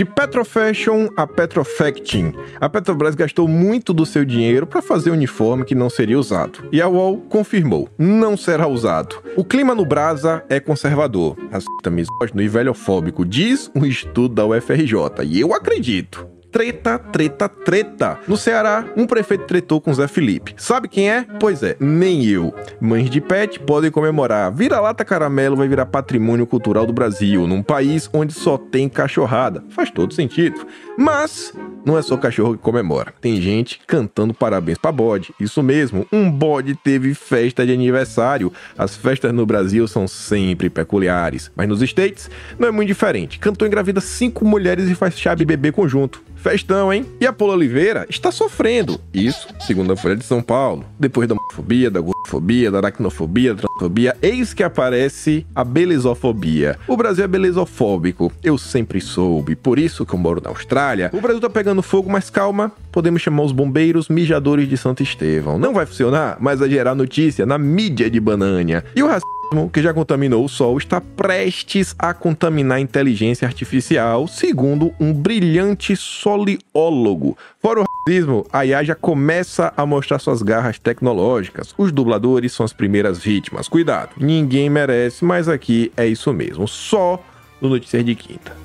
[0.00, 5.74] De Petrofashion a Petrofacting, a Petrobras gastou muito do seu dinheiro para fazer uniforme que
[5.74, 6.66] não seria usado.
[6.72, 9.22] E a UOL confirmou, não será usado.
[9.36, 15.22] O clima no Brasa é conservador, racista, misógino e velhofóbico, diz um estudo da UFRJ,
[15.22, 18.18] e eu acredito treta, treta, treta.
[18.26, 20.54] No Ceará, um prefeito tretou com Zé Felipe.
[20.56, 21.24] Sabe quem é?
[21.38, 22.54] Pois é, nem eu.
[22.80, 24.52] Mães de pet podem comemorar.
[24.52, 29.64] Vira-lata caramelo vai virar patrimônio cultural do Brasil, num país onde só tem cachorrada.
[29.70, 30.66] Faz todo sentido.
[30.98, 31.54] Mas
[31.84, 33.14] não é só cachorro que comemora.
[33.20, 35.32] Tem gente cantando parabéns para bode.
[35.40, 38.52] Isso mesmo, um bode teve festa de aniversário.
[38.76, 43.38] As festas no Brasil são sempre peculiares, mas nos States não é muito diferente.
[43.38, 46.22] Cantor engravida cinco mulheres e faz chá de bebê conjunto.
[46.40, 47.04] Festão, hein?
[47.20, 48.98] E a Paula Oliveira está sofrendo.
[49.12, 50.86] Isso, segundo a Folha de São Paulo.
[50.98, 56.78] Depois da homofobia, da gordofobia, da aracnofobia, da transfobia, eis que aparece a belezofobia.
[56.88, 58.32] O Brasil é belezofóbico.
[58.42, 59.54] Eu sempre soube.
[59.54, 61.10] Por isso que eu moro na Austrália.
[61.12, 62.72] O Brasil tá pegando fogo, mas calma.
[62.90, 65.58] Podemos chamar os bombeiros mijadores de Santo Estevão.
[65.58, 68.82] Não vai funcionar, mas vai gerar notícia na mídia de banânia.
[68.96, 69.39] E o racismo
[69.72, 75.96] que já contaminou o Sol está prestes a contaminar a inteligência artificial, segundo um brilhante
[75.96, 77.36] soliólogo.
[77.60, 81.74] Fora o racismo, a IA já começa a mostrar suas garras tecnológicas.
[81.76, 83.68] Os dubladores são as primeiras vítimas.
[83.68, 86.68] Cuidado, ninguém merece, mas aqui é isso mesmo.
[86.68, 87.22] Só
[87.60, 88.56] no Notícias de Quinta.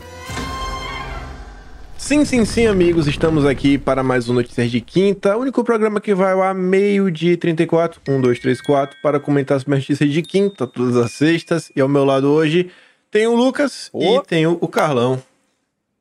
[2.06, 6.00] Sim, sim, sim, amigos, estamos aqui para mais um Notícias de Quinta, o único programa
[6.00, 10.22] que vai ao meio-dia e 34, 1, 2, 3, 4, para comentar as notícias de
[10.22, 11.72] quinta, todas as sextas.
[11.75, 12.70] E ao meu lado hoje
[13.09, 14.03] tem o Lucas Ô.
[14.03, 15.20] e tem o o Carlão.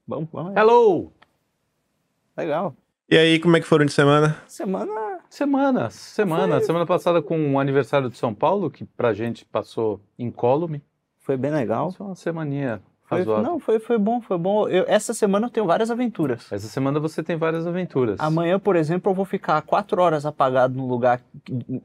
[0.07, 0.55] Vamos, vamos.
[0.55, 1.11] Hello!
[2.37, 2.77] Legal.
[3.11, 4.37] E aí, como é que foram de semana?
[4.47, 5.21] Semana.
[5.31, 6.57] Semana, semana.
[6.59, 10.83] Foi- Semana passada com o aniversário de São Paulo, que pra gente passou incólume.
[11.21, 11.91] Foi bem legal.
[11.93, 12.83] Foi uma semaninha
[13.23, 14.69] Foi, não, foi, foi bom, foi bom.
[14.69, 16.51] Eu- essa semana eu tenho várias aventuras.
[16.51, 18.19] Essa semana você tem várias aventuras.
[18.19, 21.21] Amanhã, por exemplo, eu vou ficar quatro horas apagado num lugar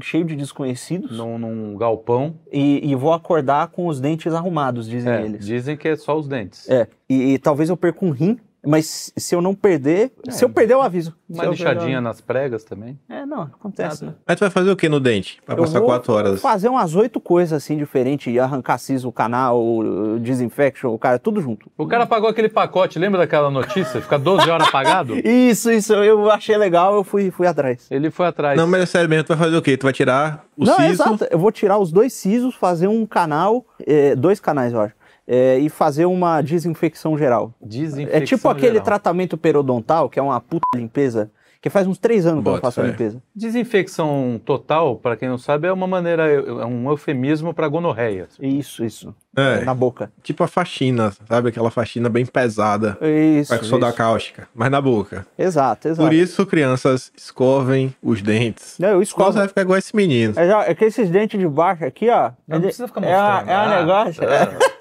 [0.01, 2.35] cheio de desconhecidos Num, num galpão.
[2.51, 5.45] e, e vou acordar com os dentes arrumados, dizem É, eles.
[5.45, 6.69] dizem que é só os dentes.
[6.69, 10.31] É, e, e talvez eu perca um rim, mas se eu não perder, É.
[10.31, 11.15] se eu perder eu aviso.
[11.29, 12.99] Uma eu lixadinha perder, nas pregas também.
[13.07, 14.15] É, não, acontece, Nada.
[14.17, 14.21] né?
[14.27, 15.39] Mas tu vai fazer o que no dente?
[15.45, 16.41] Pra Eu passar vou quatro horas.
[16.41, 21.39] Fazer umas oito coisas assim diferentes, arrancar siso, o canal, o disinfection, o cara, tudo
[21.41, 21.69] junto.
[21.77, 24.01] O cara pagou aquele pacote, lembra daquela notícia?
[24.01, 25.15] Ficar 12 horas apagado?
[25.25, 27.87] Isso, isso, eu achei legal, eu fui, fui atrás.
[27.89, 28.57] Ele foi atrás.
[28.57, 29.77] Não, mas é sério mesmo, tu vai fazer o quê?
[29.77, 30.89] Tu vai tirar o Não, siso?
[30.89, 34.93] exato, eu vou tirar os dois sisos, fazer um canal, é, dois canais, eu acho,
[35.31, 37.53] é, e fazer uma desinfecção geral.
[37.61, 38.83] Desinfecção É tipo aquele geral.
[38.85, 41.29] tratamento periodontal, que é uma puta limpeza,
[41.61, 43.21] que faz uns três anos que eu não faço a limpeza.
[43.35, 48.27] Desinfecção total, pra quem não sabe, é uma maneira, é um eufemismo pra gonorreia.
[48.39, 49.13] Isso, isso.
[49.37, 50.11] É, Na boca.
[50.23, 51.49] tipo a faxina, sabe?
[51.49, 52.97] Aquela faxina bem pesada.
[53.01, 53.49] Isso.
[53.49, 53.97] Vai com soda isso.
[53.97, 55.27] cáustica, mas na boca.
[55.37, 56.07] Exato, exato.
[56.07, 58.75] Por isso, crianças, escovem os dentes.
[58.79, 59.31] Não, eu Qual escovo.
[59.33, 60.33] você vai ficar igual esse menino?
[60.37, 62.31] É, já- é que esses dentes de baixo aqui, ó.
[62.47, 63.49] Não ele- precisa ficar é a- mostrando.
[63.49, 64.23] É um Ah, negócio.
[64.23, 64.57] é.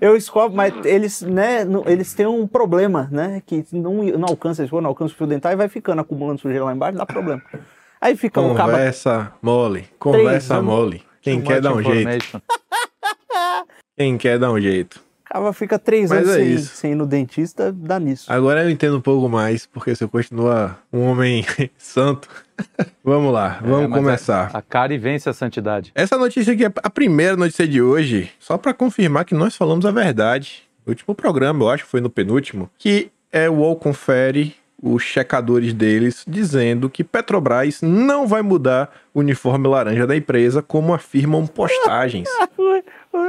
[0.00, 3.42] Eu escovo, mas eles, né, não- eles têm um problema, né?
[3.46, 6.64] Que não, não alcança, eles não alcança o fio dental e vai ficando acumulando sujeira
[6.64, 7.42] lá embaixo, dá problema.
[8.00, 8.70] Aí fica um cabo.
[8.72, 9.88] Conversa mole.
[9.98, 11.02] Conversa mole.
[11.22, 12.42] Quem quer dar um jeito.
[13.96, 15.00] Quem quer dar um jeito.
[15.34, 18.32] Cava fica três Mas anos é sem, sem ir no dentista, dá nisso.
[18.32, 21.44] Agora eu entendo um pouco mais, porque se eu continuar um homem
[21.76, 22.28] santo.
[23.02, 24.50] vamos lá, vamos É, começar.
[24.54, 25.90] A cara vence a santidade.
[25.92, 29.84] Essa notícia aqui é a primeira notícia de hoje, só para confirmar que nós falamos
[29.84, 30.62] a verdade.
[30.86, 34.54] No último programa, eu acho que foi no penúltimo, que é o UOL confere
[34.86, 40.92] os checadores deles dizendo que Petrobras não vai mudar o uniforme laranja da empresa, como
[40.92, 42.28] afirmam postagens.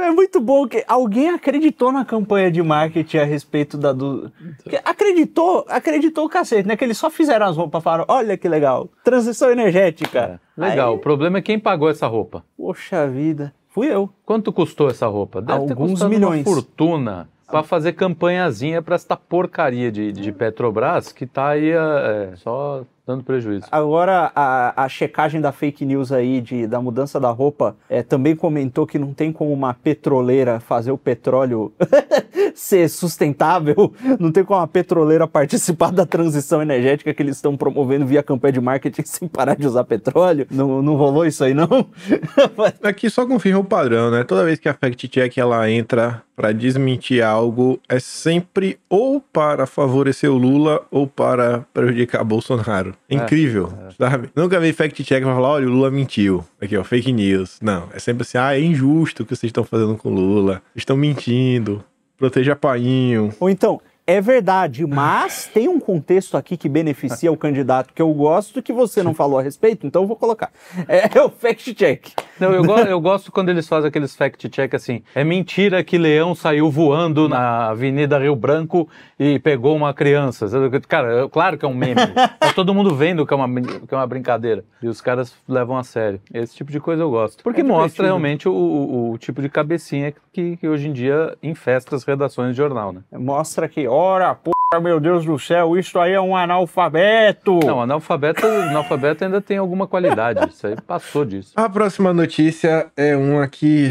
[0.02, 4.32] É muito bom que alguém acreditou na campanha de marketing a respeito da do.
[4.68, 6.76] que Acreditou, acreditou o cacete, né?
[6.76, 10.40] Que eles só fizeram as roupas falaram: olha que legal, transição energética.
[10.58, 10.60] É.
[10.60, 10.90] Legal.
[10.90, 12.44] Aí, O problema é quem pagou essa roupa.
[12.56, 14.10] poxa vida, fui eu.
[14.24, 15.40] Quanto custou essa roupa?
[15.40, 16.44] Deve Alguns milhões.
[16.44, 22.32] uma fortuna para fazer campanhazinha para esta porcaria de, de Petrobras que tá aí é,
[22.36, 23.66] só dando prejuízo.
[23.70, 28.34] Agora, a, a checagem da fake news aí de, da mudança da roupa é, também
[28.34, 31.72] comentou que não tem como uma petroleira fazer o petróleo
[32.56, 38.06] ser sustentável, não tem como uma petroleira participar da transição energética que eles estão promovendo
[38.06, 40.46] via campanha de marketing sem parar de usar petróleo.
[40.50, 41.68] Não, não rolou isso aí, não?
[42.82, 44.24] Aqui só confirma o padrão, né?
[44.24, 49.66] Toda vez que a fact check ela entra para desmentir algo, é sempre ou para
[49.66, 52.94] favorecer o Lula ou para prejudicar Bolsonaro.
[53.08, 54.28] Incrível, sabe?
[54.36, 56.44] Nunca vi fact check pra falar, olha, o Lula mentiu.
[56.60, 57.58] Aqui, ó, fake news.
[57.62, 60.62] Não, é sempre assim, ah, é injusto o que vocês estão fazendo com o Lula.
[60.74, 61.82] Estão mentindo.
[62.18, 63.32] Proteja painho.
[63.38, 68.12] Ou então, É verdade, mas tem um contexto aqui que beneficia o candidato que eu
[68.14, 70.52] gosto que você não falou a respeito, então eu vou colocar.
[70.86, 72.12] É, o fact-check.
[72.38, 75.02] Não, eu, go eu gosto quando eles fazem aqueles fact-check assim.
[75.12, 80.46] É mentira que leão saiu voando na Avenida Rio Branco e pegou uma criança.
[80.86, 81.96] Cara, claro que é um meme.
[82.38, 84.64] tá todo mundo vendo que é, uma, que é uma brincadeira.
[84.80, 86.20] E os caras levam a sério.
[86.32, 87.42] Esse tipo de coisa eu gosto.
[87.42, 91.36] Porque é mostra realmente o, o, o, tipo de cabecinha que, que hoje em dia
[91.42, 93.00] infesta as redações de jornal, né?
[93.12, 97.60] Mostra que, ora, porra, meu Deus do céu, isso aí é um analfabeto.
[97.64, 100.48] Não, analfabeto, analfabeto ainda tem alguma qualidade.
[100.50, 101.52] Isso aí passou disso.
[101.56, 103.90] A próxima notícia é uma que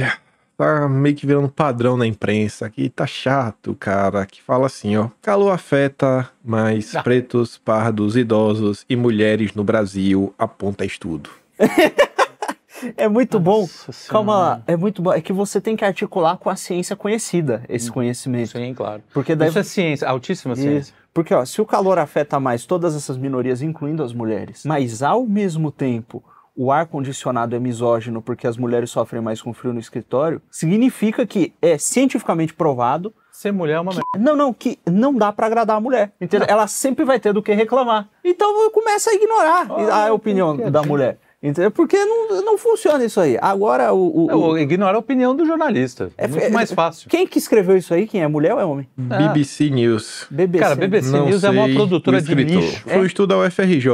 [0.57, 5.09] tá meio que virando padrão na imprensa, que tá chato, cara, que fala assim, ó,
[5.21, 7.03] calor afeta mais ah.
[7.03, 11.29] pretos, pardos, idosos e mulheres no Brasil, aponta estudo.
[12.97, 13.67] É muito Nossa bom.
[13.67, 14.09] Senhora.
[14.09, 15.13] Calma lá, é muito bom.
[15.13, 17.93] É que você tem que articular com a ciência conhecida esse hum.
[17.93, 18.51] conhecimento.
[18.51, 19.01] Sim, claro.
[19.13, 19.49] Porque daí...
[19.49, 20.93] Isso é ciência, altíssima ciência.
[21.13, 25.25] Porque, ó, se o calor afeta mais todas essas minorias, incluindo as mulheres, mas ao
[25.25, 26.23] mesmo tempo
[26.55, 31.53] o ar-condicionado é misógino porque as mulheres sofrem mais com frio no escritório, significa que
[31.61, 33.13] é cientificamente provado.
[33.31, 36.13] Ser mulher é uma que, Não, não, que não dá para agradar a mulher.
[36.19, 36.47] Entendeu?
[36.49, 38.07] Ela sempre vai ter do que reclamar.
[38.23, 41.17] Então começa a ignorar oh, a opinião da mulher.
[41.45, 41.69] Entendeu?
[41.69, 43.37] Porque não, não funciona isso aí.
[43.39, 44.25] Agora o.
[44.25, 44.57] o, o...
[44.57, 46.09] Ignora a opinião do jornalista.
[46.17, 47.09] É muito é, mais fácil.
[47.09, 48.07] Quem que escreveu isso aí?
[48.07, 48.87] Quem é mulher ou é homem?
[48.97, 49.75] BBC ah.
[49.75, 50.27] News.
[50.31, 50.63] BBC.
[50.63, 52.81] Cara, BBC não News é uma produtora de lixo.
[52.81, 53.87] Foi um estudo da UFRJ,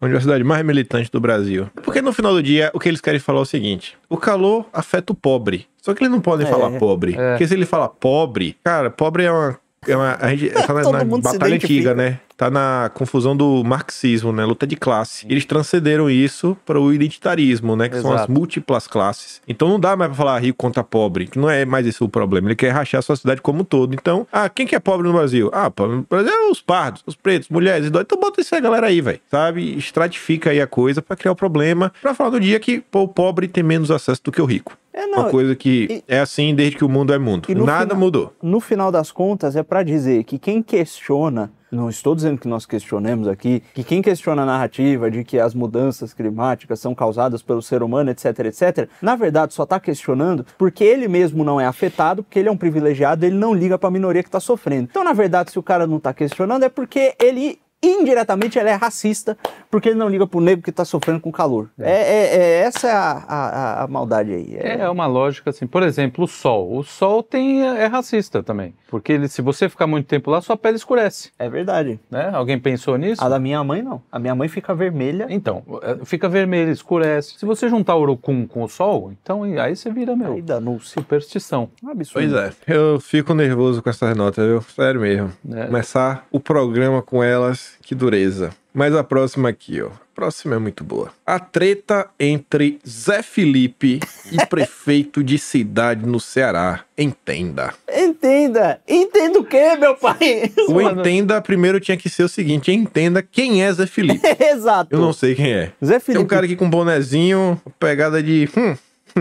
[0.00, 1.68] a universidade mais militante do Brasil.
[1.82, 4.66] Porque no final do dia, o que eles querem falar é o seguinte: o calor
[4.72, 5.66] afeta o pobre.
[5.80, 6.50] Só que eles não podem é.
[6.50, 7.14] falar pobre.
[7.16, 7.30] É.
[7.30, 9.58] Porque se ele falar pobre, cara, pobre é uma.
[9.86, 12.20] É uma a gente tá na, na batalha antiga, né?
[12.38, 14.44] tá na confusão do marxismo, né?
[14.44, 15.26] Luta de classe.
[15.28, 17.88] Eles transcenderam isso para o identitarismo, né?
[17.88, 18.14] Que Exato.
[18.14, 19.42] são as múltiplas classes.
[19.46, 22.08] Então não dá mais para falar rico contra pobre, que não é mais esse o
[22.08, 22.46] problema.
[22.46, 23.92] Ele quer rachar a sociedade como um todo.
[23.92, 25.50] Então, ah, quem que é pobre no Brasil?
[25.52, 28.04] Ah, no Brasil é os pardos, os pretos, mulheres, idosos.
[28.06, 29.20] Então bota essa galera aí, velho.
[29.28, 29.76] Sabe?
[29.76, 33.08] Estratifica aí a coisa para criar o problema, para falar no dia que pô, o
[33.08, 34.78] pobre tem menos acesso do que o rico.
[34.98, 37.46] É, não, uma coisa que e, é assim desde que o mundo é mundo.
[37.54, 38.32] Nada final, mudou.
[38.42, 42.66] No final das contas, é para dizer que quem questiona não estou dizendo que nós
[42.66, 47.62] questionemos aqui, que quem questiona a narrativa de que as mudanças climáticas são causadas pelo
[47.62, 52.24] ser humano, etc, etc, na verdade só está questionando porque ele mesmo não é afetado,
[52.24, 54.88] porque ele é um privilegiado, ele não liga para a minoria que está sofrendo.
[54.90, 58.74] Então, na verdade, se o cara não está questionando é porque ele indiretamente ele é
[58.74, 59.36] racista
[59.70, 61.68] porque ele não liga pro negro que tá sofrendo com calor.
[61.78, 64.56] É, é, é, é essa é a, a, a, maldade aí.
[64.56, 64.80] É...
[64.80, 64.90] é...
[64.90, 65.66] uma lógica assim.
[65.66, 66.76] Por exemplo, o sol.
[66.76, 68.74] O sol tem, é racista também.
[68.88, 71.30] Porque ele, se você ficar muito tempo lá, sua pele escurece.
[71.38, 72.00] É verdade.
[72.10, 72.30] Né?
[72.32, 73.22] Alguém pensou nisso?
[73.22, 74.02] A da minha mãe não.
[74.10, 75.26] A minha mãe fica vermelha.
[75.28, 77.38] Então, é, fica vermelha, escurece.
[77.38, 80.80] Se você juntar o urucum com o sol, então aí você vira, meu, aí no
[80.80, 81.68] superstição.
[81.86, 82.30] absurdo.
[82.30, 82.52] Pois é.
[82.66, 84.62] Eu fico nervoso com essas notas, viu?
[84.62, 85.32] Sério mesmo.
[85.52, 85.66] É.
[85.66, 88.50] Começar o programa com elas, que dureza.
[88.72, 89.88] Mas a próxima aqui, ó.
[89.88, 91.10] A próxima é muito boa.
[91.26, 94.00] A treta entre Zé Felipe
[94.30, 96.84] e prefeito de cidade no Ceará.
[96.96, 97.72] Entenda.
[97.92, 98.80] Entenda.
[98.86, 100.52] Entenda o quê, meu pai?
[100.68, 104.20] O entenda primeiro tinha que ser o seguinte: entenda quem é Zé Felipe.
[104.38, 104.94] Exato.
[104.94, 105.72] Eu não sei quem é.
[105.84, 106.18] Zé Felipe.
[106.18, 108.48] Tem um cara aqui com bonezinho, pegada de.
[108.56, 108.76] Hum,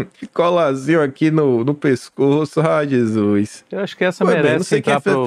[0.33, 3.63] Colazinho aqui no, no pescoço, ah, Jesus.
[3.71, 5.25] Eu acho que essa Foi merece bem, entrar pro,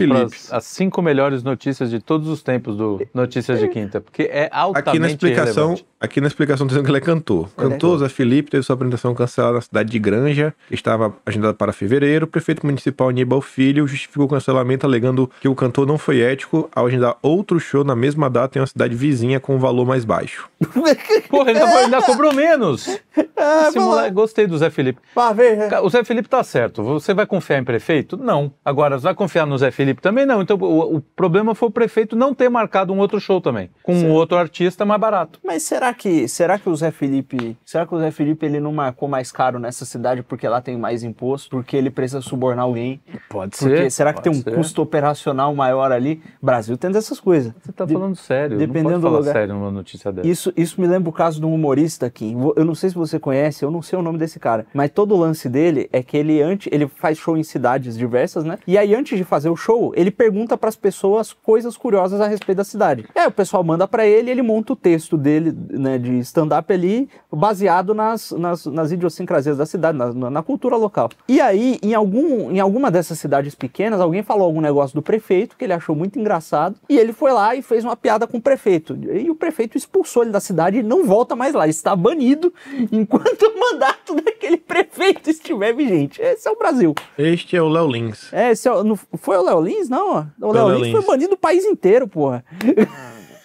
[0.50, 4.88] as cinco melhores notícias de todos os tempos do Notícias de Quinta, porque é altamente
[4.88, 5.89] aqui na explicação, relevante.
[6.00, 7.50] Aqui na explicação dizendo que ele é cantor.
[7.54, 11.74] Cantor, Zé Felipe teve sua apresentação cancelada na cidade de Granja, que estava agendada para
[11.74, 12.24] fevereiro.
[12.24, 16.70] O prefeito municipal Aníbal Filho justificou o cancelamento alegando que o cantor não foi ético
[16.74, 20.06] ao agendar outro show na mesma data em uma cidade vizinha com um valor mais
[20.06, 20.48] baixo.
[21.28, 22.88] Porra, ele ainda, ainda cobrou menos.
[23.36, 25.00] É, moleque, gostei do Zé Felipe.
[25.34, 25.80] ver, né?
[25.80, 26.82] O Zé Felipe tá certo.
[26.82, 28.16] Você vai confiar em prefeito?
[28.16, 28.50] Não.
[28.64, 30.24] Agora, você vai confiar no Zé Felipe também?
[30.24, 30.40] Não.
[30.40, 33.92] Então, o, o problema foi o prefeito não ter marcado um outro show também, com
[33.92, 34.06] certo.
[34.06, 35.38] um outro artista mais barato.
[35.44, 38.72] Mas será que, será que o Zé Felipe, será que o Zé Felipe ele não
[38.72, 43.00] marcou mais caro nessa cidade porque lá tem mais imposto, porque ele precisa subornar alguém?
[43.28, 43.90] Pode porque ser.
[43.90, 44.54] Será que tem um ser.
[44.54, 46.22] custo operacional maior ali?
[46.42, 47.52] Brasil tem dessas coisas.
[47.60, 48.58] Você tá de, falando sério.
[48.58, 49.32] Dependendo não pode falar do lugar.
[49.32, 50.28] sério numa notícia dessa.
[50.28, 52.34] Isso, isso me lembra o caso de um humorista aqui.
[52.56, 55.14] Eu não sei se você conhece, eu não sei o nome desse cara, mas todo
[55.14, 58.58] o lance dele é que ele antes ele faz show em cidades diversas, né?
[58.66, 62.26] E aí antes de fazer o show, ele pergunta para as pessoas coisas curiosas a
[62.26, 63.06] respeito da cidade.
[63.14, 67.08] É, o pessoal manda para ele, ele monta o texto dele, né, de stand-up ali,
[67.32, 71.10] baseado nas, nas, nas idiosincrasias da cidade, na, na, cultura local.
[71.26, 75.56] E aí, em, algum, em alguma dessas cidades pequenas, alguém falou algum negócio do prefeito
[75.56, 78.40] que ele achou muito engraçado, e ele foi lá e fez uma piada com o
[78.40, 78.96] prefeito.
[79.12, 82.52] E o prefeito expulsou ele da cidade e não volta mais lá, está banido
[82.92, 86.20] enquanto o mandato daquele prefeito estiver vigente.
[86.20, 86.94] Esse é o Brasil.
[87.16, 88.32] Este é o Léo Lins.
[88.32, 89.88] É, esse é o, não, foi o Léo Lins?
[89.88, 91.06] Não, o Léo Léo Lins foi Lins.
[91.06, 92.44] banido do país inteiro, porra.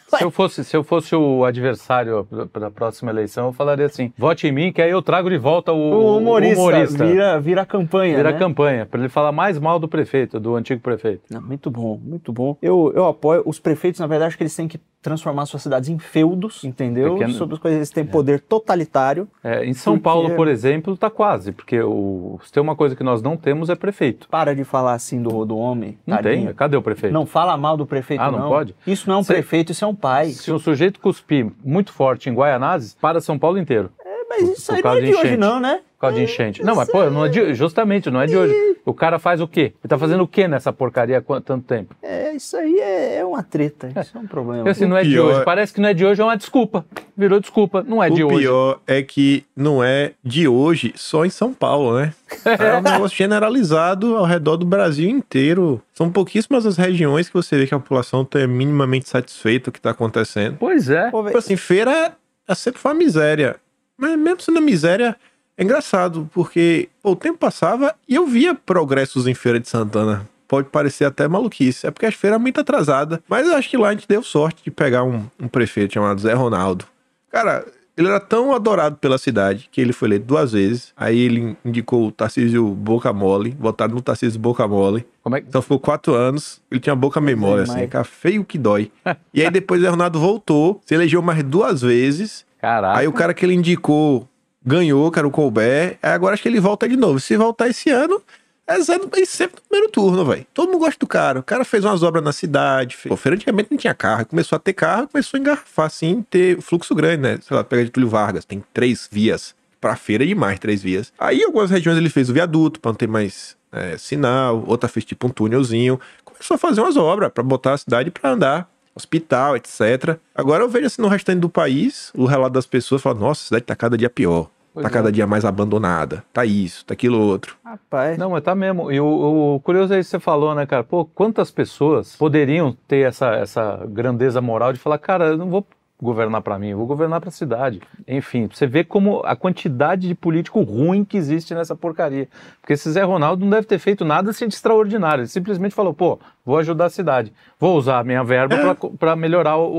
[0.07, 4.13] Se eu fosse, se eu fosse o adversário para a próxima eleição, eu falaria assim:
[4.17, 7.05] vote em mim, que aí eu trago de volta o, O humorista, humorista.
[7.05, 8.37] Vira, vira a campanha, Vira né?
[8.37, 11.23] campanha, para ele falar mais mal do prefeito, do antigo prefeito.
[11.29, 12.55] Não, muito bom, muito bom.
[12.61, 13.41] Eu, eu apoio.
[13.45, 17.13] Os prefeitos, na verdade, acho que eles têm que transformar suas cidades em feudos, entendeu?
[17.13, 19.27] Pequeno- Sobre as coisas, eles têm poder totalitário.
[19.43, 22.95] É, em São Porque- Paulo, por exemplo, está quase, porque o, se tem uma coisa
[22.95, 24.27] que nós não temos é prefeito.
[24.29, 25.97] Para de falar assim do, do homem.
[26.07, 26.45] Não tadinho.
[26.47, 26.53] tem?
[26.55, 27.13] Cadê o prefeito?
[27.13, 28.39] Não fala mal do prefeito, Ah, não.
[28.39, 28.75] não pode?
[28.87, 30.27] Isso não é um Cê- prefeito, isso é um pai.
[30.29, 33.91] Se um sujeito cuspir muito forte em Guaianazes, para São Paulo inteiro.
[34.05, 35.79] É, mas isso por aí não é de de hoje, não, né?
[35.95, 36.63] Por causa de enchente.
[36.63, 38.53] Não, mas pô, não é de, justamente, não é de hoje.
[38.85, 39.73] O cara faz o quê?
[39.81, 41.95] Ele tá fazendo o quê nessa porcaria há tanto tempo?
[42.03, 43.89] É, isso aí é, é uma treta.
[43.99, 44.69] Isso é um problema.
[44.69, 45.39] Assim, não é de pior hoje.
[45.41, 46.85] é- Parece que não é de hoje, é uma desculpa.
[47.17, 47.83] Virou desculpa.
[47.87, 48.39] Não é de o hoje.
[48.39, 52.13] pior é que não é de hoje só em São Paulo, né?
[52.45, 55.81] É um negócio generalizado ao redor do Brasil inteiro.
[55.93, 59.73] São pouquíssimas as regiões que você vê que a população está minimamente satisfeita com o
[59.73, 60.57] que está acontecendo.
[60.59, 61.09] Pois é.
[61.09, 62.15] Pô, Tipo assim, feira
[62.47, 63.55] é sempre foi uma miséria.
[63.97, 65.15] Mas mesmo sendo miséria,
[65.57, 70.27] é engraçado, porque pô, o tempo passava e eu via progressos em Feira de Santana.
[70.47, 73.23] Pode parecer até maluquice, é porque a feira é muito atrasada.
[73.27, 76.21] Mas eu acho que lá a gente deu sorte de pegar um, um prefeito chamado
[76.21, 76.85] Zé Ronaldo.
[77.35, 77.65] Cara,
[77.97, 80.93] ele era tão adorado pela cidade que ele foi eleito duas vezes.
[80.95, 85.05] Aí ele indicou o Tarcísio Boca Mole, votaram no Tarcísio Boca Mole.
[85.21, 85.49] Como é que.
[85.49, 88.89] Então ficou quatro anos, ele tinha boca memória, assim, cara, feio que dói.
[89.33, 92.45] e aí depois o Ronaldo voltou, se elegeu mais duas vezes.
[92.57, 92.97] Caraca.
[92.97, 94.25] Aí o cara que ele indicou
[94.65, 95.97] ganhou, que era o Colbert.
[96.01, 97.19] Aí agora acho que ele volta de novo.
[97.19, 98.21] Se voltar esse ano,
[98.67, 100.45] é zero, é sempre no primeiro turno, velho.
[100.53, 101.39] Todo mundo gosta do cara.
[101.39, 102.95] O cara fez umas obras na cidade.
[102.95, 103.09] Fez...
[103.09, 104.25] Pô, feira antigamente não tinha carro.
[104.25, 107.39] Começou a ter carro, começou a engarrafar, assim, ter fluxo grande, né?
[107.41, 109.55] Sei lá, pega de Túlio Vargas, tem três vias.
[109.79, 111.13] Pra feira é demais, três vias.
[111.19, 114.63] Aí em algumas regiões ele fez o viaduto pra não ter mais é, sinal.
[114.65, 115.99] Outra fez tipo um túnelzinho.
[116.23, 120.17] Começou a fazer umas obras pra botar a cidade pra andar hospital, etc.
[120.33, 123.45] Agora eu vejo assim no restante do país, o relato das pessoas fala: nossa, a
[123.45, 124.49] cidade tá cada dia pior.
[124.75, 124.93] Pois tá é.
[124.93, 126.23] cada dia mais abandonada.
[126.31, 127.55] Tá isso, tá aquilo outro.
[127.65, 128.17] Rapaz.
[128.17, 128.91] Não, mas tá mesmo.
[128.91, 130.83] E o, o curioso é isso que você falou, né, cara?
[130.83, 135.65] Pô, quantas pessoas poderiam ter essa, essa grandeza moral de falar, cara, eu não vou
[136.01, 137.81] governar pra mim, eu vou governar pra cidade.
[138.05, 142.27] Enfim, você vê como a quantidade de político ruim que existe nessa porcaria.
[142.59, 145.21] Porque esse Zé Ronaldo não deve ter feito nada assim de extraordinário.
[145.21, 147.31] Ele simplesmente falou, pô, vou ajudar a cidade.
[147.57, 148.73] Vou usar a minha verba É.
[148.73, 149.71] pra pra melhorar o-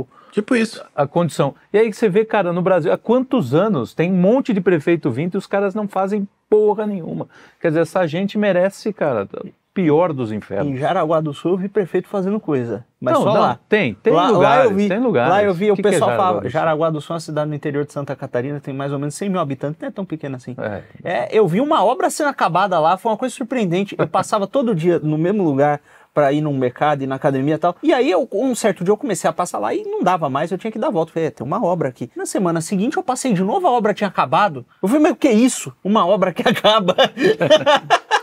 [0.00, 0.84] o, Tipo isso.
[0.96, 1.54] a condição.
[1.72, 4.60] E aí que você vê, cara, no Brasil, há quantos anos tem um monte de
[4.60, 7.28] prefeito vindo e os caras não fazem porra nenhuma.
[7.60, 10.72] Quer dizer, essa gente merece, cara, o pior dos infernos.
[10.72, 12.84] Em Jaraguá do Sul eu vi prefeito fazendo coisa.
[13.00, 13.58] Mas não, só não, lá.
[13.68, 15.30] Tem, tem lá, lugares, lá eu vi, tem lugares.
[15.30, 16.48] Lá eu vi, o que que é pessoal Jaraguá falava?
[16.48, 19.14] Jaraguá do Sul é uma cidade no interior de Santa Catarina, tem mais ou menos
[19.14, 20.56] 100 mil habitantes, não é tão pequena assim.
[20.58, 20.82] É.
[21.02, 23.94] É, eu vi uma obra sendo acabada lá, foi uma coisa surpreendente.
[23.98, 25.80] Eu passava todo dia no mesmo lugar
[26.14, 27.76] para ir num mercado e na academia e tal.
[27.82, 30.52] E aí, eu, um certo dia, eu comecei a passar lá e não dava mais,
[30.52, 31.12] eu tinha que dar a volta.
[31.12, 32.08] Falei, é, tem uma obra aqui.
[32.16, 34.64] Na semana seguinte, eu passei de novo, a obra tinha acabado.
[34.80, 35.74] Eu falei, mas o que é isso?
[35.82, 36.94] Uma obra que acaba.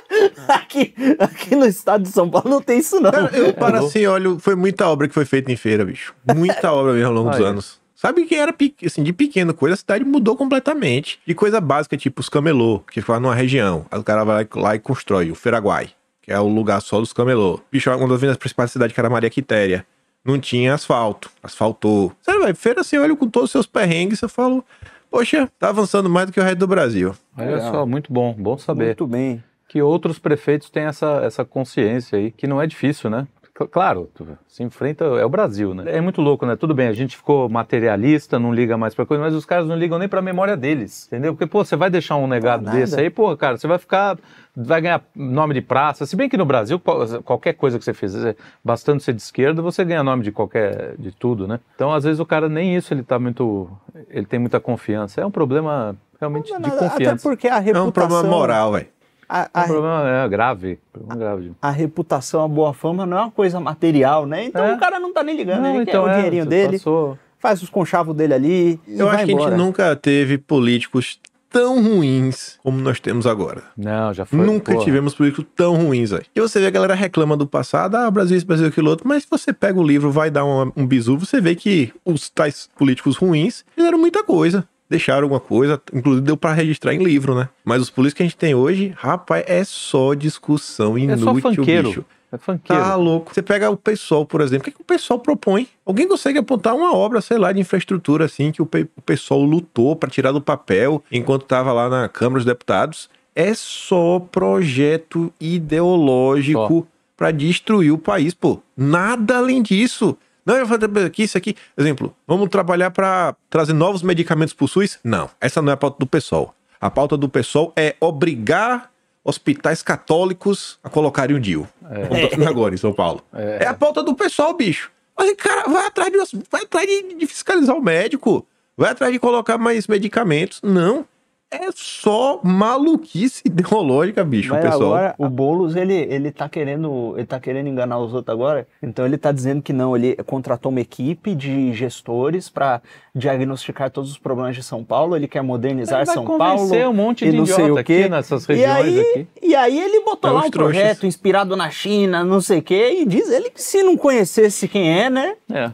[0.47, 3.11] aqui, aqui no estado de São Paulo não tem isso, não.
[3.11, 6.13] Cara, eu paro assim olho, foi muita obra que foi feita em feira, bicho.
[6.35, 7.81] Muita obra mesmo ao longo dos anos.
[7.95, 11.19] Sabe que era assim, de pequena coisa, a cidade mudou completamente.
[11.25, 13.85] De coisa básica, tipo os camelô, que ficava numa região.
[13.91, 15.91] Aí o cara vai lá e constrói o Feraguai,
[16.31, 17.59] que é o lugar só dos camelô.
[17.69, 19.85] Bicho, uma das vindas principais da cidade, que era Maria Quitéria,
[20.23, 21.29] não tinha asfalto.
[21.43, 22.13] Asfaltou.
[22.21, 24.63] Sério, velho, feira assim, eu olho com todos os seus perrengues, eu falo,
[25.09, 27.13] poxa, tá avançando mais do que o resto do Brasil.
[27.37, 28.85] Olha só, muito bom, bom saber.
[28.85, 29.43] Muito bem.
[29.67, 33.27] Que outros prefeitos têm essa, essa consciência aí, que não é difícil, né?
[33.67, 34.09] Claro,
[34.47, 35.83] se enfrenta, é o Brasil, né?
[35.87, 36.55] É muito louco, né?
[36.55, 39.75] Tudo bem, a gente ficou materialista, não liga mais pra coisa, mas os caras não
[39.75, 41.33] ligam nem pra memória deles, entendeu?
[41.33, 42.77] Porque, pô, você vai deixar um legado nada.
[42.77, 44.17] desse aí, pô, cara, você vai ficar,
[44.55, 47.93] vai ganhar nome de praça, se bem que no Brasil, qual- qualquer coisa que você
[47.93, 51.59] fizer, bastante ser de esquerda, você ganha nome de qualquer, de tudo, né?
[51.75, 53.69] Então, às vezes, o cara, nem isso ele tá muito,
[54.09, 55.21] ele tem muita confiança.
[55.21, 57.27] É um problema realmente de Até confiança.
[57.29, 57.87] porque a É reputação...
[57.87, 58.87] um problema moral, velho.
[59.33, 61.51] A, É a- um problema é, grave, problema grave.
[61.61, 64.43] a reputação, a boa fama não é uma coisa material, né?
[64.43, 64.75] Então É.
[64.75, 67.17] o cara não tá nem ligando, Não, ele quer então o é, dinheirinho dele, passou-
[67.39, 69.51] faz os conchavos dele ali e Eu vai acho que a embora.
[69.51, 71.17] gente nunca teve políticos
[71.49, 73.63] tão ruins como nós temos agora.
[73.77, 74.39] Não, já foi.
[74.39, 74.83] Nunca porra.
[74.85, 76.25] tivemos políticos tão ruins, velho.
[76.35, 79.23] E você vê a galera reclama do passado, ah, Brasil isso, Brasil aquilo outro, mas
[79.23, 82.69] se você pega o livro, vai dar um, um bizu, você vê que os tais
[82.77, 84.65] políticos ruins fizeram muita coisa.
[84.91, 87.47] Deixaram alguma coisa, inclusive deu pra registrar em livro, né?
[87.63, 91.87] Mas os políticos que a gente tem hoje, rapaz, é só discussão inútil, funkeiro.
[91.87, 92.05] bicho.
[92.29, 92.83] É funkeiro.
[92.83, 93.33] Tá louco.
[93.33, 94.63] Você pega o pessoal, por exemplo.
[94.63, 95.65] O que, é que o pessoal propõe?
[95.85, 98.65] Alguém consegue apontar uma obra, sei lá, de infraestrutura assim que o,
[98.97, 103.09] o pessoal lutou para tirar do papel enquanto tava lá na Câmara dos Deputados?
[103.33, 108.59] É só projeto ideológico para destruir o país, pô.
[108.75, 110.17] Nada além disso.
[110.45, 111.55] Não, eu vou fazer aqui, isso aqui.
[111.77, 114.99] Exemplo, vamos trabalhar para trazer novos medicamentos para o SUS?
[115.03, 116.55] Não, essa não é a pauta do pessoal.
[116.79, 118.91] A pauta do pessoal é obrigar
[119.23, 121.67] hospitais católicos a colocarem o DIU.
[121.89, 122.07] É.
[122.07, 123.23] Como tá fazendo agora em São Paulo.
[123.33, 123.59] É.
[123.61, 123.67] é.
[123.67, 124.91] a pauta do pessoal, bicho.
[125.15, 128.47] Mas, cara, vai atrás, de, vai atrás de, de fiscalizar o médico.
[128.75, 130.59] Vai atrás de colocar mais medicamentos.
[130.63, 131.05] Não
[131.51, 134.95] é só maluquice ideológica, bicho, Mas pessoal.
[134.95, 138.65] Agora, o Boulos, ele, ele tá querendo, ele tá querendo enganar os outros agora.
[138.81, 142.81] Então ele tá dizendo que não, ele contratou uma equipe de gestores para
[143.13, 146.73] diagnosticar todos os problemas de São Paulo, ele quer modernizar São Paulo.
[146.87, 149.27] um monte de idiota aqui nessas regiões e aí, aqui.
[149.41, 150.73] E aí ele botou é lá um trouxas.
[150.73, 154.67] projeto inspirado na China, não sei o quê, e diz ele que se não conhecesse
[154.67, 155.35] quem é, né?
[155.51, 155.71] É.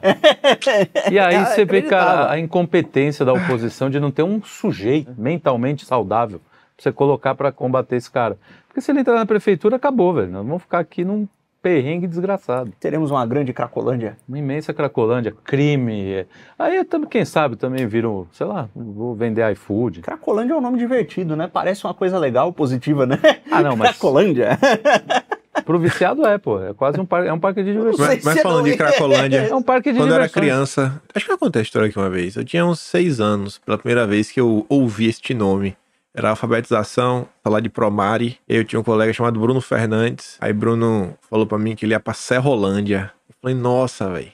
[1.13, 5.66] e aí você vê, cara, a incompetência da oposição de não ter um sujeito mentalmente
[5.86, 8.38] saudável pra você colocar para combater esse cara.
[8.67, 10.31] Porque se ele entrar na prefeitura, acabou, velho.
[10.31, 11.27] Nós vamos ficar aqui num
[11.62, 12.71] perrengue desgraçado.
[12.79, 14.17] Teremos uma grande Cracolândia.
[14.29, 16.12] Uma imensa Cracolândia, crime.
[16.13, 16.25] É.
[16.57, 20.01] Aí, quem sabe, também viram, sei lá, vou vender iFood.
[20.01, 21.50] Cracolândia é um nome divertido, né?
[21.51, 23.17] Parece uma coisa legal, positiva, né?
[23.51, 23.89] Ah, não, mas...
[23.97, 24.57] Cracolândia.
[25.65, 26.61] Pro viciado é, pô.
[26.61, 28.05] É quase um parque, é um parque de diversão.
[28.05, 30.17] Mas, mas falando de Cracolândia, é um parque de quando diversão.
[30.17, 32.35] eu era criança, acho que eu contei a história aqui uma vez.
[32.35, 35.75] Eu tinha uns seis anos, pela primeira vez que eu ouvi este nome.
[36.13, 38.39] Era alfabetização, falar de Promare.
[38.49, 40.35] Eu tinha um colega chamado Bruno Fernandes.
[40.41, 43.11] Aí Bruno falou para mim que ele ia pra Serrolândia.
[43.29, 44.31] Eu falei, nossa, velho.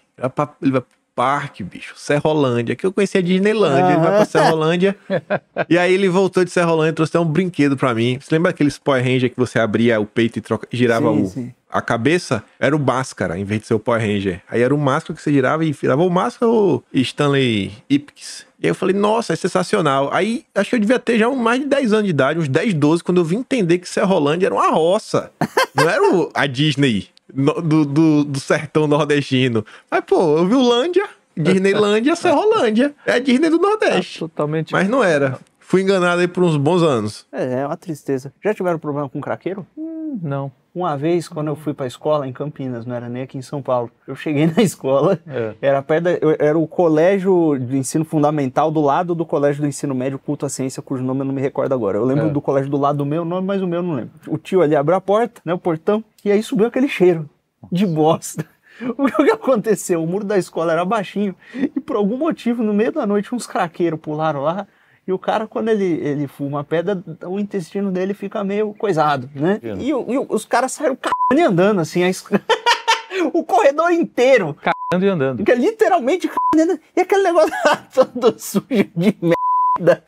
[0.61, 0.83] Ele vai
[1.15, 1.93] parque, bicho.
[1.97, 2.75] Serrolândia.
[2.75, 3.93] Que eu conhecia a Disneylândia.
[3.93, 4.95] Ele vai pra Serrolândia.
[5.69, 8.17] e aí ele voltou de Serrolândia e trouxe até um brinquedo para mim.
[8.19, 11.27] Você lembra aqueles Power Ranger que você abria o peito e troca, girava sim, o,
[11.27, 11.53] sim.
[11.69, 12.43] a cabeça?
[12.59, 14.41] Era o Máscara, em vez de ser o Power Ranger.
[14.49, 18.45] Aí era o Máscara que você girava e virava o Máscara ou Stanley Ipkiss.
[18.59, 20.09] E aí eu falei, nossa, é sensacional.
[20.13, 22.73] Aí acho que eu devia ter já mais de 10 anos de idade, uns 10,
[22.75, 25.31] 12, quando eu vim entender que Serrolândia era uma roça.
[25.75, 29.65] Não era o, a Disney do, do, do, sertão nordestino.
[29.89, 32.93] Mas, pô, eu vi o Lândia, Disneylândia, Serrolândia.
[33.05, 34.17] É a Disney do Nordeste.
[34.17, 34.71] É totalmente.
[34.71, 35.39] Mas não era.
[35.73, 37.25] Fui enganado aí por uns bons anos.
[37.31, 38.31] É, é uma tristeza.
[38.43, 39.65] Já tiveram problema com craqueiro?
[39.75, 40.51] Hum, não.
[40.75, 43.41] Uma vez, quando eu fui para a escola em Campinas, não era nem aqui em
[43.41, 45.55] São Paulo, eu cheguei na escola, é.
[45.59, 49.95] era perto da, era o colégio de ensino fundamental do lado do colégio do ensino
[49.95, 51.97] médio Culto à Ciência, cujo nome eu não me recordo agora.
[51.97, 52.29] Eu lembro é.
[52.29, 54.11] do colégio do lado do meu nome, mas o meu não lembro.
[54.27, 57.27] O tio ali abriu a porta, né, o portão, e aí subiu aquele cheiro
[57.71, 58.45] de bosta.
[58.97, 60.03] O que aconteceu?
[60.03, 63.45] O muro da escola era baixinho e por algum motivo, no meio da noite, uns
[63.45, 64.67] craqueiros pularam lá
[65.05, 69.29] e o cara, quando ele, ele fuma a pedra, o intestino dele fica meio coisado,
[69.35, 69.59] né?
[69.79, 72.09] E, e, os caras saíram cagando e andando, assim, a
[73.33, 74.55] o corredor inteiro.
[74.55, 75.37] Cagando e andando.
[75.39, 76.81] Fica literalmente cagando e andando.
[76.95, 77.51] E aquele negócio
[77.93, 80.03] todo sujo de merda.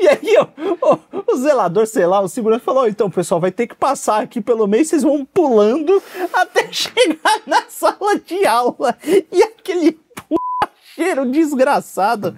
[0.00, 0.46] E aí, ó,
[0.80, 0.98] ó,
[1.30, 4.40] o zelador, sei lá, o segurança falou: oh, então, pessoal, vai ter que passar aqui
[4.40, 6.02] pelo meio, vocês vão pulando
[6.32, 8.96] até chegar na sala de aula.
[9.30, 9.92] E aquele
[10.98, 12.34] cheiro desgraçado.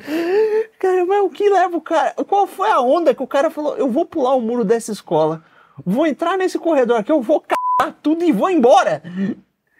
[0.78, 2.14] Cara, mas o que leva o cara?
[2.28, 3.76] Qual foi a onda que o cara falou?
[3.76, 5.42] Eu vou pular o muro dessa escola,
[5.84, 9.02] vou entrar nesse corredor aqui, eu vou cagar tudo e vou embora.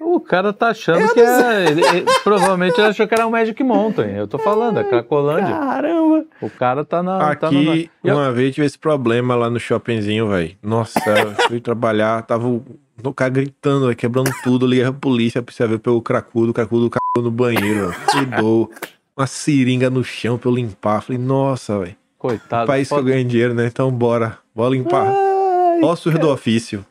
[0.01, 1.71] O cara tá achando eu que é.
[1.71, 4.13] Ele, ele, provavelmente ele achou que era um Magic Mountain.
[4.13, 5.55] Eu tô falando, é Cracolândia.
[5.55, 6.25] Caramba!
[6.41, 7.31] O cara tá na.
[7.31, 8.15] Aqui, tá na...
[8.15, 8.33] uma eu...
[8.33, 10.57] vez tive esse problema lá no shoppingzinho, velho.
[10.63, 12.49] Nossa, eu fui trabalhar, tava
[13.05, 17.25] o cara gritando, quebrando tudo, liga a polícia, precisa ver pelo cracudo, o cracudo cagou
[17.25, 18.71] no banheiro, fudou.
[19.17, 21.03] Uma seringa no chão pra eu limpar.
[21.03, 21.97] Falei, nossa, velho.
[22.19, 22.67] Coitado.
[22.67, 23.03] País pode...
[23.03, 23.67] que eu ganho dinheiro, né?
[23.67, 25.07] Então bora, bora limpar.
[25.09, 26.25] Ai, Ossos cara.
[26.25, 26.85] do ofício.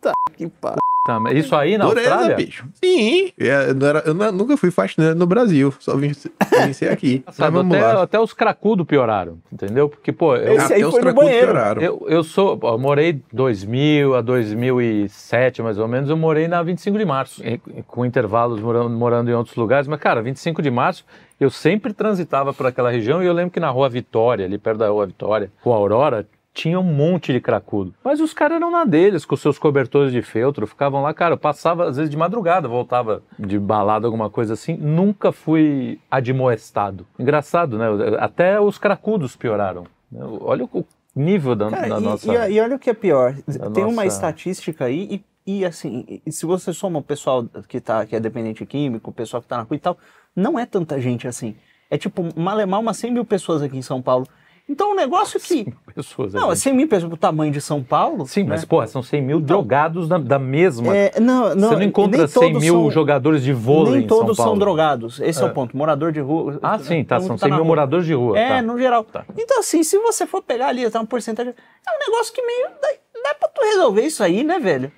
[0.00, 0.78] Tá que pariu.
[1.08, 2.36] Tá, isso aí na Dureza, Austrália?
[2.36, 2.66] bicho.
[2.74, 7.24] Sim, eu, era, eu nunca fui faxineiro no Brasil, só vim, vim ser aqui.
[7.32, 9.88] Sabe, até, até, os cracudos pioraram, entendeu?
[9.88, 10.36] Porque, pô...
[10.36, 11.46] Eu, Esse aí foi no banheiro.
[11.46, 11.80] Pioraram.
[11.80, 16.98] Eu, eu sou, eu morei 2000 a 2007, mais ou menos, eu morei na 25
[16.98, 17.42] de março,
[17.86, 21.06] com intervalos morando, morando em outros lugares, mas, cara, 25 de março,
[21.40, 24.76] eu sempre transitava por aquela região e eu lembro que na Rua Vitória, ali perto
[24.76, 26.26] da Rua Vitória, Rua Aurora,
[26.58, 27.94] tinha um monte de cracudo.
[28.02, 31.38] Mas os caras eram na deles, com seus cobertores de feltro, ficavam lá, cara, eu
[31.38, 37.06] passava às vezes de madrugada, voltava de balada, alguma coisa assim, nunca fui admoestado.
[37.16, 37.86] Engraçado, né?
[38.18, 39.84] Até os cracudos pioraram.
[40.12, 42.48] Olha o nível da, cara, da e, nossa...
[42.48, 43.86] E, olha o que é pior, tem nossa...
[43.86, 48.20] uma estatística aí e, e assim, se você soma o pessoal que, tá, que é
[48.20, 49.96] dependente químico, o pessoal que tá na rua e tal,
[50.34, 51.54] não é tanta gente assim.
[51.88, 54.26] É tipo, malemar umas 100 mil pessoas aqui em São Paulo.
[54.68, 55.72] Então, um negócio que.
[55.94, 56.34] Pessoas.
[56.34, 56.56] Não, aí.
[56.56, 58.26] 100 mil pessoas pro tamanho de São Paulo.
[58.26, 58.50] Sim, né?
[58.50, 60.94] mas, porra, são 100 mil drogados da, da mesma.
[60.94, 64.04] É, não, não, Você não encontra nem 100 todos mil são- jogadores de vôlei Nem
[64.04, 64.52] em São todos Paulo.
[64.52, 65.20] são drogados.
[65.20, 65.46] Esse é.
[65.46, 65.76] o ponto.
[65.76, 66.58] Morador de rua.
[66.62, 67.18] Ah, sim, tá.
[67.18, 67.68] São mundo 100 na mil rua.
[67.68, 68.38] moradores de rua.
[68.38, 68.62] É, tá.
[68.62, 69.04] no geral.
[69.04, 69.24] Tá.
[69.36, 71.54] Então, assim, se você for pegar ali, tá uma porcentagem.
[71.86, 72.66] É um negócio que meio.
[72.82, 72.88] Dá,
[73.24, 74.92] dá pra tu resolver isso aí, né, velho?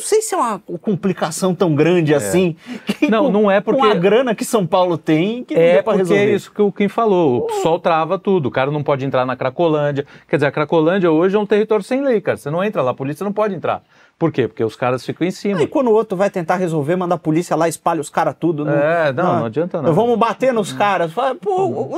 [0.00, 2.56] Não, sei se é uma complicação tão grande assim.
[3.02, 3.08] É.
[3.10, 5.82] Não, com- não é porque- Com a grana que São Paulo tem, que não É
[5.82, 6.30] porque resolver.
[6.30, 7.46] é isso que o Kim falou.
[7.46, 8.46] O sol trava tudo.
[8.46, 10.06] O cara não pode entrar na Cracolândia.
[10.28, 12.36] Quer dizer, a Cracolândia hoje é um território sem lei, cara.
[12.36, 13.82] Você não entra lá, a polícia não pode entrar.
[14.20, 14.46] Por quê?
[14.46, 15.60] Porque os caras ficam em cima.
[15.60, 18.68] Aí quando o outro vai tentar resolver, manda a polícia lá, espalha os caras tudo.
[18.68, 19.94] É, não, não adianta não.
[19.94, 21.10] Vamos bater nos caras.
[21.40, 21.88] Pô,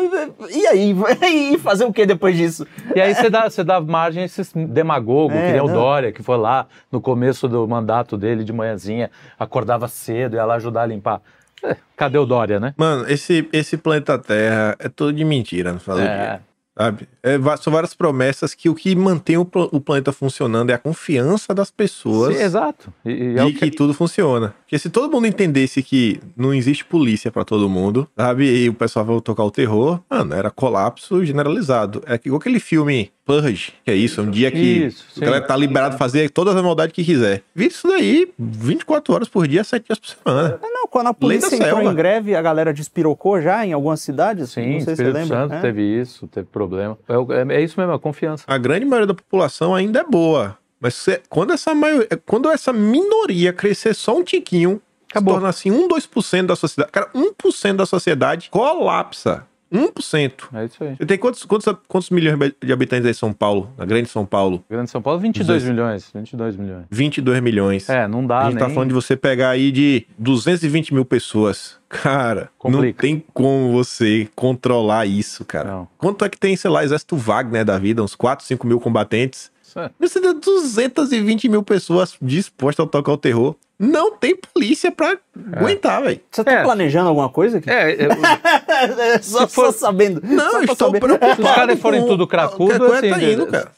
[0.48, 0.94] e aí?
[1.52, 2.64] E fazer o que depois disso?
[2.94, 5.66] E aí você dá, você dá margem a esses demagogos, É, que nem o.
[5.66, 10.54] Dória, que foi lá no começo do mandato dele de manhãzinha, acordava cedo, ia lá
[10.54, 11.20] ajudar a limpar.
[11.64, 12.72] É, cadê o Dória, né?
[12.76, 16.40] Mano, esse, esse planeta Terra é todo de mentira, não fala o É.
[16.76, 17.06] Sabe?
[17.22, 21.54] É, são várias promessas que o que mantém o, o planeta funcionando é a confiança
[21.54, 22.92] das pessoas Sim, exato.
[23.04, 23.70] E, e é de o que...
[23.70, 24.54] tudo funciona.
[24.62, 28.64] Porque se todo mundo entendesse que não existe polícia pra todo mundo, sabe?
[28.64, 32.02] E o pessoal vai tocar o terror, mano, era colapso generalizado.
[32.06, 35.56] É igual aquele filme Purge, que é isso, um dia que Isso, o galera tá
[35.56, 37.42] liberado fazer todas as maldades que quiser.
[37.54, 40.58] Vi isso daí 24 horas por dia, 7 dias por semana.
[40.60, 41.84] É, Não, quando a polícia entrou selva.
[41.84, 44.50] em greve, a galera despirocou já em algumas cidades.
[44.50, 45.36] Sim, não sei se você Espírito lembra.
[45.36, 45.60] Santo né?
[45.60, 46.98] teve isso, teve problema.
[47.08, 48.42] É, é- é isso mesmo, a confiança.
[48.46, 50.58] a grande maioria da população ainda é boa.
[50.80, 55.34] Mas se- quando, essa maio- quando essa minoria crescer só um tiquinho, Acabou.
[55.34, 56.90] se torna assim 1, 2% da sociedade.
[56.90, 59.46] Cara, 1% da sociedade colapsa.
[59.72, 60.32] 1%.
[60.52, 60.94] É isso aí.
[60.96, 63.70] Você tem quantos, quantos, quantos milhões de habitantes aí em São Paulo?
[63.76, 64.62] Na grande São Paulo?
[64.70, 65.74] Grande São Paulo, 22 Dezoito.
[65.74, 66.10] milhões.
[66.14, 66.84] 22 milhões.
[66.90, 67.88] 22 milhões.
[67.88, 68.68] É, não dá a gente nem...
[68.68, 71.78] tá falando de você pegar aí de 220 mil pessoas.
[71.88, 73.02] Cara, não Complica.
[73.02, 75.70] tem como você controlar isso, cara.
[75.70, 75.88] Não.
[75.98, 78.02] Quanto é que tem, sei lá, exército Wagner da vida?
[78.02, 79.50] Uns 4, 5 mil combatentes?
[79.76, 83.56] É- Você tem 220 mil pessoas dispostas a tocar o terror.
[83.84, 85.16] Não tem polícia pra
[85.56, 86.20] aguentar, velho.
[86.30, 86.62] Você tá É.
[86.62, 87.68] planejando alguma coisa aqui?
[87.68, 90.20] É, é, só, se for- só sabendo.
[90.22, 91.00] Não, só eu pra estou saber.
[91.00, 91.34] preocupado.
[91.34, 93.72] Se os caras forem tudo cracudo, assim, tá indo, cara.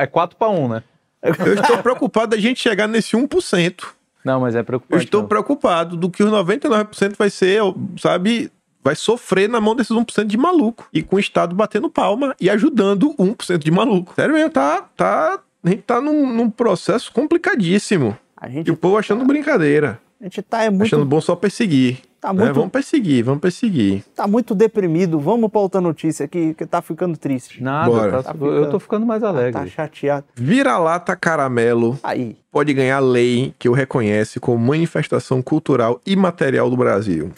[0.00, 0.82] é 4 para 1, né?
[1.22, 3.84] Eu estou preocupado da gente chegar nesse 1%.
[4.24, 5.04] Não, mas é Eu preocupante.
[5.04, 5.28] estou não.
[5.28, 7.60] preocupado do que os 99% vai ser,
[8.00, 8.50] sabe,
[8.82, 10.86] vai sofrer na mão desses 1% de maluco.
[10.92, 14.12] E com o Estado batendo palma e ajudando o 1% de maluco.
[14.14, 18.16] Sério mesmo, tá, tá, a gente tá num, num processo complicadíssimo.
[18.42, 20.00] A E gente, o povo achando brincadeira.
[20.20, 21.98] a gente tá, é muito, Achando bom só perseguir.
[22.20, 22.40] Tá né?
[22.44, 24.02] muito- Vamos perseguir, vamos perseguir.
[24.16, 25.18] tá muito deprimido.
[25.20, 27.62] Vamos pra outra notícia aqui, que tá ficando triste.
[27.62, 28.22] Nada, Bora.
[28.22, 29.52] tá- Tá eu tô ficando- mais alegre.
[29.52, 30.24] Tá chateado.
[30.34, 32.36] Vira-lata caramelo Aí.
[32.50, 37.30] pode ganhar lei que o reconhece como manifestação cultural imaterial do Brasil.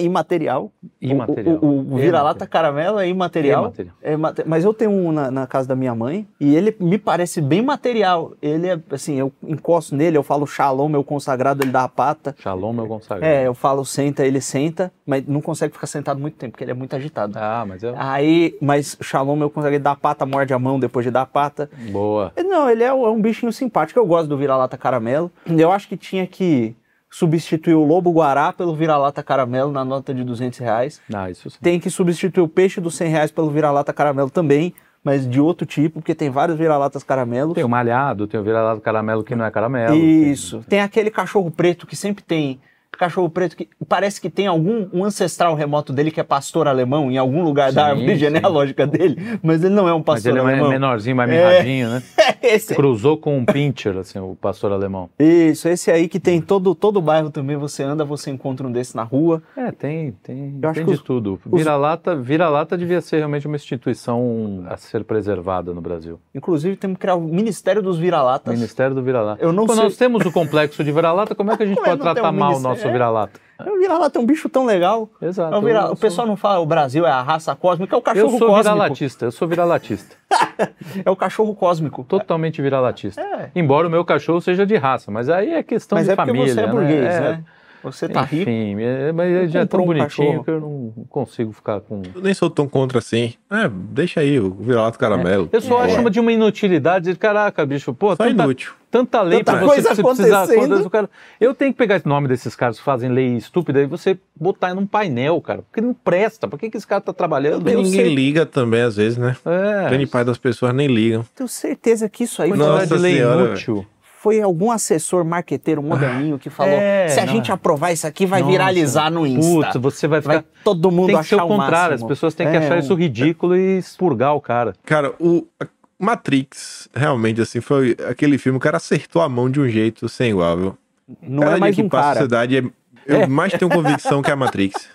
[0.00, 0.70] Imaterial.
[1.00, 1.58] Imaterial.
[1.62, 3.62] O, o, o vira-lata caramelo é imaterial.
[3.64, 3.94] Imaterial.
[4.02, 6.98] É mate- Mas eu tenho um na, na casa da minha mãe e ele me
[6.98, 8.32] parece bem material.
[8.42, 12.34] Ele é assim, eu encosto nele, eu falo shalom, meu consagrado, ele dá a pata.
[12.38, 13.26] Shalom, meu Gonçalves.
[13.26, 16.72] É, eu falo senta, ele senta, mas não consegue ficar sentado muito tempo, porque ele
[16.72, 17.32] é muito agitado.
[17.36, 20.78] Ah, mas é Aí, mas Shalom, meu consagrado, ele dá a pata, morde a mão
[20.78, 21.70] depois de dar a pata.
[21.90, 22.32] boa.
[22.44, 23.98] Não, ele é, um- é um bichinho simpático.
[23.98, 25.30] Eu gosto do vira-lata caramelo.
[25.46, 26.74] Eu acho que tinha que
[27.10, 31.00] substituir o lobo guará pelo vira-lata caramelo na nota de 200 reais.
[31.12, 31.58] Ah, isso sim.
[31.60, 35.66] Tem que substituir o peixe dos 100 reais pelo vira-lata caramelo também, mas de outro
[35.66, 37.54] tipo, porque tem vários vira-latas caramelos.
[37.54, 39.92] Tem o malhado, tem o vira-lata caramelo que não é caramelo.
[39.94, 40.64] tem- Isso.
[40.68, 42.60] Tem aquele cachorro preto que sempre tem.
[42.98, 47.10] Cachorro preto que parece que tem algum um ancestral remoto dele que é pastor alemão
[47.10, 48.18] em algum lugar da Sim, árvore sim.
[48.18, 50.68] genealógica dele, mas ele não é um Mas pastor ele é alemão.
[50.68, 51.34] menorzinho, mais É.
[51.34, 52.02] mirradinho, né?
[52.42, 55.08] esse, Cruzou com um pincher, assim, o pastor alemão.
[55.18, 58.72] Isso, esse aí que tem todo todo o bairro também, você anda, você encontra um
[58.72, 59.42] desse na rua.
[59.56, 61.40] É, tem, tem, Eu acho tem que de os- tudo.
[61.46, 66.20] Vira-lata vira-lata devia ser realmente uma instituição a ser preservada no Brasil.
[66.34, 68.52] Inclusive temos que criar o Ministério dos Vira-Latas.
[68.54, 69.42] Ministério do vira-lata.
[69.42, 71.76] Eu não Quando sei- nós temos o complexo de vira-lata, como é que a gente
[71.80, 72.92] Como é pode tratar um mal o nosso É.
[72.92, 73.38] vira-lata?
[73.60, 75.08] O vira-lata é um bicho tão legal.
[75.20, 75.54] Exato.
[75.54, 77.94] É o, vira- eu o sou- pessoal não fala o Brasil é a raça cósmica,
[77.94, 78.62] é o Eu cachorro sou cósmico.
[78.62, 80.16] vira-latista, eu sou vira-latista.
[81.04, 82.04] É o cachorro cósmico.
[82.04, 83.20] Totalmente vira-latista.
[83.20, 83.50] É.
[83.54, 86.30] Embora o meu cachorro seja de raça, mas aí é questão Mas de é porque
[86.30, 86.54] família.
[86.54, 86.72] você é né?
[86.72, 87.44] burguês, É, né?
[87.82, 88.50] Você tá rico.
[88.50, 90.44] Enfim, é- mas ele já é tão um bonitinho cachorro.
[90.44, 92.02] que eu não consigo ficar com.
[92.14, 93.34] Eu nem sou tão contra assim.
[93.50, 95.48] É, deixa aí o vira-lata caramelo.
[95.52, 95.86] Eu só É.
[95.86, 97.14] acho uma de uma inutilidade.
[97.16, 98.72] Caraca, bicho, pô, Só tanta, inútil.
[98.90, 100.86] tanta lei Tanta pra você, coisa você precisar.
[100.86, 103.86] o cara- eu tenho que pegar esse nome desses caras que fazem lei estúpida e
[103.86, 105.62] você botar num painel, cara.
[105.62, 106.46] Porque não presta.
[106.46, 107.66] Por que, que esse cara tá trabalhando?
[107.68, 108.14] Eu ninguém sei.
[108.14, 109.36] liga também, às vezes, né?
[109.44, 109.88] É.
[109.88, 111.24] Grande parte das pessoas nem ligam.
[111.34, 113.86] Tenho certeza que isso aí Nossa de lei Senhora, inútil.
[114.22, 117.32] Foi algum assessor marqueteiro moderninho que falou: É, se a não.
[117.32, 119.72] gente aprovar isso aqui, vai Nossa, viralizar no Insta.
[119.80, 120.34] Putz, você vai ficar.
[120.34, 122.08] vai todo mundo Tem que ser achar o contrário, as máximo.
[122.08, 124.74] pessoas têm que É, achar isso ridículo e expurgar o cara.
[124.84, 125.66] Cara, o a-
[125.98, 130.30] Matrix, realmente, assim, foi aquele filme, o cara acertou a mão de um jeito sem
[130.30, 130.78] igual, viu?
[131.22, 132.14] Não Cada é dia mais que um passa a cara.
[132.20, 132.64] sociedade, é-
[133.06, 134.86] eu mais tenho convicção que é a Matrix.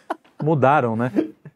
[0.43, 1.11] Mudaram, né?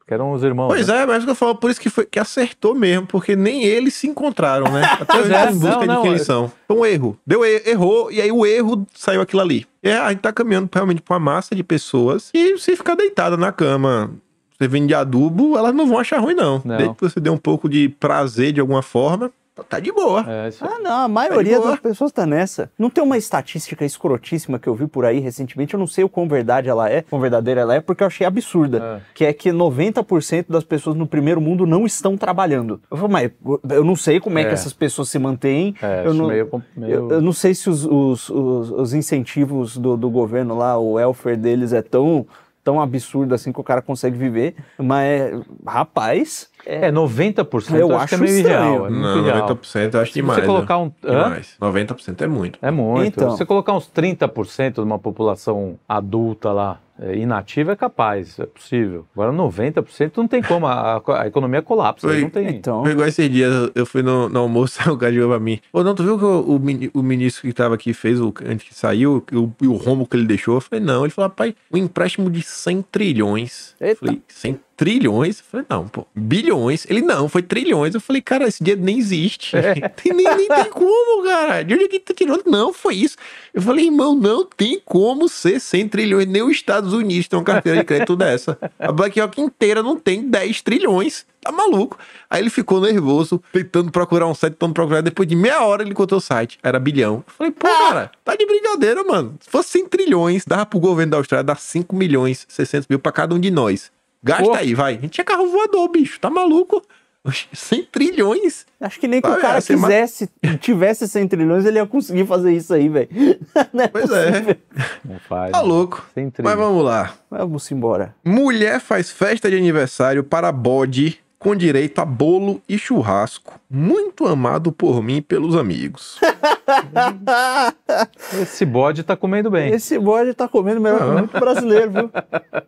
[0.09, 0.69] Que eram os irmãos.
[0.69, 1.03] Pois né?
[1.03, 3.63] é, mas o que eu falo, por isso que, foi, que acertou mesmo, porque nem
[3.63, 4.81] eles se encontraram, né?
[4.99, 6.51] Até hoje é, em busca não, de não, quem é- eles são.
[6.67, 7.15] Foi um erro.
[7.23, 9.67] Deu e- errou, e aí o erro saiu aquilo ali.
[9.83, 13.37] E a gente tá caminhando realmente pra uma massa de pessoas e se ficar deitada
[13.37, 14.09] na cama,
[14.57, 16.59] você vem de adubo, elas não vão achar ruim, não.
[16.65, 16.77] Não.
[16.77, 19.31] Desde que você dê um pouco de prazer de alguma forma,
[19.63, 20.25] tá de boa.
[20.27, 21.71] É, isso- Ah, não, a maioria boa.
[21.71, 22.71] das pessoas tá nessa.
[22.77, 26.09] Não tem uma estatística escrotíssima que eu vi por aí recentemente, eu não sei o
[26.09, 28.99] quão verdade ela é, quão verdadeira ela é, porque eu achei absurda.
[28.99, 29.01] É.
[29.13, 32.81] Que é que 90% das pessoas no primeiro mundo não estão trabalhando.
[32.89, 33.31] Eu falo, mas
[33.69, 34.53] eu não sei como é, que É.
[34.53, 35.75] essas pessoas se mantêm.
[35.81, 38.93] É, eu, acho não, meio meio- eu, eu não sei se os, os, os, os
[38.93, 42.25] incentivos do, do governo lá, o welfare deles é tão,
[42.63, 44.55] tão absurdo assim que o cara consegue viver.
[44.77, 48.69] Mas, rapaz, É, 90% Eu eu acho, que é acho meio estranho.
[48.73, 48.87] irreal.
[48.87, 49.47] É Não, irreal.
[49.55, 50.39] 90% eu acho Se demais.
[50.39, 50.91] você colocar um.
[51.01, 51.11] viu?
[51.13, 51.23] Hã?
[51.23, 51.55] Demais.
[51.59, 52.59] 90% é muito.
[52.61, 53.07] É muito.
[53.07, 53.31] Então.
[53.31, 58.45] Se você colocar uns 30% de uma população adulta lá, é, inativa, é capaz, é
[58.45, 59.05] possível.
[59.13, 62.07] Agora 90% não tem como, a, a- economia colapsa.
[62.07, 62.47] Foi- Não tem.
[62.57, 62.83] então.
[62.83, 65.59] Foi igual esses dias, eu fui no, no almoço, o cara chegou pra mim.
[65.71, 68.67] Pô, não, tu viu que o, o, o ministro que tava aqui fez, o, antes
[68.67, 70.55] que saiu, e o, o rombo que ele deixou?
[70.55, 71.03] Eu falei, não.
[71.05, 73.75] Ele falou, rapaz, um empréstimo de 100 trilhões.
[73.79, 73.99] Eu Eita.
[73.99, 75.39] falei, 100 trilhões?
[75.39, 76.85] Eu falei, não, pô, bilhões.
[76.89, 77.93] Ele, não, foi trilhões.
[77.93, 79.51] Eu falei, cara, esse dinheiro nem existe.
[80.01, 81.61] Tem- nem, nem tem como, cara.
[81.63, 82.41] De onde é que tu tirou?
[82.45, 83.17] Não, foi isso.
[83.53, 86.25] Eu falei, irmão, não tem como ser 100 trilhões.
[86.27, 88.57] Nem os Estados Unidos tem uma carteira de crédito dessa.
[88.79, 91.25] A BlackRock inteira não tem 10 trilhões.
[91.41, 91.97] Tá maluco.
[92.29, 95.01] Aí ele ficou nervoso, tentando procurar um site, tentando procurar.
[95.01, 96.57] Depois de meia hora ele encontrou o site.
[96.63, 97.23] Era bilhão.
[97.27, 99.35] Eu falei, pô, cara, tá de brincadeira, mano.
[99.41, 103.11] Se fosse 100 trilhões, dava pro governo da Austrália dar 5 milhões, 600 mil pra
[103.11, 103.91] cada um de nós.
[104.23, 104.53] Gasta Pô.
[104.53, 104.95] aí, vai.
[104.95, 106.19] A gente tinha carro voador, bicho.
[106.19, 106.81] Tá maluco?
[107.23, 108.65] Oxe, 100 trilhões?
[108.79, 110.29] Acho que nem que Ah, o cara é, ma- quisesse,
[110.61, 113.09] tivesse 100 trilhões, ele ia conseguir fazer isso aí, velho.
[113.77, 114.57] É Pois é.
[115.03, 115.51] Não faz.
[115.51, 116.05] Tá louco.
[116.41, 117.13] Mas vamos lá.
[117.29, 118.15] Vamos embora.
[118.25, 123.53] Mulher faz festa de aniversário para bode com direito a bolo e churrasco.
[123.69, 126.19] Muito amado por mim e pelos amigos.
[128.41, 129.71] Esse bode tá comendo bem.
[129.71, 131.13] Esse bode tá comendo melhor que Ah.
[131.13, 132.11] muito brasileiro, viu?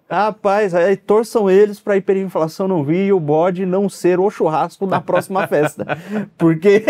[0.10, 4.88] Rapaz, aí torçam eles pra hiperinflação não vir e o bode não ser o churrasco
[4.88, 5.86] da próxima festa.
[6.38, 6.84] Porque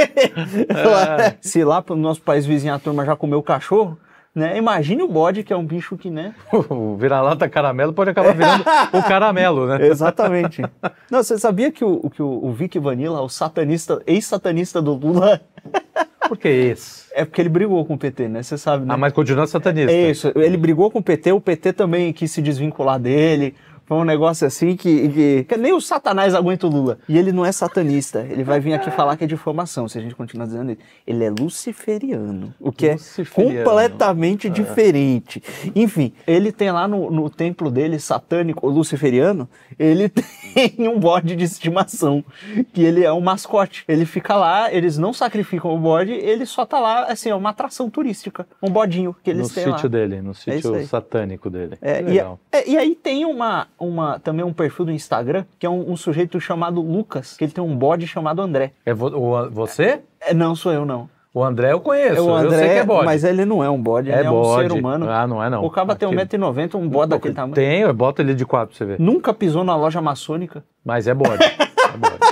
[1.42, 3.98] se lá pro nosso país vizinho a turma já comeu cachorro,
[4.34, 4.58] né?
[4.58, 6.34] Imagine o bode, que é um bicho que, né?
[6.70, 8.64] O vira-lata caramelo pode acabar virando
[8.94, 9.88] o caramelo, né?
[9.88, 10.62] Exatamente.
[11.10, 15.42] Não, você sabia que o, que o, o Vic Vanilla, o satanista, ex-satanista do Lula,
[16.28, 17.02] Por que esse?
[17.14, 18.42] é porque ele brigou com o PT, né?
[18.42, 18.94] Você sabe, né?
[18.94, 19.92] Ah, mas continua satanista.
[19.92, 23.54] É isso, ele brigou com o PT, o PT também quis se desvincular dele.
[23.92, 26.98] Foi um negócio assim que, que, que nem o satanás aguenta o Lula.
[27.10, 28.22] E ele não é satanista.
[28.22, 30.80] Ele vai vir aqui falar que é difamação, se a gente continuar dizendo isso.
[31.06, 33.60] Ele é luciferiano, o que Luciferiano.
[33.60, 35.44] é completamente diferente.
[35.76, 39.46] Enfim, ele tem lá no, no templo dele, satânico, luciferiano,
[39.78, 40.08] ele
[40.56, 42.24] tem um bode de estimação,
[42.72, 43.84] que ele é um mascote.
[43.90, 47.50] Ele fica lá, eles não sacrificam o bode, ele só tá lá, assim, é uma
[47.50, 48.48] atração turística.
[48.64, 49.74] Um bodinho que eles no têm lá.
[49.74, 50.88] sítio dele, no isso sítio aí.
[50.88, 51.78] satânico dele.
[51.82, 52.40] É, e, legal.
[52.50, 55.98] é, e aí tem uma, uma, também um perfil do Instagram, que é um, um
[55.98, 58.72] sujeito chamado Lucas, que ele tem um bode chamado André.
[58.86, 60.02] É vo- o- você?
[60.22, 61.10] É, não sou eu, não.
[61.34, 62.18] O André eu conheço.
[62.18, 63.06] É o eu sei André, que é bode.
[63.06, 64.68] mas ele não é um bode, é ele é um bode.
[64.70, 65.10] ser humano.
[65.10, 65.64] Ah, não é não.
[65.64, 67.54] o Caba tem Aquele- 1,90m, um bode daquele tamanho.
[67.56, 69.00] Tem, eu boto ele de quatro pra você ver.
[69.00, 70.64] Nunca pisou na loja maçônica.
[70.84, 71.42] Mas é bode.
[71.44, 72.20] é bode.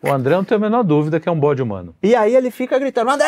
[0.00, 1.92] O André não tem a menor dúvida que é um bode humano.
[2.00, 3.26] E aí ele fica gritando, André,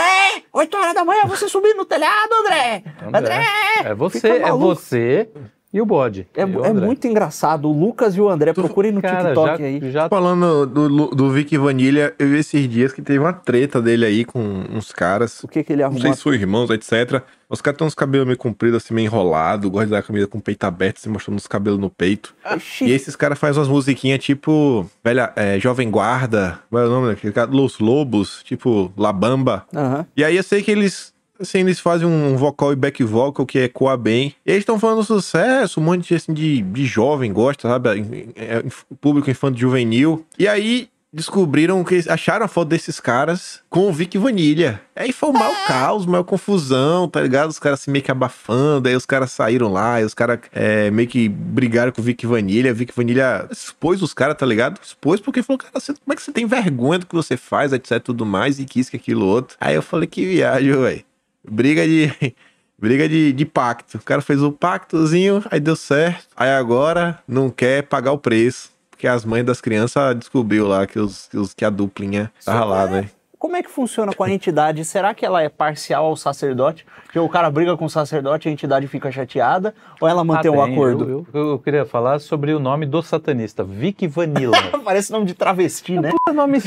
[0.53, 2.85] 8 horas da manhã, você subir no telhado, André!
[3.13, 3.43] André!
[3.85, 5.29] É você, é você
[5.73, 6.27] e o bode.
[6.35, 7.69] É, o é muito engraçado.
[7.69, 9.91] O Lucas e o André, procurem no Cara, TikTok já, aí.
[9.93, 14.05] já Falando do, do Vic Vanilha, eu vi esses dias que teve uma treta dele
[14.05, 14.41] aí com
[14.73, 15.43] uns caras.
[15.45, 16.03] O que, que ele Não arrumou?
[16.03, 17.23] sei se são irmãos, etc.
[17.49, 20.39] Os caras têm uns cabelos meio compridos, assim, meio enrolado, gostam dar a camisa com
[20.39, 22.35] o peito aberto, se mostrando os cabelos no peito.
[22.57, 26.91] Ixi, E esses caras fazem umas musiquinhas tipo, velha, é, Jovem Guarda, qual é o
[26.91, 27.51] nome daquele cara?
[27.51, 29.67] Los Lobos, tipo, La Bamba.
[29.75, 30.07] aham.
[30.17, 33.59] E aí eu sei que eles, assim, eles fazem um vocal e back vocal que
[33.59, 34.35] ecoa bem.
[34.45, 38.29] E eles estão falando sucesso, um monte de, assim, de, de jovem gosta, sabe?
[38.37, 38.63] É,
[39.01, 40.25] público infanto juvenil.
[40.39, 44.81] E aí descobriram que acharam a foto desses caras com o Vic Vanilha.
[44.95, 47.51] Aí foi um mau caos, maior confusão, tá ligado?
[47.51, 50.89] Os caras se meio que abafando, aí os caras saíram lá, aí os caras é,
[50.91, 52.73] meio que brigaram com o Vic Vanilha.
[52.73, 54.79] Vic Vanilha expôs os caras, tá ligado?
[54.81, 57.73] Expôs porque falou, cara, você- como é que você tem vergonha do que você faz,
[57.73, 59.57] etc, tudo mais, e quis que aquilo outro.
[59.61, 61.05] Aí eu falei, que viagem, velho.
[61.49, 62.13] Briga de.
[62.79, 63.99] Briga de, de pacto.
[63.99, 66.29] O cara fez o pactozinho, aí deu certo.
[66.35, 68.71] Aí agora não quer pagar o preço.
[68.91, 72.65] Porque as mães das crianças descobriu lá que, os, que, os, que a duplinha tava
[72.65, 73.11] lá, né?
[73.39, 74.83] Como é que funciona com a entidade?
[74.85, 76.87] Será que ela é parcial ao sacerdote?
[77.11, 79.75] Que o cara briga com o sacerdote e a entidade fica chateada?
[80.01, 80.73] Ou ela mantém Ah, um tem.
[80.75, 81.05] acordo?
[81.09, 84.57] Eu, eu- eu queria falar sobre o nome do satanista, Vic Vanilla.
[84.85, 86.11] Parece nome de travesti, né?
[86.11, 86.63] Puta nome né?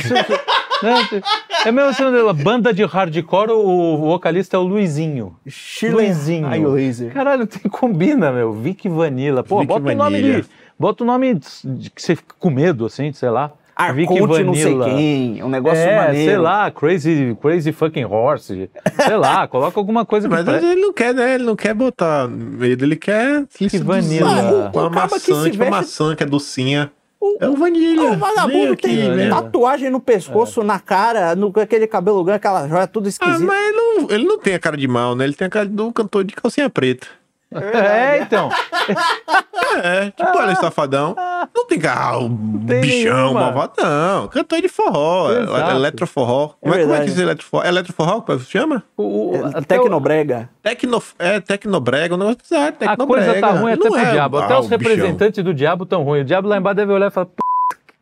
[1.65, 5.36] É mesmo assim, dela, banda de hardcore, o vocalista é o Luizinho.
[5.47, 6.47] Shirley- Luizinho.
[6.47, 7.13] Ai, o laser.
[7.13, 8.51] Caralho, tem combina, meu.
[8.53, 9.43] Vic Vanilla.
[9.43, 10.41] Pô, Vic bota o nome Vanilla.
[10.41, 10.47] de.
[10.77, 13.51] Bota o nome de- que você fica com medo, assim, sei lá.
[13.95, 14.86] Vic Arconte não sei Vanilla.
[14.86, 16.29] quem, um negócio É, maneiro.
[16.31, 18.69] sei lá, crazy, crazy fucking horse.
[19.03, 21.36] Sei lá, coloca alguma coisa Mas pre- ele não quer, né?
[21.36, 24.69] Ele não quer botar medo, ele quer seduzir vanilla.
[24.71, 26.91] Com a maçã, tipo veste- maçã que é docinha.
[27.25, 28.01] O- É o vanilha.
[28.12, 29.29] O vagabundo aqui, tem né?
[29.29, 33.39] tatuagem no pescoço, na cara, no, aquele cabelo grande, aquela joia tudo Ah, esquisita.
[33.45, 35.23] mas ele não, ele não tem a cara de mal, né?
[35.23, 37.07] Ele tem a cara do cantor de calcinha preta.
[37.61, 38.49] É, então.
[39.83, 41.15] É, tipo ele safadão.
[41.55, 42.29] Não tem cara, o
[42.67, 43.39] tem bichão, nenhuma.
[43.41, 44.27] malvadão.
[44.27, 45.71] Cantor de forró, Exato.
[45.71, 46.45] é, eletroforró.
[46.45, 47.63] É Como é, como é que diz eletroforró?
[47.65, 48.83] Eletroforró, como se chama?
[48.95, 50.49] O, o- É, Tecnobrega.
[50.61, 53.25] Tecno, é, tecnobrega, o negócio é A tecnobrega.
[53.33, 54.37] coisa tá ruim até Não pro é, diabo.
[54.37, 54.77] ah, Até os o bichão.
[54.91, 56.21] representantes do diabo tão ruins.
[56.21, 57.42] O diabo lá embaixo deve olhar e falar, "P***,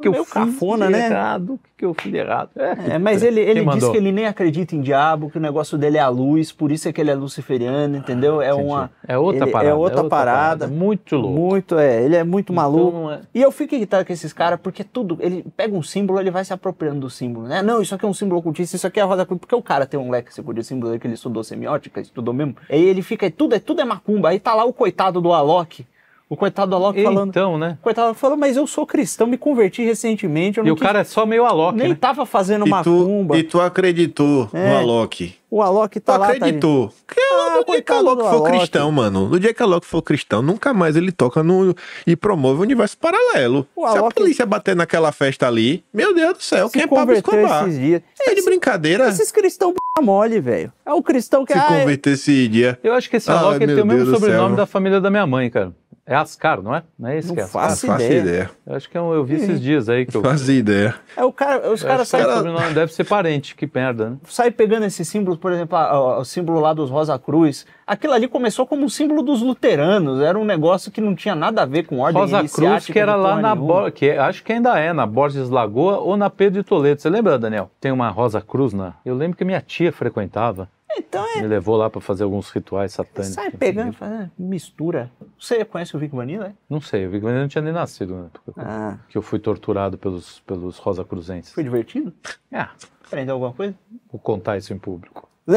[0.01, 1.05] que eu fiz cafona, de né?
[1.07, 2.49] errado, o que, que eu fiz de errado.
[2.55, 5.77] É, É, mas ele, ele diz que ele nem acredita em diabo, que o negócio
[5.77, 8.41] dele é a luz, por isso é que ele é luciferiano, entendeu?
[8.41, 8.67] É Entendi.
[8.67, 8.91] uma.
[9.07, 9.69] É outra ele- parada.
[9.69, 10.67] É outra parada.
[10.67, 11.39] Muito louco.
[11.39, 12.03] Muito, é.
[12.03, 12.87] Ele é muito maluco.
[12.89, 15.83] Então, não é- E eu fico irritado com esses caras, porque tudo, ele pega um
[15.83, 17.61] símbolo, ele vai se apropriando do símbolo, né?
[17.61, 19.61] Não, isso aqui é um símbolo ocultista, isso aqui é a roda cruz, porque o
[19.61, 22.55] cara tem um léxico de símbolo que ele estudou semiótica, estudou mesmo.
[22.69, 24.29] Aí ele fica, tudo é, tudo é macumba.
[24.29, 25.85] Aí tá lá o coitado do Alok,
[26.33, 27.77] o coitado do Alok falando, Então, né?
[27.81, 30.99] o coitado falando, mas eu sou cristão, me converti recentemente, eu E não o cara
[30.99, 31.97] é só meio Alok, nem né?
[31.99, 33.37] tava fazendo E tu, macumba.
[33.37, 34.69] e tu acreditou É.
[34.69, 35.35] no Alok.
[35.49, 36.93] O Alok Tu tá lá, acreditou.
[37.05, 38.51] Porque Ah, no dia que coitado Alok for Alok.
[38.51, 41.75] cristão, mano, no dia que Alok for cristão, nunca mais ele toca no
[42.07, 43.67] e promove o universo paralelo.
[43.75, 46.83] O Se a Alok- polícia bater naquela festa ali, meu Deus do céu, se quem
[46.83, 47.67] é Pablo Escobar?
[47.67, 48.01] esses dias.
[48.21, 49.09] É de brincadeira.
[49.09, 50.71] Esses cristãos mole, velho.
[50.85, 52.79] É o cristão que Se ah, é- converter esse dia.
[52.81, 55.49] Eu acho que esse Alok meu tem o mesmo sobrenome da família da minha mãe,
[55.49, 55.73] cara.
[56.11, 56.83] É Ascar, não é?
[56.99, 57.61] Não é esse Não que é Ascar?
[57.69, 58.19] faço Não faço ideia.
[58.21, 58.49] ideia.
[58.67, 60.21] Eu acho que é um- eu vi esses dias aí que eu.
[60.21, 60.95] Fazia ideia.
[61.15, 64.17] é o cara, os caras é saem o sobrenome deve ser parente, que merda, né?
[64.25, 67.65] sai pegando esses símbolos, por exemplo, a- a- o símbolo lá dos Rosa Cruz.
[67.87, 71.61] Aquilo ali começou como um símbolo dos luteranos, era um negócio que não tinha nada
[71.61, 73.55] a ver com ordem Rosa Cruz, que era de lá na.
[73.55, 77.01] Borges, que acho que ainda é, na Borges Lagoa ou na Pedro de Toledo.
[77.01, 77.71] Você lembra, Daniel?
[77.79, 78.93] Tem uma Rosa Cruz na.
[79.05, 80.67] Eu lembro que minha tia frequentava.
[80.97, 83.33] Então é, Me levou lá pra fazer alguns rituais satânicos.
[83.35, 85.11] sai pegando, fazendo mistura.
[85.39, 86.47] Você conhece o Vic Vanilla?
[86.47, 86.51] é?
[86.69, 88.27] Não sei, eu vi que eu não tinha nem nascido, né?
[88.33, 91.53] Porque eu- Ah, que eu fui torturado pelos, pelos Rosa Cruzenses.
[91.53, 92.13] foi divertido?
[92.53, 92.69] Ah,
[93.05, 93.75] Aprendeu alguma coisa?
[94.11, 95.27] vou contar isso em público.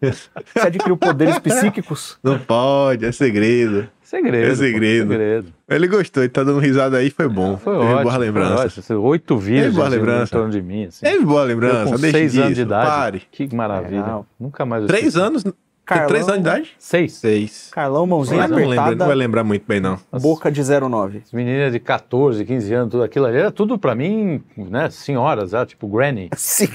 [0.00, 2.18] Você adquiriu poderes psíquicos?
[2.22, 3.88] Não pode, é segredo.
[4.14, 4.44] Segredo.
[4.46, 5.08] É pô, segredo.
[5.08, 5.46] segredo.
[5.68, 7.56] Ele gostou, ele tá dando risada aí, foi bom.
[7.56, 8.02] Foi Teve ótimo.
[8.02, 8.82] boa lembrança.
[8.82, 9.08] Foi ótimo.
[9.08, 10.30] Oito virgens boa em lembrança.
[10.32, 10.84] torno de mim.
[10.84, 11.04] Assim.
[11.04, 12.86] Teve boa Eu lembrança, com deixa seis disso, anos de idade.
[12.90, 13.22] pare.
[13.30, 14.00] Que maravilha.
[14.02, 14.26] Legal.
[14.38, 15.42] Nunca mais eu Três anos?
[15.86, 16.72] Carlão- três anos de idade?
[16.78, 17.12] Seis.
[17.14, 17.68] Seis.
[17.72, 19.98] Carlão, mãozinha não, lembra, não vai lembrar muito bem, não.
[20.12, 21.20] boca de 09.
[21.26, 25.52] As meninas de 14, 15 anos, tudo aquilo ali, era tudo pra mim, né, senhoras,
[25.52, 26.68] era tipo granny, Sim,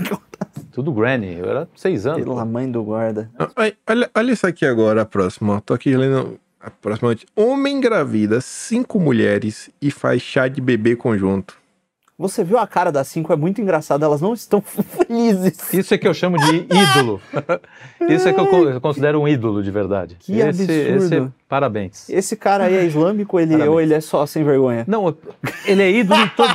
[0.71, 1.39] tudo granny.
[1.39, 2.21] Eu era seis anos.
[2.23, 3.31] pela mãe do guarda.
[3.55, 5.59] Olha, olha, olha isso aqui agora, a próxima.
[5.65, 7.09] Tô aqui lendo a próxima.
[7.09, 7.27] notícia.
[7.35, 11.57] Homem engravida cinco mulheres e faz chá de bebê conjunto.
[12.17, 13.31] Você viu a cara das cinco?
[13.31, 15.73] É muito engraçado, elas não estão felizes.
[15.73, 17.21] Isso é que eu chamo de ídolo.
[18.09, 20.17] Isso é que eu co- eu considero um ídolo de verdade.
[20.19, 21.15] Que esse, absurdo.
[21.15, 22.09] esse- parabéns.
[22.09, 23.71] Esse cara aí é islâmico ele, Parabéns.
[23.71, 24.83] ou ele é só sem vergonha?
[24.85, 25.15] Não,
[25.65, 26.53] ele é ídolo em todo.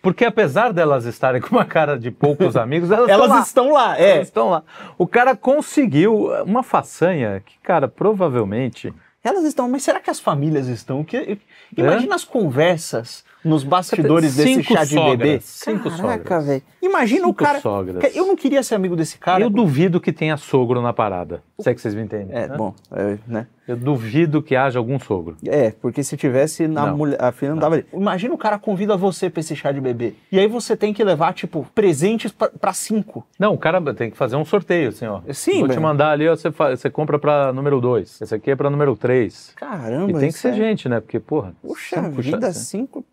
[0.00, 3.42] Porque apesar delas estarem com uma cara de poucos amigos, elas, Elas estão lá.
[3.42, 4.10] estão lá, é.
[4.16, 4.62] Elas estão lá.
[4.96, 8.94] O cara conseguiu uma façanha que, cara, provavelmente.
[9.26, 11.02] Elas estão, mas será que as famílias estão?
[11.02, 11.36] Que,
[11.76, 15.40] imagina as conversas nos bastidores desse Cinco chá de sogras, bebê.
[15.42, 16.46] cinco Caraca, sogras.
[16.46, 16.62] velho.
[16.80, 17.60] Imagina o Cinco cara.
[17.60, 18.14] sogras.
[18.16, 19.42] Eu não queria ser amigo desse cara.
[19.42, 21.42] eu duvido que tenha sogro na parada.
[21.58, 22.36] Se é que vocês me entendem.
[22.36, 22.56] É, né?
[22.56, 23.46] bom, é, né?
[23.66, 25.36] Eu duvido que haja algum sogro.
[25.46, 26.96] É, porque se tivesse na Não.
[26.96, 27.86] mulher, a filha não tava ali.
[27.92, 30.14] Imagina o cara convida você pra esse chá de bebê.
[30.30, 33.26] E aí você tem que levar, tipo, presentes pra, pra cinco.
[33.38, 35.20] Não, o cara tem que fazer um sorteio, assim, ó.
[35.32, 35.82] Sim, Vou te velho.
[35.82, 38.20] mandar ali, ó, você, fa- você compra pra número 2.
[38.22, 39.52] Esse aqui é pra número 3.
[39.56, 41.00] Caramba, E tem que ser é- gente, né?
[41.00, 41.52] Porque, porra.
[41.62, 43.04] Puxa cinco vida, chá- cinco,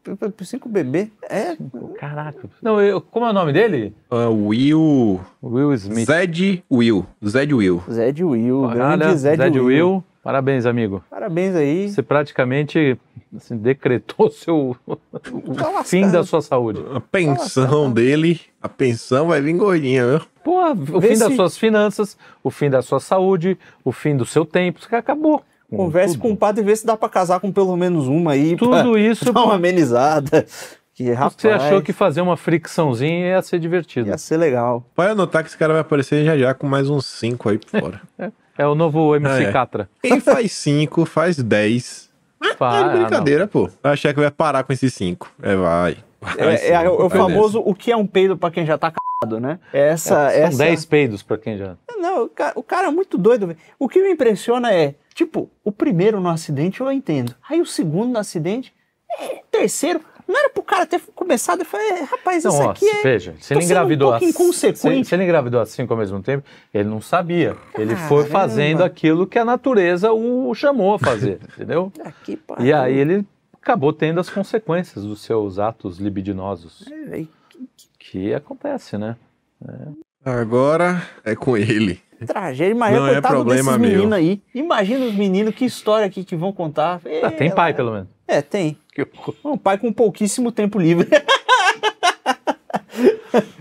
[0.44, 1.10] cinco bebê.
[1.30, 1.56] É.
[2.00, 2.48] Caraca.
[2.62, 3.94] Não, eu, como é o nome dele?
[4.10, 5.20] Ah, Will.
[5.42, 6.06] Will Smith.
[6.06, 7.06] Zed Will.
[7.26, 7.82] Zed Will.
[7.90, 10.04] Zé de Will, Olha, grande Zé de Will.
[10.24, 11.04] Parabéns, amigo.
[11.10, 11.90] Parabéns aí.
[11.90, 12.98] Você praticamente
[13.36, 14.96] assim, decretou seu, o
[15.56, 16.82] Tá fim da sua saúde.
[16.94, 20.22] A pensão dele, a pensão vai vir gordinha, viu?
[20.44, 24.16] Pô, o Vê fim das se- suas finanças, o fim da sua saúde, o fim
[24.16, 25.44] do seu tempo, isso que acabou.
[25.70, 28.56] Converse com o padre e vê se dá pra casar com pelo menos uma aí.
[28.56, 30.46] pra Tudo isso Dar uma amenizada.
[30.94, 34.08] Que, rapaz, você achou que fazer uma fricçãozinha ia ser divertido.
[34.08, 34.86] ia ser legal.
[34.94, 37.80] Pode anotar que esse cara vai aparecer já já com mais uns 5 aí por
[37.80, 38.02] fora.
[38.58, 39.52] É o novo MC Ah, é.
[39.52, 39.90] Catra.
[40.02, 42.10] Quem faz 5, faz 10.
[42.58, 43.70] Faz- É brincadeira, pô.
[43.82, 45.32] Vai achar que vai parar com esses 5.
[45.42, 45.98] É, vai.
[46.22, 48.66] Vai É, sim, é o, o vai famoso o que é um peido pra quem
[48.66, 49.60] já tá cagado, né?
[49.74, 50.58] Essa, São essa...
[50.58, 51.76] 10 peidos pra quem já.
[51.98, 53.56] Não, o cara, o cara é muito doido.
[53.80, 57.34] O que me impressiona é, tipo, o primeiro no acidente eu entendo.
[57.50, 58.74] Aí o segundo no acidente,
[59.20, 61.60] é, terceiro, não era pro cara ter começado.
[61.62, 63.02] Eu falei, é, rapaz, Não, isso ó, aqui é.
[63.04, 65.04] veja, se ele um engravidou pouco assim- inconsequente.
[65.04, 66.44] Se, se ele engravidou às cinco ao mesmo tempo,
[66.74, 67.56] ele não sabia.
[67.78, 68.30] Ele foi Caramba.
[68.30, 71.92] fazendo aquilo que a natureza o chamou a fazer, entendeu?
[72.04, 73.26] Aqui, pá, E aí ele
[73.62, 76.86] acabou tendo as consequências dos seus atos libidinosos.
[77.08, 77.28] velho,
[78.00, 79.16] Que acontece, né?
[80.24, 82.02] Agora é com ele.
[82.26, 82.72] Tragédia.
[82.72, 83.90] Imagina, Não é problema desses meu.
[83.92, 84.42] meninos aí.
[84.56, 87.02] Imagina os meninos, que história aqui que vão contar.
[87.22, 88.08] Ah, tem É, pai, pelo menos.
[88.26, 88.78] É, tem.
[89.44, 91.10] Um pai com pouquíssimo tempo livre.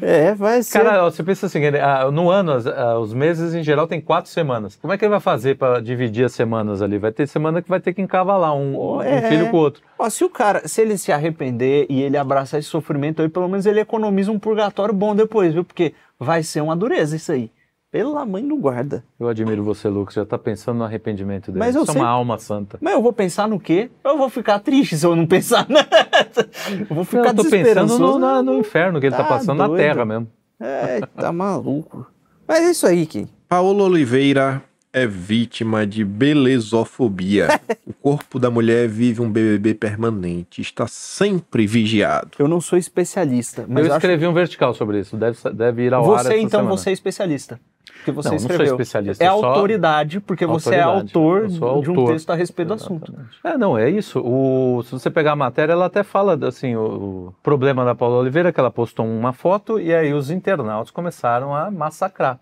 [0.00, 0.82] é, vai ser.
[0.82, 4.78] Cara, você pensa assim, ah, no ano, ah, os meses em geral tem quatro semanas.
[4.80, 6.98] Como é que ele vai fazer para dividir as semanas ali?
[6.98, 9.28] Vai ter semana que vai ter que encavalar um, um é.
[9.28, 9.82] filho com o outro.
[9.98, 13.48] Ó, se o cara, se ele se arrepender e ele abraçar esse sofrimento aí, pelo
[13.48, 15.64] menos ele economiza um purgatório bom depois, viu?
[15.64, 17.50] Porque vai ser uma dureza isso aí.
[17.92, 19.04] Pela mãe do guarda.
[19.20, 21.58] Eu admiro você, Lucas, já tá pensando no arrependimento dele.
[21.58, 22.78] Mas eu Você é uma alma santa.
[22.80, 23.90] Mas eu vou pensar no quê?
[24.02, 26.48] Eu vou ficar triste se eu não pensar nessa.
[26.88, 29.58] Eu vou ficar eu tô pensando no, na- no inferno que ele tá, Tá passando
[29.58, 29.78] na doido.
[29.78, 30.26] terra mesmo.
[30.58, 32.06] É, tá maluco.
[32.48, 33.28] Mas é isso aí, Kim.
[33.46, 37.60] Paulo Oliveira é vítima de belezofobia.
[37.86, 42.30] o corpo da mulher vive um BBB permanente, está sempre vigiado.
[42.38, 45.92] Eu não sou especialista, mas eu eu escrevi um vertical sobre isso, deve, deve ir
[45.94, 46.12] ao acho...
[46.14, 46.70] ar Você, então, semana.
[46.76, 47.60] você é especialista.
[48.02, 48.74] Porque você Não, não sou escreveu.
[48.74, 51.16] especialista, É autoridade, porque você é autoridade.
[51.16, 52.12] autor sou de um autor.
[52.12, 53.14] texto a respeito do assunto.
[53.44, 54.18] É, não, é isso.
[54.20, 56.82] O, se você pegar a matéria, ela até fala assim, o,
[57.28, 60.90] o problema da Paula Oliveira é que ela postou uma foto e aí os internautas
[60.90, 62.40] começaram a massacrar.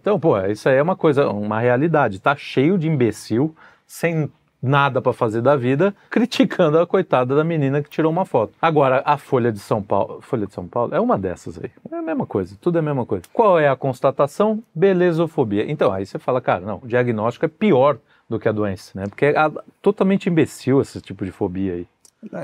[0.00, 2.20] Então, pô, isso aí é uma coisa, uma realidade.
[2.20, 3.54] Tá cheio de imbecil,
[3.86, 4.30] sem
[4.62, 8.52] nada pra fazer da vida, criticando a coitada da menina que tirou uma foto.
[8.60, 11.70] Agora, a Folha de São Paulo, Folha de São Paulo é uma dessas aí.
[11.90, 13.24] É a mesma coisa, tudo é a mesma coisa.
[13.32, 14.62] Qual é a constatação?
[14.74, 15.70] Belezofobia.
[15.70, 17.98] Então, aí você fala, cara, não, o diagnóstico é pior
[18.28, 19.04] do que a doença, né?
[19.08, 19.34] Porque é
[19.82, 21.86] totalmente imbecil esse tipo de fobia aí.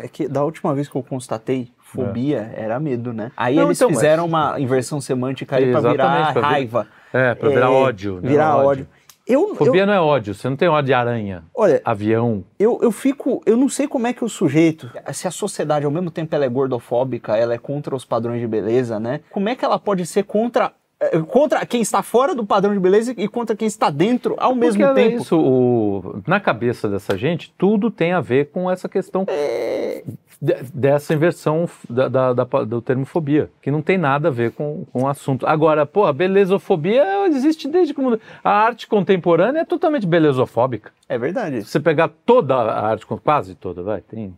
[0.03, 3.31] É que da última vez que eu constatei, fobia era medo, né?
[3.37, 6.87] Aí Não, eles então, mas- fizeram uma inversão semântica aí pra virar pra vir- raiva.
[7.12, 8.14] É, pra virar É, ódio.
[8.21, 8.29] né?
[8.31, 8.89] Virar ódio.
[9.27, 12.45] Eu, Fobia eu, não é ódio, você não tem ódio de aranha, olha, avião.
[12.61, 13.43] eu, eu fico.
[13.45, 16.45] Eu não sei como é que o sujeito, se a sociedade ao mesmo tempo ela
[16.45, 19.20] é gordofóbica, ela é contra os padrões de beleza, né?
[19.31, 20.72] Como é que ela pode ser contra.
[21.01, 24.55] Eh, Contra quem está fora do padrão de beleza e contra quem está dentro ao
[24.55, 25.22] mesmo Porque é tempo.
[25.22, 30.03] isso, o- na cabeça dessa gente, tudo tem a ver com essa questão É.
[30.40, 34.53] de- dessa inversão da, da- da- do termo fobia, que não tem nada a ver
[34.53, 35.47] com, com o assunto.
[35.47, 38.01] Agora, pô, a belezofobia existe desde que.
[38.42, 40.90] A arte contemporânea é totalmente belezofóbica.
[41.09, 41.62] É verdade.
[41.62, 44.34] Se você pegar toda a arte, quase toda, vai, tem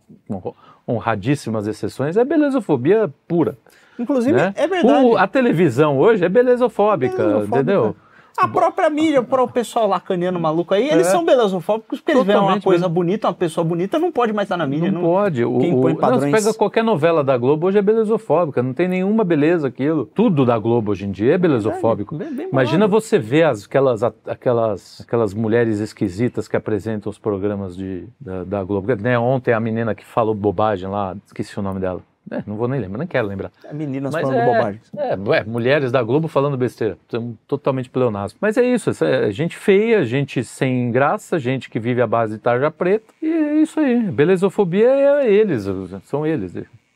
[0.89, 3.55] honradíssimas exceções, é belezofobia pura.
[3.99, 4.53] Inclusive, né?
[4.55, 5.05] é verdade.
[5.05, 7.55] O- a televisão hoje é belezofóbica, Belezofóbica.
[7.57, 7.95] entendeu?
[8.37, 11.11] A própria mídia, o pessoal lacaniano maluco aí, eles É.
[11.11, 12.93] são belezofóbicos porque eles veem uma coisa mesmo.
[12.93, 14.91] bonita, uma pessoa bonita, não pode mais estar na mídia.
[14.91, 15.43] Não, pode.
[15.43, 18.63] O, quem põe não, padrões- você pega qualquer novela da Globo, hoje é belezofóbica.
[18.63, 20.05] Não tem nenhuma beleza aquilo.
[20.05, 22.15] Tudo da Globo hoje em dia é belezofóbico.
[22.15, 27.75] Bem- bem Imagina você ver as, aquelas, aquelas, aquelas mulheres esquisitas que apresentam os programas
[27.75, 28.95] de, da, da Globo.
[28.95, 32.01] Né, ontem a menina que falou bobagem lá, esqueci o nome dela.
[32.31, 33.51] É, não vou nem lembrar, nem quero lembrar.
[33.73, 34.81] Meninas Mas falando é, bobagem.
[34.97, 36.97] É, ué, mulheres da Globo falando besteira.
[37.47, 38.37] Totalmente pleonasmo.
[38.41, 42.39] Mas é isso, é gente feia, gente sem graça, gente que vive à base de
[42.39, 43.13] tarja preta.
[43.21, 43.99] E é isso aí.
[44.11, 45.65] Belezofobia é eles,
[46.03, 46.55] são eles.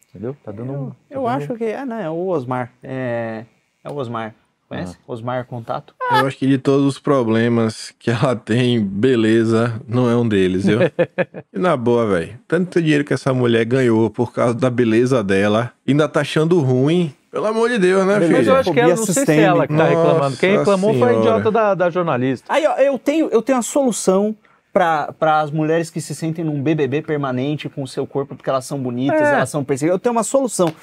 [0.10, 0.36] Entendeu?
[0.44, 0.92] Tá dando um.
[1.10, 2.04] Eu acho que é, né?
[2.04, 2.72] É o Osmar.
[2.84, 3.46] É,
[3.84, 4.36] é o Osmar.
[4.74, 4.97] Conhece?
[4.99, 5.03] Ah.
[5.11, 5.93] Osmar Contato?
[6.11, 10.65] Eu acho que de todos os problemas que ela tem, beleza, não é um deles,
[10.65, 10.80] viu?
[11.53, 12.39] e na boa, velho.
[12.47, 17.13] Tanto dinheiro que essa mulher ganhou por causa da beleza dela, ainda tá achando ruim.
[17.32, 18.59] Pelo amor de Deus, né, Beleza, Mas eu filha?
[18.59, 20.38] acho que ela, não sei se é ela que tá Nossa reclamando.
[20.38, 21.19] Quem reclamou foi a Senhora.
[21.19, 22.45] idiota da, da jornalista.
[22.53, 24.36] Aí, ó, eu tenho, eu tenho a solução
[24.74, 28.65] para as mulheres que se sentem num BBB permanente com o seu corpo porque elas
[28.65, 29.36] são bonitas, É.
[29.36, 29.95] elas são perseguidas.
[29.95, 30.74] Eu tenho uma solução.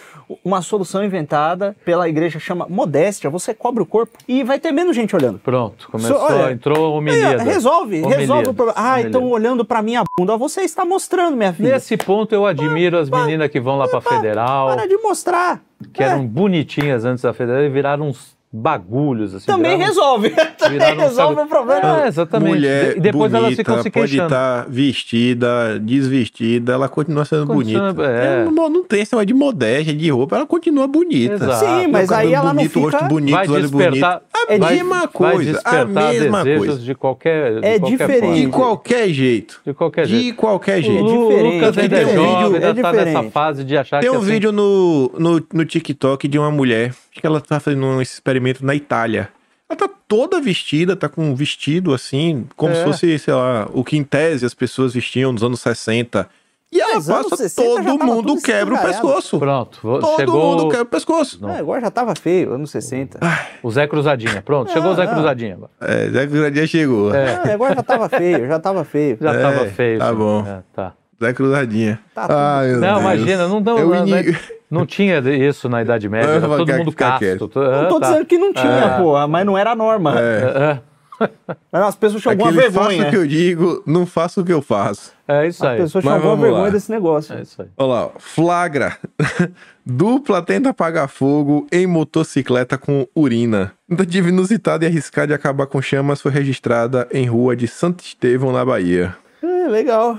[0.45, 3.29] Uma solução inventada pela igreja chama modéstia.
[3.29, 5.41] Você cobre o corpo e vai ter menos gente olhando.
[5.41, 8.75] Pronto, começou, So- olha, entrou ó, resolve, resolve o problema.
[8.81, 10.37] Ah, estão olhando pra minha bunda.
[10.37, 11.73] Você está mostrando, minha filha.
[11.75, 15.61] Nesse ponto eu admiro as meninas que vão lá pra Federal, Para de mostrar.
[15.93, 19.47] que É, eram bonitinhas antes da Federal e viraram uns bagulhos assim.
[19.47, 20.31] Também viraram- resolve.
[20.59, 22.03] Também resolve sabe- o problema.
[22.05, 22.49] É, exatamente.
[22.55, 24.25] Mulher e depois bonita, elas ficam se pode queixando.
[24.25, 28.11] estar vestida, desvestida, ela continua sendo Continua- bonita.
[28.11, 28.45] é.
[28.45, 31.35] Não, não tem esse de modéstia, de roupa, ela continua bonita.
[31.35, 31.65] Exato.
[31.65, 32.81] Sim, mas aí ela não bonito, fica...
[32.99, 33.63] rosto bonito, vai bonito.
[33.71, 36.79] despertar, A vai, mesma vai coisa, a despertar mesma coisa.
[36.79, 38.35] de qualquer, de É qualquer diferente.
[38.35, 38.53] De forma.
[38.67, 39.61] qualquer jeito.
[39.67, 40.25] De qualquer jeito.
[40.25, 41.03] De qualquer O jeito.
[41.05, 44.01] Lu- diferente, Lucas ainda é é diferente, jovem, é ainda tá nessa fase de achar
[44.01, 47.41] Tem que um assim, vídeo no, no, no TikTok de uma mulher, acho que ela
[47.41, 49.29] tá fazendo um experimento na Itália.
[49.69, 52.77] Ela tá toda vestida, tá com um vestido assim, como É.
[52.77, 56.29] se fosse, sei lá, o que em tese as pessoas vestiam nos anos 60.
[56.73, 59.39] E ela passa, 60 já todo mundo quebra o pescoço.
[59.41, 61.39] Pronto, Todo chegou mundo quebra o pescoço.
[61.43, 61.49] Não.
[61.51, 63.19] Ah, agora já tava feio, anos 60.
[63.63, 64.41] o Zé Cruzadinha.
[64.43, 65.15] Pronto, chegou o Zé Ah, ah.
[65.15, 65.55] Cruzadinha.
[65.55, 65.71] agora.
[65.81, 67.13] É, Zé Cruzadinha chegou.
[67.15, 67.35] É.
[67.35, 69.19] Ah, agora já tava feio, já tava feio.
[69.21, 69.99] Já É, tava feio.
[69.99, 70.15] tá sim.
[70.17, 70.47] bom.
[70.47, 70.93] É, tá.
[71.21, 72.01] Zé Cruzadinha.
[72.15, 73.01] Tá meu Não, Deus.
[73.01, 74.37] imagina, não, não, É o não, ini-
[74.71, 77.19] não tinha isso na Idade Média, Eu era vou todo ficar- mundo casto.
[77.19, 77.49] quieto.
[77.49, 78.09] Tu- Não tô ah, tá.
[78.11, 78.99] dizendo que não tinha, É.
[78.99, 80.15] porra, mas não era a norma.
[80.19, 80.79] É.
[81.21, 81.31] É,
[81.73, 83.09] as pessoas tinham alguma Aquele faço vergonha.
[83.09, 85.13] o que eu digo, não faço o que eu faço.
[85.29, 85.79] é isso As aí.
[85.83, 86.71] pessoas tinham Mas alguma vamos vergonha lá.
[86.71, 87.35] desse negócio.
[87.37, 87.69] É isso aí.
[87.77, 88.11] Olha lá, ó.
[88.19, 88.97] flagra.
[89.85, 93.73] Dupla tenta apagar fogo em motocicleta com urina.
[93.89, 98.51] Tentativa inusitada e arriscada de acabar com chamas foi registrada em rua de Santo Estevão,
[98.53, 99.15] na Bahia.
[99.43, 100.17] É, legal.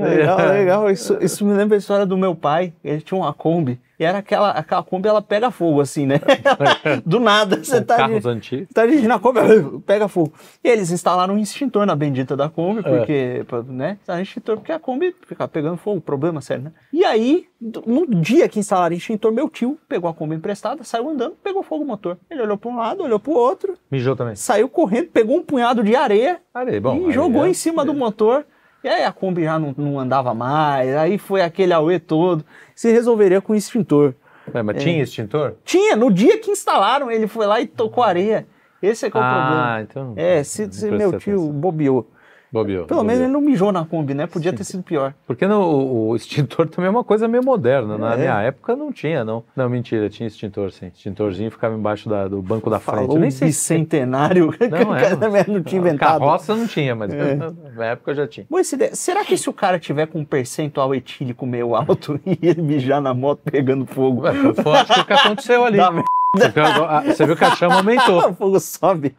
[0.00, 0.90] Legal, legal.
[0.90, 2.72] Isso, isso me lembra a história do meu pai.
[2.84, 3.80] Ele tinha uma Kombi.
[4.00, 6.20] E era aquela, aquela Kombi, ela pega fogo, assim, né?
[7.06, 8.68] do nada, você tá, carros antigos.
[8.74, 9.38] tá dirigindo a Kombi,
[9.86, 10.32] pega fogo.
[10.64, 13.98] E eles instalaram um extintor na bendita da Kombi, porque, pra- né?
[14.00, 16.72] Instalaram um extintor porque a Kombi ficava pegando fogo, problema sério, né?
[16.92, 21.08] E aí, no dia que instalaram o extintor, meu tio pegou a Kombi emprestada, saiu
[21.08, 22.18] andando, pegou fogo o motor.
[22.28, 24.34] Ele olhou pra um lado, olhou pro outro, Mijou também.
[24.34, 27.84] saiu correndo, pegou um punhado de areia Areia, bom, e areia jogou é- em cima
[27.84, 28.44] do motor.
[28.84, 32.44] E aí a Kombi já não, não andava mais, aí foi aquele auê todo.
[32.74, 34.14] Se resolveria com extintor.
[34.52, 35.54] É, mas tinha extintor?
[35.64, 38.46] Tinha, no dia que instalaram, ele foi lá e tocou areia.
[38.82, 39.80] Esse é que é o ah, problema.
[39.82, 40.12] então.
[40.16, 41.52] É, se, se meu tio atenção.
[41.52, 42.10] bobeou.
[42.52, 42.84] Bobeou.
[42.86, 43.04] Pelo bobeou.
[43.04, 44.26] menos ele não mijou na Kombi, né?
[44.26, 45.14] Podia ter sido pior.
[45.26, 47.96] Porque o, o extintor também é uma coisa meio moderna.
[47.96, 48.16] Na É.
[48.18, 49.42] minha época não tinha, não.
[49.56, 50.88] Não, mentira, tinha extintor sim.
[50.88, 52.96] Extintorzinho ficava embaixo da- do banco da frente.
[53.00, 54.52] Falou Eu nem sei se bicentenário.
[54.70, 55.44] Não, é.
[55.48, 56.18] não tinha inventado.
[56.20, 57.38] Carroça não tinha, mas É.
[57.74, 58.46] na época já tinha.
[58.72, 58.94] Ideia.
[58.94, 63.00] Será que se o cara tiver com um percentual etílico meio alto e ele mijar
[63.00, 65.78] na moto pegando fogo, Ué, Foi acho que o que aconteceu ali.
[65.78, 68.28] dá merda, Porque a- a- Você viu que a chama aumentou.
[68.30, 69.14] o fogo sobe?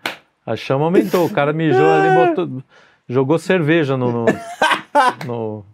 [0.46, 1.26] A chama aumentou.
[1.26, 2.62] O cara mijou ali, botou,
[3.08, 4.26] jogou cerveja no, no,
[5.26, 5.66] no,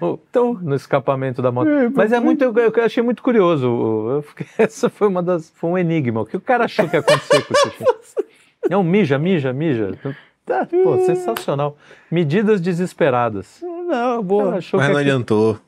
[0.00, 1.68] no- Então, no escapamento da moto.
[1.94, 3.66] Mas é muito, eu, eu achei muito curioso.
[4.10, 6.20] Eu fiquei- essa foi uma das, foi um enigma.
[6.22, 7.68] O que o cara achou que ia acontecer com isso?
[7.68, 7.84] aqui?
[8.70, 9.98] Não, mija, mija, mija.
[10.44, 11.76] Tá, pô, sensacional.
[12.10, 13.60] Medidas desesperadas.
[13.62, 14.50] não, boa.
[14.52, 15.58] Mas que não aqui- adiantou.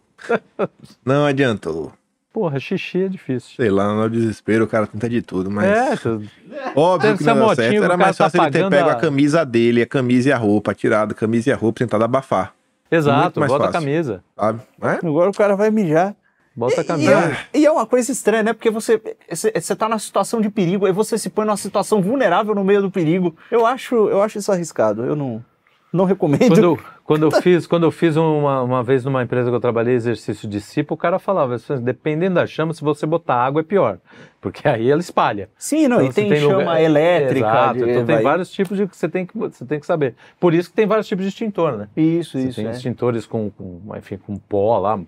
[1.04, 1.92] Não adiantou.
[2.32, 3.56] Porra, xixi é difícil.
[3.56, 5.66] Sei lá, no desespero o cara tenta de tudo, mas.
[5.66, 6.22] É, tu-
[6.76, 7.82] Óbvio que não deu certo.
[7.84, 10.36] Era mais tá fácil ele ter pego a- a camisa dele, a camisa e a
[10.36, 12.54] roupa, tirado a camisa e a roupa, tentado abafar,
[12.90, 13.80] exato, mais bota a fácil.
[13.86, 14.24] camisa.
[14.36, 14.60] sabe?
[14.82, 15.06] É?
[15.06, 16.14] Agora o cara vai mijar.
[16.54, 17.10] Bota a E, camisa.
[17.12, 18.52] é, e é uma coisa estranha, né?
[18.52, 22.00] Porque você, você, você tá numa situação de perigo, aí você se põe numa situação
[22.02, 23.34] vulnerável no meio do perigo.
[23.50, 25.04] Eu acho, eu acho isso arriscado.
[25.04, 25.44] Eu não,
[25.92, 26.48] não recomendo.
[26.48, 26.78] Quando, eu-
[27.10, 30.48] quando eu fiz, quando eu fiz uma, uma vez numa empresa que eu trabalhei exercício
[30.48, 33.98] de cipo, o cara falava, dependendo da chama, se você botar água é pior,
[34.40, 35.48] porque aí ela espalha.
[35.58, 37.48] Sim, não, Então, e você tem, chama lugar- elétrica.
[37.48, 39.86] Exato, de- então tem vai- vários tipos de que você tem que você tem que
[39.86, 40.14] saber.
[40.38, 41.88] Por isso que tem vários tipos de extintor, né?
[41.96, 42.56] Isso, Você isso.
[42.60, 42.70] tem é.
[42.70, 45.00] extintores com, com, enfim, com pó lá,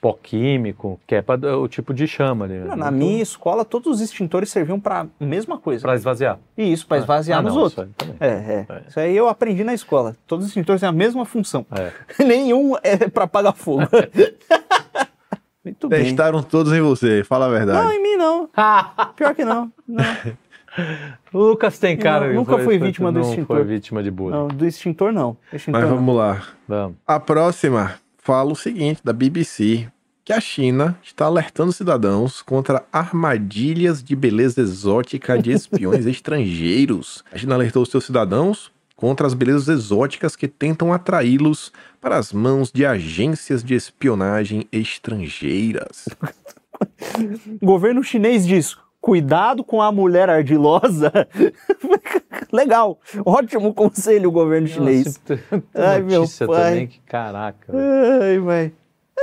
[0.00, 2.58] pó químico, que é para o tipo de chama ali.
[2.58, 5.82] Não, Na minha escola, todos os extintores serviam para a mesma coisa.
[5.82, 6.38] para esvaziar.
[6.56, 7.86] E isso, para esvaziar Ah, nos não, outros.
[7.86, 8.16] isso aí.
[8.20, 8.82] É, é, É.
[8.88, 10.16] Isso aí eu aprendi na escola.
[10.26, 11.66] Todos os extintores têm a mesma função.
[11.72, 11.92] É.
[12.24, 13.82] Nenhum é para apagar fogo.
[15.64, 16.04] Muito bem.
[16.04, 17.94] Testaram todos em você, fala a Não, verdade.
[17.94, 18.48] em mim não.
[19.14, 19.70] Pior que não.
[19.86, 20.04] Não,
[21.32, 22.28] O Lucas tem cara.
[22.28, 23.56] Não, nunca foi- fui vítima do não extintor.
[23.58, 24.36] foi vítima de bullying.
[24.36, 25.36] não, do extintor não.
[25.52, 25.96] Extintor Mas não.
[25.98, 26.42] vamos lá.
[26.66, 26.96] Vamos.
[27.06, 27.96] A próxima
[28.30, 29.88] fala o seguinte, da BBC,
[30.24, 37.24] que a China está alertando cidadãos contra armadilhas de beleza exótica de espiões estrangeiros.
[37.32, 42.70] A China alertou seus cidadãos contra as belezas exóticas que tentam atraí-los para as mãos
[42.70, 46.08] de agências de espionagem estrangeiras.
[47.60, 51.10] O governo chinês diz: cuidado com a mulher ardilosa.
[52.52, 52.98] Legal.
[53.24, 55.20] Ótimo conselho, governo chinês.
[55.28, 56.70] Nossa, tem Ai, meu pai.
[56.70, 57.72] também que caraca.
[58.22, 58.72] Ai, vai.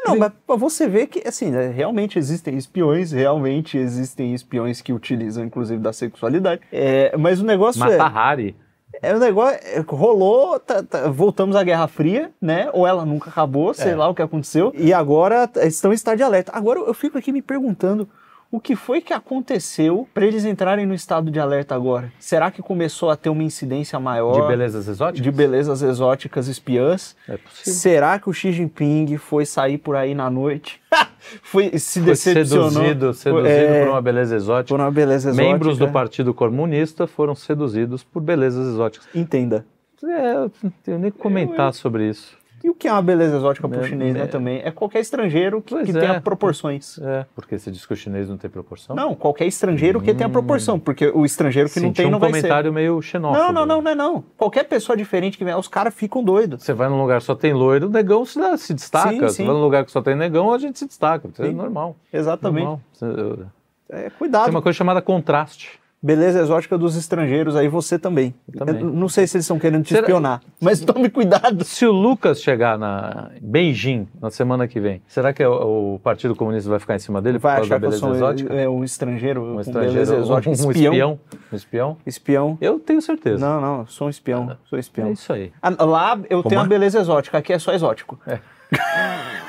[0.06, 5.44] Não, mas você ver que, assim, né, realmente existem espiões, realmente existem espiões que utilizam,
[5.44, 6.62] inclusive, da sexualidade.
[6.72, 7.98] É, mas o negócio é...
[7.98, 8.56] Mata Hari.
[9.02, 12.70] É o negócio, é, rolou, tá- tá- voltamos à Guerra Fria, né?
[12.74, 13.96] Ou ela nunca acabou, sei É.
[13.96, 14.72] lá o que aconteceu.
[14.76, 16.52] E agora estão em estado de alerta.
[16.56, 18.08] Agora eu fico aqui me perguntando
[18.52, 22.12] o que foi que aconteceu para eles entrarem no estado de alerta agora?
[22.20, 25.22] Será que começou a ter uma incidência maior De belezas exóticas?
[25.24, 27.16] de belezas exóticas espiãs?
[27.28, 27.74] É possível.
[27.74, 30.80] Será que o Xi Jinping foi sair por aí na noite?
[31.44, 34.74] foi se Foi decepcionou seduzido, seduzido É, por uma beleza exótica.
[34.76, 35.52] por uma beleza exótica?
[35.54, 39.08] Membros do Partido Comunista foram seduzidos por belezas exóticas.
[39.14, 39.66] Entenda.
[40.04, 42.38] É, eu não tenho nem que comentar sobre isso.
[42.64, 44.26] E o que é uma beleza exótica pro É, chinês, né, é.
[44.28, 44.62] também?
[44.64, 46.00] É qualquer estrangeiro que, que é.
[46.00, 46.98] tenha proporções.
[47.00, 48.96] É, porque você diz que o chinês não tem proporção?
[48.96, 52.20] Não, qualquer estrangeiro que tenha proporção, porque o estrangeiro que não Senti tem um não
[52.20, 52.38] vai ser.
[52.42, 53.42] comentário meio xenófobo.
[53.44, 54.24] Não, não, não, não é não.
[54.36, 56.64] Qualquer pessoa diferente que vem, os caras ficam doidos.
[56.64, 59.10] Você vai num lugar que só tem loiro, o negão se, se destaca.
[59.12, 59.46] Sim, Você sim.
[59.46, 61.28] vai num lugar que só tem negão, a gente se destaca.
[61.32, 61.96] Isso é normal.
[62.12, 62.64] Exatamente.
[62.64, 62.82] normal.
[62.94, 63.46] Você-
[63.90, 64.46] É, cuidado.
[64.46, 65.80] Tem uma coisa chamada contraste.
[66.08, 68.34] Beleza exótica dos estrangeiros, aí você também.
[68.58, 68.82] Também.
[68.82, 71.66] Não sei se eles estão querendo te Será- espionar, mas tome cuidado.
[71.66, 76.34] Se o Lucas chegar na Beijing na semana que vem, será que o, o Partido
[76.34, 78.54] Comunista vai ficar em cima dele Vai achar que eu beleza sou exótica?
[78.54, 80.94] é, um estrangeiro, Um estrangeiro, beleza exótica, um, um espião.
[80.94, 81.20] espião?
[81.52, 81.98] Um espião?
[82.06, 82.58] Espião.
[82.62, 83.46] Eu tenho certeza.
[83.46, 85.12] Não, não, sou um espião, sou É espião.
[85.12, 85.52] isso aí.
[85.62, 86.62] Ah, Lá eu tenho é?
[86.64, 88.18] uma beleza exótica, aqui é só exótico.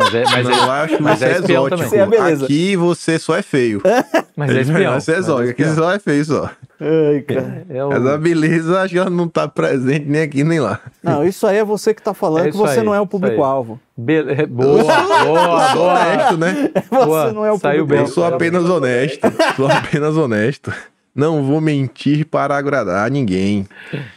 [0.00, 1.68] Mas é, mas Não, é, eu acho que mas é é exótico.
[1.70, 1.88] também.
[1.88, 2.44] Você é beleza.
[2.46, 3.82] Aqui você só é feio.
[4.36, 5.00] Mas é espião.
[5.00, 5.50] Você é Mas exótico.
[5.50, 6.50] Aqui só é feio só.
[6.80, 7.66] Ai, cara.
[7.68, 10.80] É o- Mas a beleza acho que ela não tá presente nem aqui nem lá.
[11.02, 13.06] Não, isso aí é você que tá falando É que você aí, não é o
[13.06, 13.78] público-alvo.
[13.96, 15.92] Be- é, Boa, boa, Sou boa.
[15.92, 16.70] honesto, né?
[16.90, 17.94] Você Boa, não é o público-alvo.
[17.94, 19.20] Eu sou apenas honesto.
[19.56, 20.72] Sou apenas honesto.
[21.14, 23.66] Não vou mentir para agradar ninguém.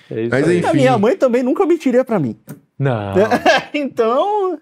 [0.10, 0.60] É isso Mas aí.
[0.60, 0.68] enfim.
[0.70, 2.38] A minha mãe também nunca mentiria pra mim.
[2.78, 3.14] Não.
[3.74, 4.60] então,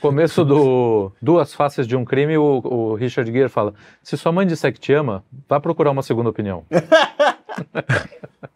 [0.00, 4.46] Começo do Duas Faces de um Crime, o, o Richard Gere fala: se sua mãe
[4.46, 6.64] disser que te ama, vá procurar uma segunda opinião.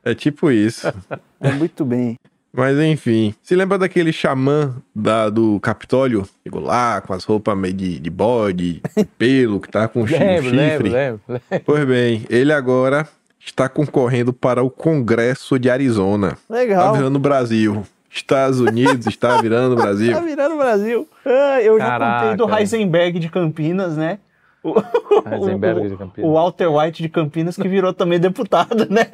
[0.04, 0.86] É tipo isso.
[1.40, 2.16] é muito bem.
[2.52, 3.34] Mas enfim.
[3.42, 6.26] Se lembra daquele xamã da, do Capitólio?
[6.42, 8.80] Chegou lá com as roupas meio de, de bode,
[9.18, 10.88] pelo, que tá com chi- Lembro, chifre.
[10.88, 11.42] lembro, lembro.
[11.66, 13.06] Pois bem, ele agora
[13.38, 16.38] está concorrendo para o Congresso de Arizona.
[16.48, 16.94] Tá Legal.
[16.94, 17.84] virando o Brasil.
[18.16, 20.12] Estados Unidos está virando o Brasil.
[20.14, 21.08] Tá virando o Brasil.
[21.24, 22.20] Ah, eu já Caraca.
[22.30, 24.18] contei do Heisenberg de Campinas, né?
[24.62, 24.74] O,
[25.30, 26.30] Heisenberg o- de Campinas.
[26.30, 29.06] O Walter White de Campinas que virou também deputado, né?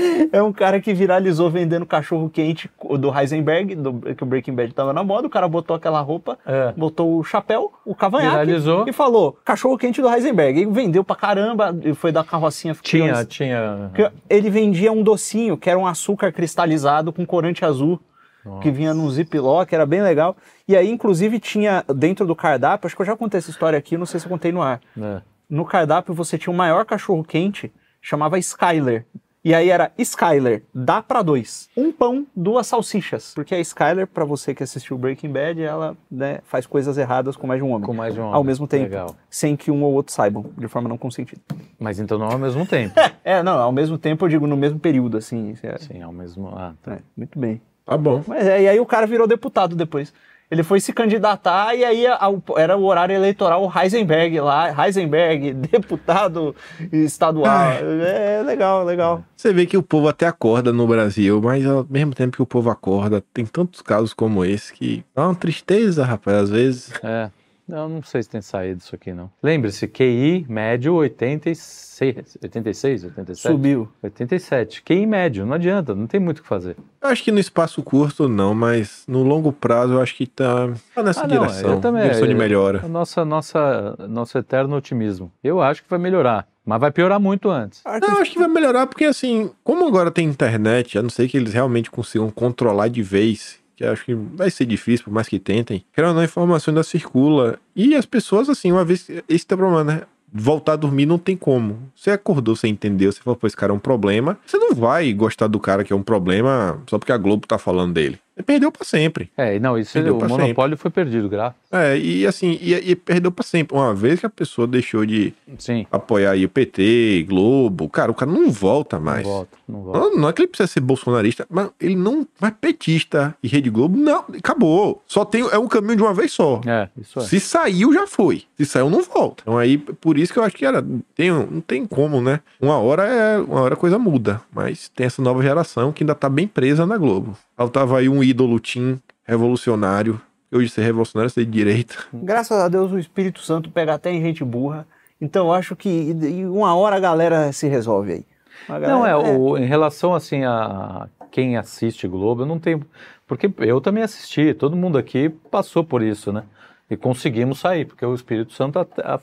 [0.32, 4.72] É um cara que viralizou vendendo cachorro quente do Heisenberg, do, que o Breaking Bad
[4.74, 5.26] tava na moda.
[5.26, 6.72] O cara botou aquela roupa, É.
[6.76, 8.84] botou o chapéu, o cavanhaque Viralizou.
[8.88, 10.60] e falou: cachorro quente do Heisenberg.
[10.60, 12.74] E vendeu pra caramba, e foi da carrocinha.
[12.82, 13.90] Tinha, tinha.
[13.94, 17.98] que Ele vendia um docinho, que era um açúcar cristalizado com corante azul,
[18.44, 18.62] Nossa.
[18.62, 20.36] que vinha num ziplock, era bem legal.
[20.68, 23.96] E aí, inclusive, tinha dentro do cardápio, acho que eu já contei essa história aqui,
[23.96, 24.80] não sei se eu contei no ar.
[25.00, 25.20] É.
[25.48, 29.04] No cardápio você tinha o maior cachorro quente, chamava Skyler.
[29.42, 31.70] E aí era Skyler, dá pra dois.
[31.74, 33.32] Um pão, duas salsichas.
[33.34, 37.46] Porque a Skyler, pra você que assistiu Breaking Bad, ela né, faz coisas erradas com
[37.46, 37.86] mais de um homem.
[37.86, 38.44] Com mais de um Ao homem.
[38.44, 38.84] mesmo tempo.
[38.84, 39.16] Legal.
[39.30, 41.40] Sem que um ou outro saibam, de forma não consentida.
[41.78, 42.94] Mas então não ao mesmo tempo.
[43.22, 45.54] É, não, ao mesmo tempo eu digo no mesmo período, assim.
[45.62, 46.48] É, Sim, ao mesmo.
[46.56, 46.94] Ah, tá.
[46.94, 47.60] é, muito bem.
[47.84, 48.22] Tá bom.
[48.26, 50.12] Mas é, e aí o cara virou deputado depois.
[50.50, 55.52] Ele foi se candidatar e aí a- a- era o horário eleitoral Heisenberg lá, Heisenberg,
[55.70, 56.54] deputado
[56.92, 57.46] estadual.
[57.46, 57.78] Ai.
[57.82, 59.22] É legal, legal.
[59.36, 62.46] Você vê que o povo até acorda no Brasil, mas ao mesmo tempo que o
[62.46, 66.92] povo acorda, tem tantos casos como esse que dá uma tristeza, rapaz, às vezes.
[67.02, 67.30] É.
[67.70, 69.30] Eu não sei se tem saído isso aqui, não.
[69.42, 73.52] Lembre-se, QI médio 86, 86, 87?
[73.52, 73.88] Subiu.
[74.02, 74.82] 87.
[74.82, 76.76] QI médio, não adianta, não tem muito o que fazer.
[77.02, 80.70] Eu acho que no espaço curto não, mas no longo prazo eu acho que tá,
[80.94, 81.70] tá nessa Ah, não, direção.
[81.72, 82.02] eu também.
[82.02, 82.86] direção de melhora.
[82.88, 85.30] Nossa, nossa, nosso eterno otimismo.
[85.42, 87.82] Eu acho que vai melhorar, mas vai piorar muito antes.
[87.84, 91.28] Não, eu acho que vai melhorar porque, assim, como agora tem internet, a não ser
[91.28, 95.26] que eles realmente consigam controlar de vez, que acho que vai ser difícil, por mais
[95.26, 97.58] que tentem, querendo ou não, a informação ainda circula.
[97.74, 99.08] E as pessoas, assim, uma vez.
[99.28, 100.02] Esse é o problema, né?
[100.32, 101.90] Voltar a dormir não tem como.
[101.96, 104.38] Você acordou, você entendeu, você falou, pô, esse cara é um problema.
[104.46, 107.58] Você não vai gostar do cara que é um problema só porque a Globo tá
[107.58, 108.20] falando dele.
[108.42, 109.30] Perdeu pra sempre.
[109.36, 111.58] É, não, isso Perdeu o monopólio foi perdido, graças.
[111.72, 113.76] É, e assim, e, e perdeu pra sempre.
[113.76, 115.86] Uma vez que a pessoa deixou de Sim.
[115.90, 119.24] apoiar aí o PT, Globo, cara, o cara não volta mais.
[119.24, 119.98] Não volta, não volta.
[119.98, 123.70] Não, não é que ele precisa ser bolsonarista, mas ele não vai petista e Rede
[123.70, 125.02] Globo, não, acabou.
[125.06, 126.60] Só tem, é um caminho de uma vez só.
[126.66, 127.22] É, isso é.
[127.22, 128.44] Se saiu, já foi.
[128.56, 129.42] Se saiu, não volta.
[129.42, 130.84] Então aí, por isso que eu acho que era,
[131.14, 132.40] tem, não tem como, né?
[132.60, 136.14] Uma hora é, uma hora a coisa muda, mas tem essa nova geração que ainda
[136.14, 137.36] tá bem presa na Globo.
[137.56, 140.20] Faltava aí um ídolo Tim revolucionário.
[140.52, 141.94] Hoje ser revolucionário é ser de direita.
[142.12, 144.86] Graças a Deus o Espírito Santo pega até em gente burra.
[145.20, 148.24] Então eu acho que em uma hora a galera se resolve aí.
[148.68, 152.84] A Não, é, galera- o, em relação assim a quem assiste Globo, eu não tenho.
[153.26, 156.42] Porque eu também assisti, todo mundo aqui passou por isso, né?
[156.90, 159.20] E conseguimos sair, porque o Espírito Santo a-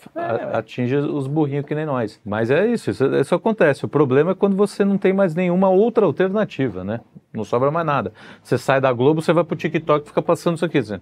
[0.53, 2.17] atinge os burrinhos que nem nós.
[2.25, 3.83] Mas é isso, isso, isso acontece.
[3.83, 7.01] O problema é quando você não tem mais nenhuma outra alternativa, né?
[7.33, 8.13] Não sobra mais nada.
[8.41, 10.77] Você sai da Globo, você vai pro TikTok e fica passando isso aqui.
[10.77, 10.95] assim.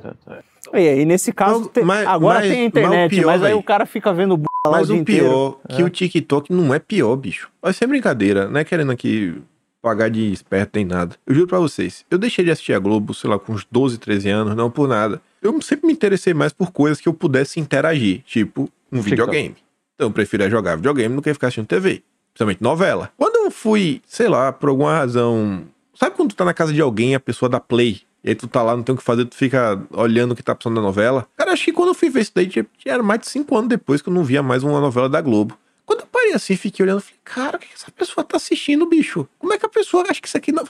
[0.73, 3.39] E aí, nesse caso, Não, tem- mas- agora mas- tem mas internet, mas, pior, aí
[3.39, 4.45] véi, o cara fica vendo b...
[4.65, 5.25] lá Mas o dia o inteiro.
[5.25, 7.47] pior, que o TikTok não é pior, bicho.
[7.61, 9.39] Vai ser brincadeira, não é querendo aqui
[9.85, 11.15] pagar de esperto nem nada.
[11.27, 13.99] Eu juro pra vocês, eu deixei de assistir a Globo, sei lá, com uns 12,
[13.99, 15.21] 13 anos, não por nada.
[15.39, 19.55] Eu sempre me interessei mais por coisas que eu pudesse interagir, tipo um videogame.
[19.93, 22.01] Então eu prefiro jogar videogame do que ficar assistindo TV.
[22.33, 23.11] Principalmente novela.
[23.15, 25.65] Quando eu fui, sei lá, por alguma razão.
[25.93, 28.01] Sabe quando tu tá na casa de alguém a pessoa dá play?
[28.23, 30.41] E aí tu tá lá, não tem o que fazer, tu fica olhando o que
[30.41, 31.27] tá passando na novela.
[31.37, 33.55] Cara, acho que quando eu fui ver isso daí, já já era mais de cinco
[33.55, 35.55] anos depois que eu não via mais uma novela da Globo.
[35.95, 39.27] Quando eu parei assim, fiquei olhando, falei, cara, o que essa pessoa tá assistindo, bicho?
[39.39, 40.63] Como é que a pessoa acha que isso aqui não...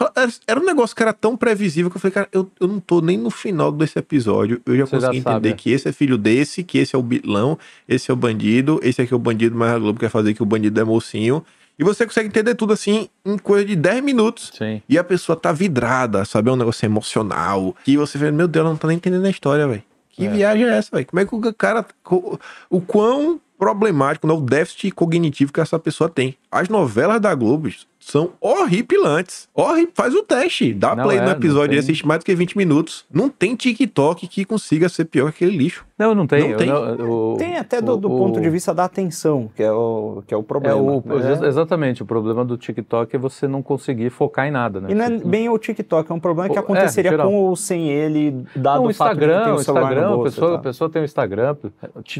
[0.45, 3.01] Era- um negócio que era tão previsível que eu falei, cara, eu, eu não tô
[3.01, 5.53] nem no final desse episódio, eu já Você já consegui sabe, entender é.
[5.57, 7.57] que esse é filho desse, que esse é o bilão,
[7.89, 10.43] esse é o bandido, esse aqui é o bandido, mas a Globo quer fazer que
[10.43, 11.43] o bandido é mocinho.
[11.77, 14.51] E você consegue entender tudo assim em coisa de 10 minutos.
[14.57, 14.81] Sim.
[14.87, 16.49] E a pessoa tá vidrada, sabe?
[16.49, 17.75] É um negócio emocional.
[17.83, 19.83] Que você vê, meu Deus, ela não tá nem entendendo a história, velho.
[20.09, 20.29] Que É.
[20.29, 21.05] viagem é essa, velho?
[21.05, 21.85] Como é que o cara.
[22.01, 24.33] co- O quão problemático, né?
[24.33, 26.35] O déficit cognitivo que essa pessoa tem.
[26.51, 29.47] As novelas da Globo são horripilantes.
[29.53, 29.89] Horri...
[29.93, 30.73] Faz o teste.
[30.73, 33.05] Dá Não play é, no episódio e assiste mais do que 20 minutos.
[33.11, 35.85] Não tem TikTok que consiga ser pior que aquele lixo.
[35.97, 36.49] Não, não tem.
[36.49, 36.67] Não tem.
[36.67, 39.71] não- o- Tem até do, o- do o- ponto de vista da atenção, que é
[39.71, 40.75] o, que é o É problema.
[40.81, 41.47] o, né?
[41.47, 44.91] Exatamente, o problema do TikTok é você não conseguir focar em nada, né?
[44.91, 47.29] E não é Você- bem o TikTok, é um problema que É, aconteceria geral.
[47.29, 50.23] com ou sem ele, dado Não, o o Instagram, o o Instagram, a bolso e
[50.31, 51.55] pessoa, a pessoa tem o Instagram,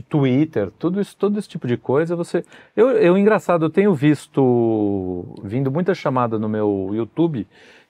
[0.08, 2.46] Twitter, tudo isso, todo esse tipo de coisa, você.
[2.78, 7.46] Eu, eu engraçado, eu tenho visto vindo muita chamada no meu YouTube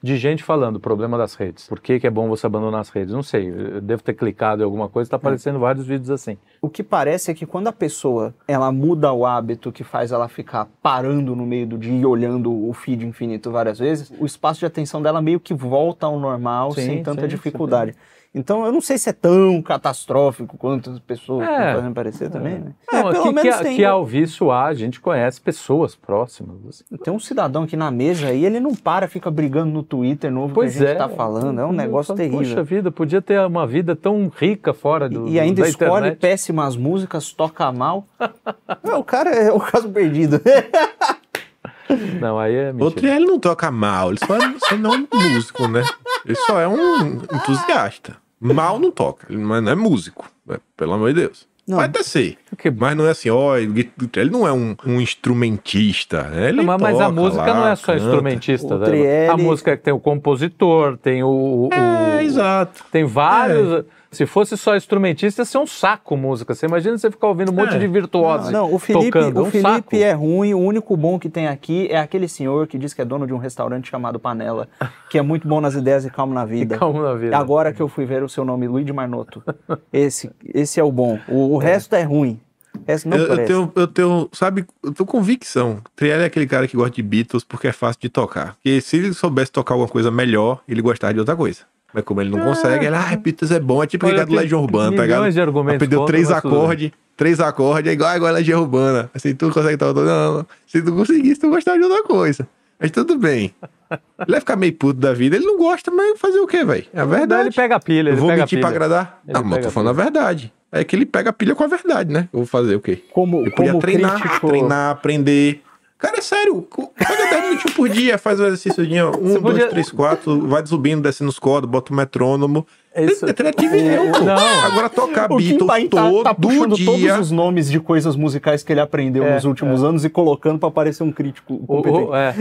[0.06, 1.68] de gente falando problema das redes.
[1.68, 3.12] Por que, que é bom você abandonar as redes?
[3.12, 5.10] Não sei, eu devo ter clicado em alguma coisa, É.
[5.10, 6.38] tá aparecendo vários vídeos assim.
[6.62, 10.28] O que parece é que quando a pessoa ela muda o hábito que faz ela
[10.28, 14.60] ficar parando no meio do dia e olhando o feed infinito várias vezes, o espaço
[14.60, 17.96] de atenção dela meio que volta ao normal Sim, sem tanta sim, dificuldade.
[18.38, 21.52] Então eu não sei se é tão catastrófico quanto as pessoas É.
[21.58, 22.74] estão fazendo parecer também, né?
[22.92, 25.96] Não, é, pelo que, menos que, tem, que ao vício há, a gente conhece pessoas
[25.96, 26.58] próximas.
[26.68, 26.84] assim.
[27.02, 30.54] tem um cidadão aqui na mesa e ele não para, fica brigando no Twitter novo
[30.54, 30.98] Pois que a gente é.
[30.98, 31.62] tá falando.
[31.62, 32.40] É um negócio falo, terrível.
[32.40, 35.92] Poxa vida, podia ter uma vida tão rica fora do, E, e ainda da escolhe
[36.08, 36.20] internet.
[36.20, 38.06] péssimas músicas, toca mal.
[38.84, 40.42] É, o cara é o caso perdido.
[42.20, 42.92] Não, aí é O mentira.
[43.02, 45.84] Triel não toca mal, ele só, só não é um músico, né?
[46.26, 48.18] Ele só é um entusiasta.
[48.40, 50.60] Mal não toca, ele não é, não é músico, né?
[50.76, 51.48] pelo amor de Deus.
[51.68, 51.78] Não.
[51.78, 52.38] Pode até ser.
[52.58, 56.50] Que- Mas não é assim, ó, ele ele não é um, um instrumentista, né?
[56.50, 58.04] Ele Não, mas, mas a toca música lá, não é só canta.
[58.04, 58.78] instrumentista.
[58.78, 58.86] Né?
[58.86, 61.30] Trielli- A música é que tem o compositor, tem o.
[61.30, 62.84] o- É, o- exato.
[62.92, 63.86] Tem vários.
[64.12, 66.56] Se fosse só instrumentista, ia ser um saco música.
[66.56, 67.78] Você imagina você ficar ouvindo um monte É.
[67.80, 69.40] de virtuosos Não, o Felipe, tocando.
[69.40, 69.96] é o um Felipe saco.
[69.98, 73.06] é ruim, o único bom que tem aqui é aquele senhor que diz que é
[73.06, 74.70] dono de um restaurante chamado Panela,
[75.10, 76.78] que é muito bom nas ideias e calmo na vida.
[76.78, 77.38] Calma na vida.
[77.38, 79.44] Agora que eu fui ver o seu nome, Luiz de Marnoto.
[79.92, 81.20] Esse, esse é o bom.
[81.28, 82.40] O, o resto é ruim.
[82.88, 83.46] Resto não Eu, eu presta.
[83.46, 85.80] tenho, eu tenho, sabe, eu tenho convicção.
[85.96, 88.54] Triel é aquele cara que gosta de Beatles porque é fácil de tocar.
[88.54, 91.62] Porque se ele soubesse tocar alguma coisa melhor, ele gostaria de outra coisa.
[91.94, 93.82] Mas como ele não consegue, ele, ah, Beatles é bom.
[93.82, 95.32] É tipo ligado Legião Urbana, tá ligado?
[95.32, 99.10] de argumentos Aprendeu contra, três acordes, três acordes, é igual, igual a Legião Urbana.
[99.14, 100.02] Assim, tu consegue tocar.
[100.02, 100.48] Não, não.
[100.68, 102.48] Se tu conseguisse, tu gostaria de outra coisa.
[102.80, 103.54] Mas tudo bem.
[103.92, 105.36] Ele vai ficar meio puto da vida.
[105.36, 106.86] Ele não gosta, mas fazer o quê, velho?
[106.94, 107.48] É a verdade.
[107.50, 109.22] Ele pega a pilha, Eu ele vou pega a mentir pra agradar?
[109.28, 110.52] Ele não, mas eu tô falando a verdade.
[110.72, 112.28] É que ele pega a pilha com a verdade, né?
[112.34, 113.02] Eu vou fazer o quê?
[113.14, 115.62] Como, Ele podia como treinar, crítico, treinar, aprender.
[115.98, 116.68] Cara, é sério.
[116.98, 118.84] Pega 10 minutinhos por dia, faz o exercício.
[118.84, 122.68] Um, Você dois, podia- três, quatro, vai subindo, descendo os cordas, bota o metrônomo.
[123.04, 124.20] Isso- É criatividade, pô.
[124.26, 124.66] Não.
[124.66, 126.86] Agora tocar Beatles Paim tá, todo tá puxando dia.
[126.86, 130.60] todos os nomes de coisas musicais que ele aprendeu É, nos últimos anos e colocando
[130.60, 132.04] pra parecer um crítico competente.
[132.08, 132.34] o- é,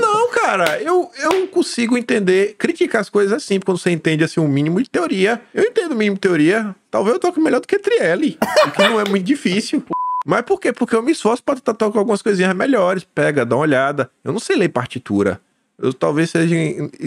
[0.00, 4.48] Não, cara, eu, eu consigo entender, criticar as coisas assim, quando você entende assim um
[4.48, 5.40] mínimo de teoria.
[5.52, 6.74] Eu entendo o mínimo de teoria.
[6.90, 9.82] Talvez eu toque melhor do que Trielli, o que não é muito difícil.
[10.26, 10.72] Mas por quê?
[10.72, 13.04] Porque eu me esforço pra tentar tocar algumas coisinhas melhores.
[13.04, 14.08] Pega, dá uma olhada.
[14.24, 15.38] Eu não sei ler partitura.
[15.78, 16.54] Eu talvez seja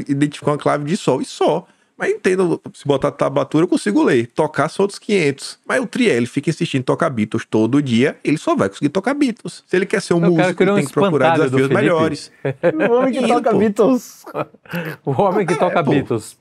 [0.07, 1.65] identificar uma clave de sol e só.
[1.97, 4.27] Mas entendo, se botar tablatura eu consigo ler.
[4.27, 5.59] Tocar são outros 500.
[5.67, 9.13] Mas o Trielli fica insistindo em tocar Beatles todo dia, ele só vai conseguir tocar
[9.15, 9.63] Beatles.
[9.65, 12.31] Se ele quer ser um Eu quero músico, ele tem que procurar desafios melhores.
[12.89, 13.57] O homem que toca pô.
[13.57, 14.25] Beatles.
[15.05, 15.89] o homem que toca É, pô.
[15.91, 16.37] Beatles.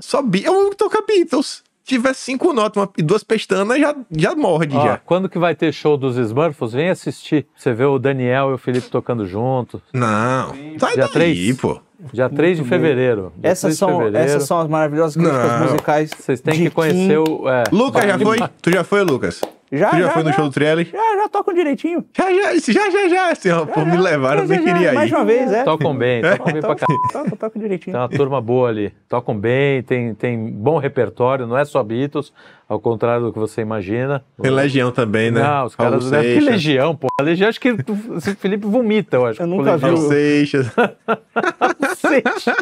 [0.00, 1.62] Só Be é o que toca Beatles.
[1.84, 4.96] Se tiver cinco notas e duas pestanas, já, já morde Ó, já.
[4.98, 6.72] quando que vai ter show dos Smurfs?
[6.72, 7.46] Vem assistir.
[7.56, 9.80] Você vê o Daniel e o Felipe tocando juntos.
[9.92, 10.48] Não.
[10.78, 11.56] Sai Dia daí, três.
[11.60, 11.80] pô.
[12.12, 13.32] Dia 3 de fevereiro.
[13.36, 14.18] Dia Essas 3 de são, fevereiro.
[14.18, 15.60] essas são as maravilhosas críticas Não.
[15.66, 16.10] musicais.
[16.18, 17.48] Vocês têm de que conhecer o.
[17.48, 18.38] é, Lucas, já foi?
[18.62, 19.40] Tu já foi, Lucas?
[19.72, 20.34] Já, tu já, já, foi no já.
[20.34, 20.88] show do Trielli?
[20.92, 22.04] Já, já tocam direitinho.
[22.18, 23.30] Já, já, já, já, já.
[23.30, 25.10] Assim, ó, pô, me levaram, eu Já, nem queria Mais ir.
[25.10, 25.62] de uma vez, é.
[25.62, 27.08] Tocam bem, tocam bem pra Toca, caralho.
[27.12, 27.92] toca, toca direitinho.
[27.94, 28.92] Tem uma turma boa ali.
[29.08, 32.32] Tocam bem, tem, tem bom repertório, não é só Beatles,
[32.68, 34.24] ao contrário do que você imagina.
[34.42, 35.40] Tem Legião também, né?
[35.40, 36.02] Não, os caras.
[36.02, 36.44] Que Seixas.
[36.46, 37.06] legião, pô.
[37.20, 37.68] A legião, acho que
[38.16, 39.40] esse Felipe vomita, eu acho.
[39.40, 39.86] Eu nunca vi.
[39.86, 40.08] Raul
[42.08, 42.56] Seixas.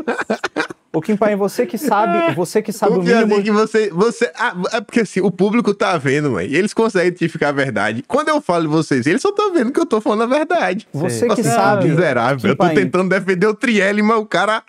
[0.93, 3.34] Ô, Kim Paim, você que sabe, você que sabe o Confia mínimo.
[3.34, 4.32] assim que você, você.
[4.34, 6.47] Ah, é porque assim, o público tá vendo, mãe.
[6.47, 8.03] Eles conseguem identificar a verdade.
[8.09, 10.89] Quando eu falo de vocês, eles só estão vendo que eu tô falando a verdade.
[10.93, 11.34] Você Sim.
[11.34, 11.89] que Nossa, sabe.
[11.89, 12.51] miserável.
[12.51, 14.62] Eu tô tentando defender o Trielli, mas o cara.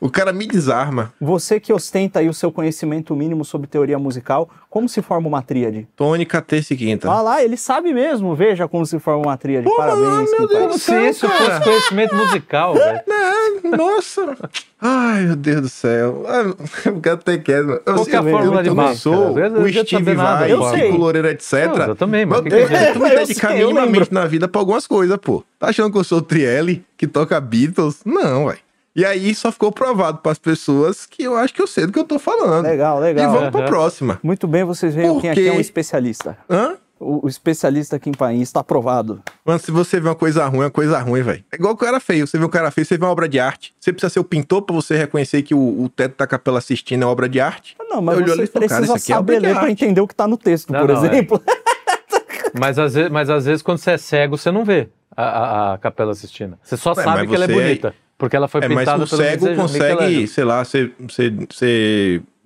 [0.00, 1.12] O cara me desarma.
[1.20, 5.42] Você que ostenta aí o seu conhecimento mínimo sobre teoria musical, como se forma uma
[5.42, 5.86] tríade?
[5.94, 7.06] Tônica, terça e quinta.
[7.10, 8.34] Olha lá, ele sabe mesmo.
[8.34, 9.64] Veja como se forma uma tríade.
[9.66, 10.48] Pô, Parabéns, mano, meu.
[10.48, 10.58] Deus.
[10.62, 13.00] Como se isso fosse conhecimento musical, velho.
[13.06, 14.38] É, nossa.
[14.80, 16.24] Ai, meu Deus do céu.
[16.26, 16.54] Ah,
[16.86, 17.66] Eu quero ter quieto.
[17.66, 17.80] mano.
[17.84, 18.96] Eu, Qual que é a eu- fórmula eu de não máscara?
[18.96, 20.48] sou o Steve Vai.
[20.80, 21.52] Chico Loureiro, etc.
[21.76, 22.90] Não, eu também, mas Meu o que que Deus, é?
[22.90, 25.44] eu que dedicar sei, eu minimamente na vida pra algumas coisas, pô.
[25.58, 28.00] Tá achando que eu sou o Trielli, que toca Beatles?
[28.06, 28.58] Não, velho.
[28.94, 31.98] E aí só ficou provado pras pessoas que eu acho que eu sei do que
[31.98, 32.64] eu tô falando.
[32.64, 33.32] Legal, E legal.
[33.32, 33.68] vamos pra Aham.
[33.68, 34.18] próxima.
[34.22, 36.36] Muito bem, vocês veem Por quem aqui é um especialista.
[36.50, 36.76] Hã?
[36.98, 39.22] O, o especialista Kim Paim está aprovado.
[39.44, 41.42] Mano, se você vê uma coisa ruim, é uma coisa ruim, velho.
[41.50, 42.26] É igual o cara feio.
[42.26, 43.72] Você vê um cara feio, você vê uma obra de arte.
[43.80, 47.04] Você precisa ser o pintor pra você reconhecer que o, o teto da Capela Sistina
[47.04, 47.74] é obra de arte.
[47.80, 49.70] Ah, Não, mas Eu você e cara, precisa isso aqui é saber de ler para
[49.70, 51.06] entender o que está no texto, Não, por não, é.
[51.06, 51.40] exemplo.
[52.58, 55.74] Mas às, vezes, mas às vezes, quando você é cego, você não vê a, a,
[55.74, 56.58] a Capela Sistina.
[56.62, 57.94] Você só Ué, sabe que ela é você- bonita.
[58.20, 60.92] Porque ela foi É, mas pintada o cego consegue, sei lá, você,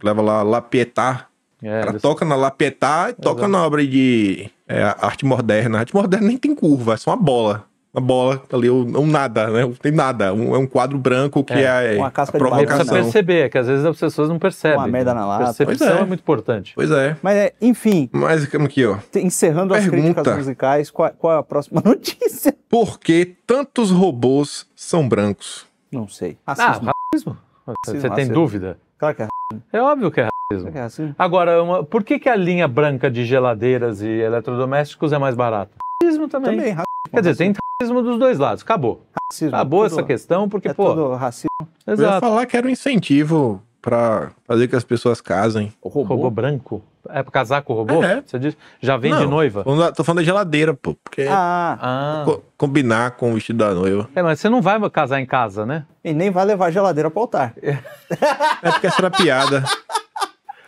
[0.03, 1.29] leva lá lapietar.
[1.63, 5.79] É, cara desse- toca na lapietar e toca na obra de é, arte moderna.
[5.79, 7.65] A arte moderna nem tem curva, é só uma bola.
[7.95, 9.61] Uma bola ali, um, um nada, né?
[9.63, 10.35] Não tem nada.
[10.35, 12.95] Um- é um quadro branco que é, Uma casca a precisa provocação.
[13.03, 14.79] perceber, é que às vezes as pessoas não percebem.
[14.79, 15.45] Uma merda na lata.
[15.55, 16.01] Percepção é.
[16.01, 16.05] é.
[16.05, 16.73] muito importante.
[16.75, 17.17] Pois é.
[17.23, 18.97] Mas, é, enfim, Mas aqui, ó.
[19.15, 20.15] encerrando as Pergunta.
[20.15, 22.53] críticas musicais, qual, qual é a próxima notícia?
[22.69, 25.65] Por que tantos robôs são brancos?
[25.93, 26.37] Não sei.
[26.45, 26.91] Ah, Racismo.
[27.15, 27.37] racismo.
[27.65, 28.35] Você Racismo, tem racismo.
[28.35, 28.79] dúvida?
[28.99, 29.29] Claro que é
[29.73, 30.73] É óbvio que é claro racismo.
[30.73, 31.15] que é racismo.
[31.17, 35.71] Agora, uma- por que, que a linha branca de geladeiras e eletrodomésticos é mais barata?
[36.03, 36.51] Racismo também.
[36.57, 36.85] Também, racismo.
[37.13, 38.63] Quer dizer, tem racismo dos dois lados.
[38.63, 39.03] Acabou.
[39.31, 39.55] racismo.
[39.55, 40.91] Acabou tudo- essa questão, porque, É pô.
[40.91, 41.49] tudo racismo.
[41.87, 42.21] Eu ia Exato.
[42.21, 45.73] falar que era um incentivo pra fazer que as pessoas casem.
[45.83, 46.15] O robô.
[46.15, 46.83] Robô branco?
[47.11, 48.03] É pra casar com o robô?
[48.03, 48.23] É.
[48.25, 48.57] Você diz?
[48.81, 49.63] Já vem de Não, noiva?
[49.95, 50.95] Tô falando da- geladeira, pô.
[51.05, 52.23] Porque Ah, Ah.
[52.25, 54.09] co- combinar com o vestido da noiva.
[54.15, 55.85] É, mas você não vai casar em casa, né?
[56.03, 57.55] e nem vai levar a geladeira para altar.
[57.63, 59.65] É porque essa era piada.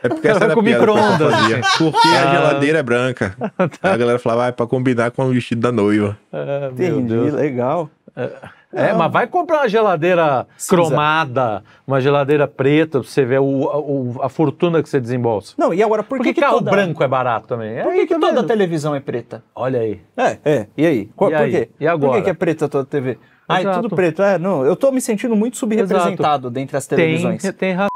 [0.03, 1.59] É porque essa Era com micro-ondas, fazia.
[1.61, 1.91] assim.
[1.91, 2.35] Porque a Ah.
[2.35, 3.35] geladeira é branca.
[3.83, 6.17] Aí a galera falava, ah, é pra combinar com o vestido da noiva.
[6.33, 7.33] É, meu Entendi, Deus.
[7.35, 7.91] legal.
[8.73, 10.69] É, mas vai comprar uma geladeira Cinza.
[10.83, 15.55] cromada, uma geladeira preta, pra você ver o, o- a fortuna que você desembolsa.
[15.57, 16.71] Não, e agora, por, Por que, que, carro toda...
[16.71, 17.79] branco é barato também?
[17.79, 19.43] É Por que, tá toda televisão é preta?
[19.55, 20.01] Olha aí.
[20.17, 20.67] É, é.
[20.77, 21.09] E aí?
[21.17, 21.51] Qual- E por aí?
[21.51, 21.69] quê?
[21.81, 22.13] E agora?
[22.13, 23.19] Por que, que é preta toda a TV?
[23.49, 23.83] Ah, é Exato.
[23.83, 24.23] tudo preto.
[24.23, 27.43] É, não, eu tô me sentindo muito subrepresentado dentre as Tem, televisões.
[27.57, 27.89] tem racismo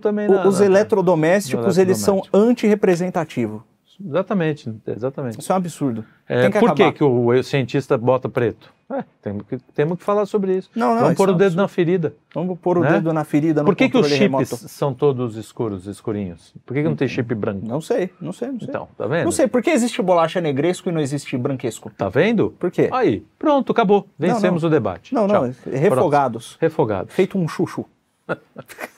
[0.00, 2.50] também na, os na- eletrodomésticos, eles são eletrodoméstico.
[2.50, 3.62] anti-representativos.
[4.04, 5.40] Exatamente, exatamente.
[5.40, 6.04] Isso é um absurdo.
[6.28, 8.70] É, que por que, que o cientista bota preto?
[8.92, 10.70] É, temos, que, temos que falar sobre isso.
[10.76, 12.14] Não, não, Vamos pôr é o dedo na ferida.
[12.34, 12.92] Vamos pôr o né?
[12.92, 14.56] dedo na ferida Por que, que os chips remoto.
[14.68, 16.52] são todos escuros, escurinhos?
[16.66, 17.66] Por que, que não tem chip branco?
[17.66, 18.68] Não sei, não sei, não sei.
[18.68, 19.24] Então, tá vendo?
[19.24, 21.90] Não sei, por que existe bolacha negresco e não existe branquesco?
[21.96, 22.54] Tá vendo?
[22.58, 22.90] Por quê?
[22.92, 24.06] Aí, pronto, acabou.
[24.18, 24.68] Vencemos não.
[24.68, 25.14] o debate.
[25.14, 25.72] Não, não, Tchau.
[25.72, 26.58] refogados.
[26.60, 27.08] Refogado.
[27.10, 27.86] Feito um chuchu.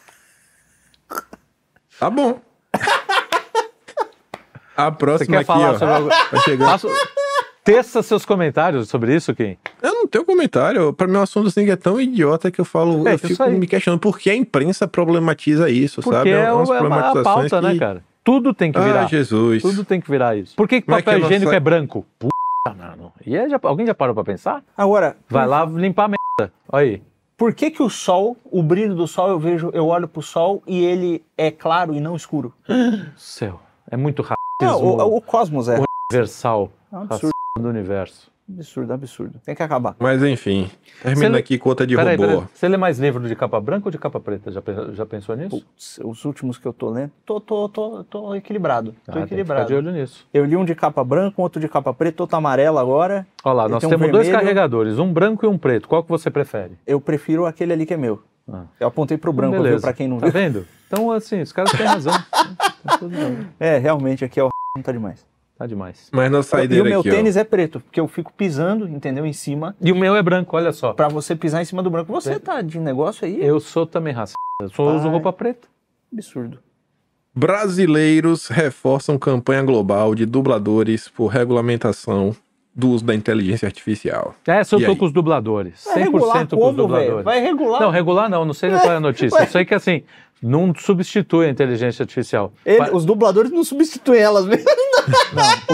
[1.98, 2.40] Tá bom.
[4.76, 5.78] A Você próxima quer aqui, falar ó.
[5.78, 6.08] sobre algo?
[6.08, 6.56] Vai.
[6.58, 6.88] Faça-
[7.64, 9.58] Teça seus comentários sobre isso, Kim.
[9.82, 10.92] Eu não tenho comentário.
[10.94, 13.26] Pra mim, o assunto assim que é tão idiota que eu falo, É, eu isso
[13.28, 13.52] fico aí.
[13.54, 16.30] me questionando por que a imprensa problematiza isso, Porque sabe?
[16.30, 18.02] é, umas o- é uma- a pauta, né, que- cara?
[18.24, 19.06] Tudo tem que Ah, virar.
[19.06, 19.60] Jesus.
[19.62, 20.54] Tudo tem que virar isso.
[20.56, 22.06] Por que, que Como é que papel a nossa- higiênico é branco?
[22.18, 23.12] Puta, mano.
[23.26, 24.62] E é, já- alguém já parou pra pensar?
[24.76, 26.54] Agora, Vai lá limpar a merda.
[26.72, 27.02] Olha aí.
[27.38, 30.60] Por que que o sol, o brilho do sol, eu vejo, eu olho pro sol
[30.66, 32.52] e ele é claro e não escuro?
[33.16, 33.60] Céu.
[33.88, 34.26] É muito
[34.60, 35.80] Não, racismo o, o cosmos é.
[36.10, 36.70] universal.
[36.92, 38.30] É um absurdo, do universo.
[38.52, 39.40] Absurdo, absurdo.
[39.44, 39.94] Tem que acabar.
[39.98, 40.70] Mas enfim,
[41.04, 42.28] lê- aqui com outra de Peraí, robô.
[42.28, 42.44] peraí.
[42.54, 44.50] Você lê mais livro de capa branca ou de capa preta?
[44.50, 45.50] Já, já pensou nisso?
[45.50, 48.92] Putz, os últimos que eu tô lendo, tô, tô, tô, tô equilibrado.
[49.04, 49.66] Tô Ah, tem que ficar equilibrado.
[49.68, 50.26] de olho nisso.
[50.32, 53.26] Eu li um de capa branca, outro de capa preta, outro amarelo agora.
[53.44, 55.88] Olha lá, nós tem um temos dois carregadores, um branco e um preto.
[55.88, 56.72] Qual que você prefere?
[56.86, 58.22] Eu prefiro aquele ali que é meu.
[58.50, 58.64] Ah.
[58.80, 59.74] Eu apontei pro branco, Beleza.
[59.76, 59.82] viu?
[59.82, 60.32] Pra quem não Tá viu.
[60.32, 60.66] vendo?
[60.86, 62.14] Então, assim, os caras têm razão.
[62.82, 63.46] tá tudo bem.
[63.60, 65.26] É, realmente aqui é o não tá demais.
[65.58, 66.08] Tá demais.
[66.12, 69.26] Mas na E o saideira meu aqui, tênis é preto, porque eu fico pisando, entendeu?
[69.26, 69.74] Em cima.
[69.80, 70.92] E o meu é branco, olha só.
[70.92, 72.12] Pra você pisar em cima do branco.
[72.12, 73.44] Você tá de negócio aí?
[73.44, 74.38] Eu sou também racista.
[74.62, 75.10] Eu só uso Pai.
[75.10, 75.66] roupa preta.
[76.12, 76.58] Absurdo.
[76.64, 76.68] ó.
[77.38, 82.34] Brasileiros reforçam campanha global de dubladores por regulamentação
[82.74, 84.34] do uso da inteligência artificial.
[84.46, 84.96] Essa eu E tô aí?
[84.96, 85.84] com os dubladores.
[85.84, 86.76] 100% Vai regular com os como, velho?
[86.76, 87.24] dubladores.
[87.24, 87.80] Vai regular.
[87.80, 89.38] Não, regular não, não sei qual é a notícia.
[89.40, 90.02] Eu sei que assim,
[90.42, 92.52] não substitui a inteligência artificial.
[92.64, 94.64] Ele- os dubladores não substituem elas mesmo.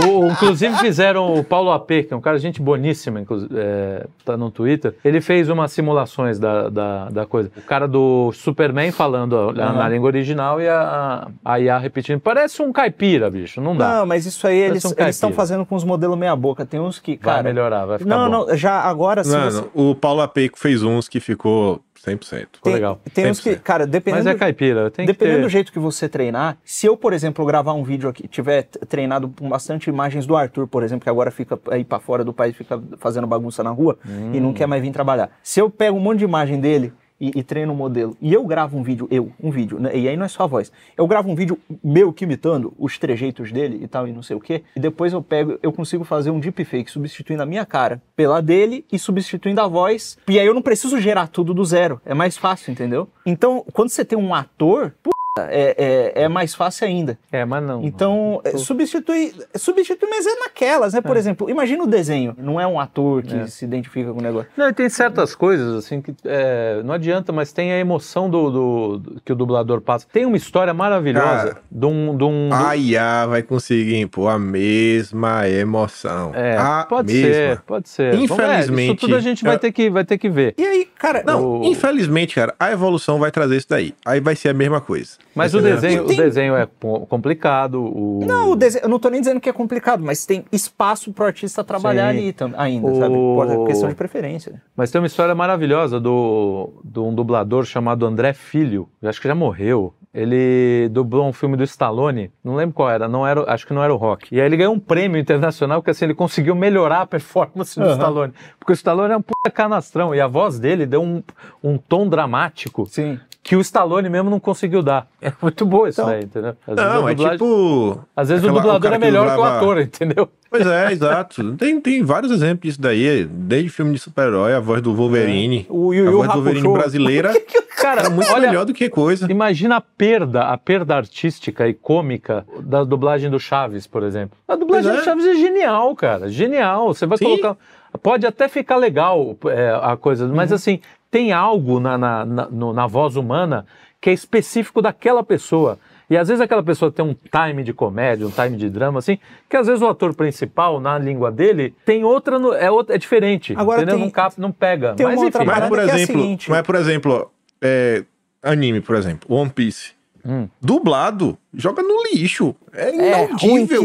[0.06, 4.36] O- inclusive fizeram o Paulo AP, que é um cara gente boníssima, inclusive, é, tá
[4.36, 4.94] no Twitter.
[5.04, 7.50] Ele fez umas simulações da, da, da coisa.
[7.56, 12.20] O cara do Superman falando ó, na, língua original e a, a IA repetindo.
[12.20, 13.60] Parece um caipira, bicho.
[13.60, 13.98] Não dá.
[14.00, 16.64] Não, mas isso aí eles um estão fazendo com os modelos meia boca.
[16.66, 17.42] Tem uns que, vai cara...
[17.42, 18.46] melhorar, vai ficar Não, bom.
[18.46, 19.64] não, já agora Mano, você...
[19.74, 22.20] o Paulo Apeico fez uns que ficou 100%.
[22.24, 23.00] Ficou Tem, legal.
[23.12, 23.60] tem uns que, 100%.
[23.60, 24.24] cara, dependendo...
[24.24, 25.42] Mas é caipira, tem que Dependendo ter...
[25.44, 29.28] do jeito que você treinar, se eu, por exemplo, gravar um vídeo aqui, tiver treinado
[29.38, 32.54] com bastante imagens do Arthur, por exemplo, que agora fica aí pra fora do país,
[32.56, 34.40] fica fazendo bagunça na rua e Hum.
[34.40, 35.30] não quer mais vir trabalhar.
[35.42, 38.44] Se eu pego um monte de imagem dele e, e treino o modelo, e eu
[38.44, 41.06] gravo um vídeo, eu, um vídeo, né, e aí não é só a voz, eu
[41.06, 44.40] gravo um vídeo meu que imitando os trejeitos dele e tal, e não sei o
[44.40, 48.40] quê, e depois eu pego, eu consigo fazer um deepfake substituindo a minha cara pela
[48.40, 52.14] dele e substituindo a voz, e aí eu não preciso gerar tudo do zero, é
[52.14, 53.08] mais fácil, entendeu?
[53.24, 54.94] Então, quando você tem um ator,
[55.38, 57.18] é, é, é mais fácil ainda.
[57.32, 57.82] É, mas não.
[57.82, 61.00] Então, é, substitui, substitui, mas é naquelas, né?
[61.00, 63.46] Por exemplo, imagina o desenho, não é um ator que É.
[63.48, 64.48] se identifica com o negócio.
[64.56, 68.48] Não, e tem certas coisas, assim, que é, não adianta, mas tem a emoção do,
[68.50, 70.06] do- do- que o dublador passa.
[70.12, 72.16] Tem uma história maravilhosa Cara, de um.
[72.16, 76.30] De um do- A IA vai conseguir impor a mesma emoção.
[76.32, 77.32] é, a pode mesma.
[77.34, 78.12] ser, pode ser.
[78.12, 80.54] Vamos- é, Infelizmente, isso tudo a gente vai eu- ter que, vai ter que ver.
[80.56, 83.94] E aí, cara, Não, O- infelizmente, cara, a evolução vai trazer isso daí.
[84.04, 85.23] Aí vai ser a mesma coisa.
[85.34, 86.66] Mas o mesma desenho, o Tem- desenho é
[87.08, 87.82] complicado.
[87.82, 88.20] O...
[88.24, 91.24] não, o desenho, eu não tô nem dizendo que é complicado, mas tem espaço pro
[91.26, 92.18] artista trabalhar Sim.
[92.18, 93.14] ali tam- ainda, O- sabe?
[93.14, 94.62] Pode- É questão de preferência.
[94.76, 98.88] Mas tem uma história maravilhosa do, de um dublador chamado André Filho.
[99.02, 99.92] Eu acho que já morreu.
[100.12, 103.82] Ele dublou um filme do Stallone, não lembro qual era, não era, acho que não
[103.82, 104.32] era o Rock.
[104.32, 107.84] E aí ele ganhou um prêmio internacional porque assim ele conseguiu melhorar a performance do
[107.84, 107.92] Aham.
[107.94, 111.20] Stallone, porque o Stallone é um puta canastrão e a voz dele deu um,
[111.64, 113.18] um tom dramático Sim.
[113.44, 115.06] Que o Stallone mesmo não conseguiu dar.
[115.20, 116.56] É muito boa isso Então- daí, entendeu?
[116.66, 118.00] Às vezes, Não, a é dublagem- tipo.
[118.16, 120.28] às vezes o aquela- dublador cara é melhor que o dublava- ator, entendeu?
[120.50, 121.52] Pois é, exato.
[121.56, 123.24] Tem, tem vários exemplos disso daí.
[123.24, 125.66] Desde filme de super-herói, a voz do Wolverine.
[125.68, 127.32] O Yu a Yu voz do Wolverine brasileira
[127.76, 129.30] Cara, era muito olha, melhor do que coisa.
[129.30, 134.38] Imagina a perda, a perda artística e cômica da dublagem do Chaves, por exemplo.
[134.48, 134.96] A dublagem é.
[134.96, 136.30] do Chaves é genial, cara.
[136.30, 136.94] Genial.
[136.94, 137.24] Você vai Sim.
[137.24, 137.56] colocar.
[138.02, 140.56] Pode até ficar legal é, a coisa, mas Uhum.
[140.56, 140.80] assim,
[141.14, 143.64] tem algo na, na, na, na voz humana
[144.00, 145.78] que é específico daquela pessoa.
[146.10, 149.16] E às vezes aquela pessoa tem um time de comédia, um time de drama, assim,
[149.48, 152.98] que às vezes o ator principal, na língua dele, tem outra, no- é, outra é
[152.98, 153.54] diferente.
[153.56, 153.94] Agora entendeu?
[153.94, 154.94] tem- não, cap, não pega.
[154.94, 155.44] tem mas uma enfim.
[155.44, 157.30] Mas, por é exemplo, seguinte- mas, por exemplo,
[157.62, 158.02] é,
[158.42, 159.92] anime, por exemplo, One Piece.
[160.26, 160.48] Hum.
[160.60, 162.56] Dublado, joga no lixo.
[162.72, 163.82] É É ruim inaudível.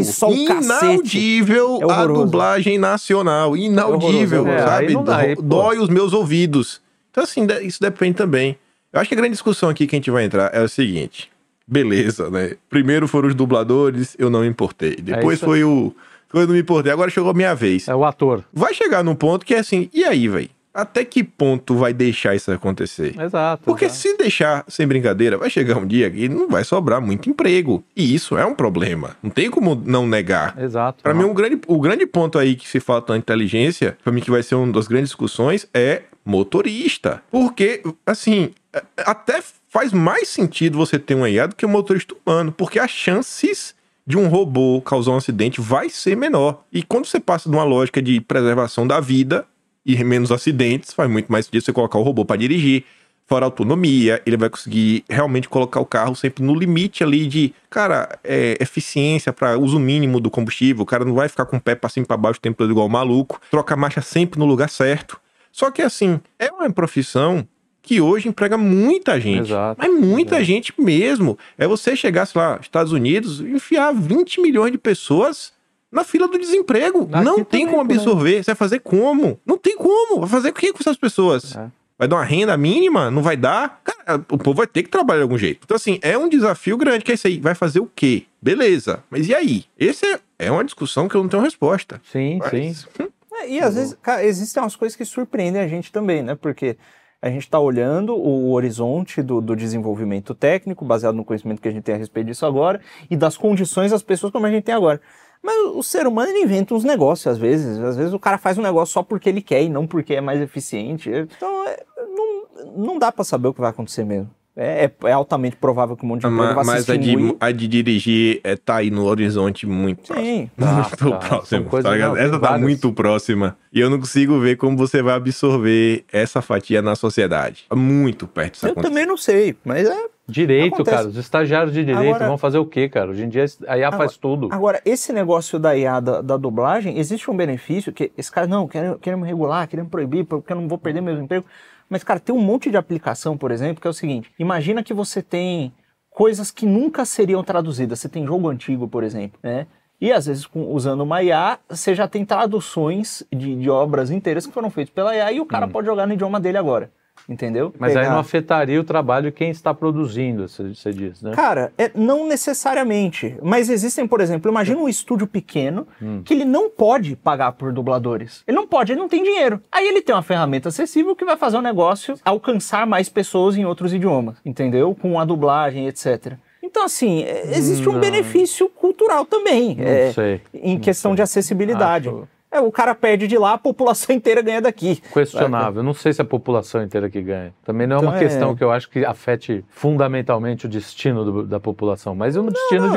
[0.48, 1.18] cacete.
[1.18, 3.56] inaudível É a dublagem nacional.
[3.56, 4.58] Inaudível, é.
[4.66, 4.94] sabe?
[5.04, 5.18] Dá.
[5.40, 6.80] Dói os meus ouvidos.
[7.10, 8.56] Então, assim, isso depende também.
[8.92, 11.30] Eu acho que a grande discussão aqui que a gente vai entrar é o seguinte.
[11.66, 12.56] Beleza, né?
[12.68, 14.96] Primeiro foram os dubladores, eu não me importei.
[14.96, 15.44] Depois isso.
[15.44, 15.94] foi o.
[16.34, 16.90] Eu não me importei.
[16.90, 17.86] Agora chegou a minha vez.
[17.86, 18.44] É o ator.
[18.52, 20.50] Vai chegar num ponto que é assim, e aí, velho?
[20.72, 23.20] Até que ponto vai deixar isso acontecer?
[23.20, 23.64] Exato.
[23.64, 24.00] Porque exato.
[24.00, 27.84] se deixar sem brincadeira, vai chegar um dia que não vai sobrar muito emprego.
[27.96, 29.16] E isso é um problema.
[29.20, 30.56] Não tem como não negar.
[30.60, 31.02] Exato.
[31.02, 34.20] Pra mim, um grande, o grande ponto aí que se falta na inteligência, pra mim
[34.20, 37.22] que vai ser uma das grandes discussões, é motorista.
[37.30, 38.50] Porque, assim,
[38.98, 42.90] até faz mais sentido você ter um IA do que um motorista humano, porque as
[42.90, 43.74] chances
[44.06, 46.64] de um robô causar um acidente vai ser menor.
[46.72, 49.46] E quando você passa de uma lógica de preservação da vida,
[49.84, 52.84] e menos acidentes, faz muito mais sentido você colocar o robô para dirigir,
[53.30, 58.18] fora autonomia, ele vai conseguir realmente colocar o carro sempre no limite ali de, cara,
[58.24, 61.76] é, eficiência para uso mínimo do combustível, o cara não vai ficar com o pé
[61.76, 64.68] para cima para baixo o tempo todo igual maluco, troca a marcha sempre no lugar
[64.68, 65.20] certo.
[65.52, 67.46] Só que assim, é uma profissão
[67.82, 69.50] que hoje emprega muita gente.
[69.50, 69.80] Exato.
[69.80, 71.38] Mas muita gente mesmo.
[71.58, 75.52] É você chegar, sei lá, Estados Unidos, e enfiar 20 milhões de pessoas
[75.90, 77.08] na fila do desemprego.
[77.12, 77.94] Aqui não tem como né?
[77.94, 78.44] absorver.
[78.44, 79.40] Você vai fazer como?
[79.44, 80.20] Não tem como.
[80.20, 81.56] Vai fazer o que com essas pessoas?
[81.56, 81.68] É.
[81.98, 83.10] Vai dar uma renda mínima?
[83.10, 83.82] Não vai dar?
[83.84, 85.60] Cara, o povo vai ter que trabalhar de algum jeito.
[85.64, 87.38] Então, assim, é um desafio grande, que é isso aí.
[87.38, 88.24] Vai fazer o quê?
[88.40, 89.04] Beleza.
[89.10, 89.64] Mas e aí?
[89.78, 92.00] Esse é, é uma discussão que eu não tenho resposta.
[92.10, 92.68] Sim, sim.
[92.68, 93.08] Mas, É,
[93.46, 96.34] E às vezes, cara, existem umas coisas que surpreendem a gente também, né?
[96.34, 96.76] Porque
[97.22, 101.70] a gente está olhando o horizonte do, do desenvolvimento técnico, baseado no conhecimento que a
[101.70, 102.80] gente tem a respeito disso agora,
[103.10, 105.00] e das condições das pessoas como a gente tem agora.
[105.42, 107.78] Mas o ser humano ele inventa uns negócios às vezes.
[107.78, 110.20] Às vezes o cara faz um negócio só porque ele quer e não porque é
[110.20, 111.10] mais eficiente.
[111.10, 114.30] Então é, não, não dá para saber o que vai acontecer mesmo.
[114.62, 116.96] É, é- é altamente provável que um monte de emprego Ma- vá mas se a
[116.96, 117.36] de, extinguir.
[117.40, 120.26] a de dirigir é, tá aí no horizonte muito próximo.
[120.26, 120.50] Sim.
[120.58, 121.16] Tá, muito tá.
[121.18, 121.46] próximo.
[121.46, 122.10] São coisas- tá ligado?
[122.14, 122.60] não, essa tá várias.
[122.60, 123.56] muito próxima.
[123.72, 127.64] E eu não consigo ver como você vai absorver essa fatia na sociedade.
[127.68, 128.88] Tá Muito perto disso Eu acontecer.
[128.92, 130.04] também não sei, mas é.
[130.28, 130.96] Direito, Acontece.
[130.96, 131.08] cara.
[131.08, 133.10] Os estagiários de direito Agora- vão fazer o quê, cara?
[133.10, 134.48] Hoje em dia a IA faz tudo.
[134.52, 138.68] Agora, esse negócio da IA da, da dublagem, existe um benefício que esse cara, não,
[138.68, 141.44] querem, querem me regular, querem me proibir, porque eu não vou perder meu emprego.
[141.90, 144.94] Mas, cara, tem um monte de aplicação, por exemplo, que é o seguinte: imagina que
[144.94, 145.72] você tem
[146.08, 147.98] coisas que nunca seriam traduzidas.
[147.98, 149.66] Você tem jogo antigo, por exemplo, né?
[150.00, 154.46] E às vezes, com- usando uma IA, você já tem traduções de, de obras inteiras
[154.46, 156.90] que foram feitas pela IA e o cara pode jogar no idioma dele agora.
[157.28, 157.72] Entendeu?
[157.78, 161.30] Mas aí Pegar- não afetaria o trabalho de quem está produzindo, você você diz, né?
[161.32, 163.36] Cara, é, não necessariamente.
[163.42, 165.86] Mas existem, por exemplo, imagina um estúdio pequeno
[166.24, 168.42] que ele não pode pagar por dubladores.
[168.48, 169.60] Ele não pode, ele não tem dinheiro.
[169.70, 173.64] Aí ele tem uma ferramenta acessível que vai fazer o negócio alcançar mais pessoas em
[173.64, 174.94] outros idiomas, entendeu?
[174.94, 176.34] Com a dublagem, etc.
[176.62, 178.00] Então, assim, é, existe um Não.
[178.00, 179.76] benefício cultural também.
[179.76, 180.40] Não é, sei.
[180.54, 182.08] em questão de acessibilidade.
[182.08, 185.00] Acho- É, o cara perde de lá, a população inteira ganha daqui.
[185.12, 185.82] Questionável.
[185.82, 187.54] Não sei se é a população inteira que ganha.
[187.64, 191.24] Também não é uma Então, é- questão que eu acho que afete fundamentalmente o destino
[191.24, 192.88] do- da população, mas é um destino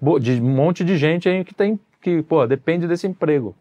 [0.00, 0.18] não.
[0.18, 3.54] de, de um monte de gente aí que tem que, pô, depende desse emprego.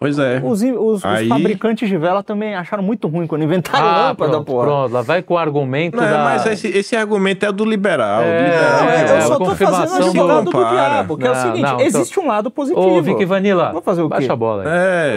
[0.00, 0.40] Pois é.
[0.42, 4.14] Os, os- os Aí- fabricantes de vela também acharam muito ruim quando inventaram lâmpada, Ah,
[4.30, 4.64] pronto, porra.
[4.66, 6.24] pronto, lá vai com o argumento Não, da...
[6.24, 8.22] mas esse, esse argumento é do liberal.
[8.22, 10.50] É, do liberal Não, é, eu é, só a tô confirmação fazendo esse do- lado
[10.50, 12.80] do diabo, que é o Não, seguinte, não, então- existe um lado positivo.
[12.96, 14.14] Ô, Vicky Vanilla, Vou fazer o quê?
[14.16, 14.68] baixa a bola aí.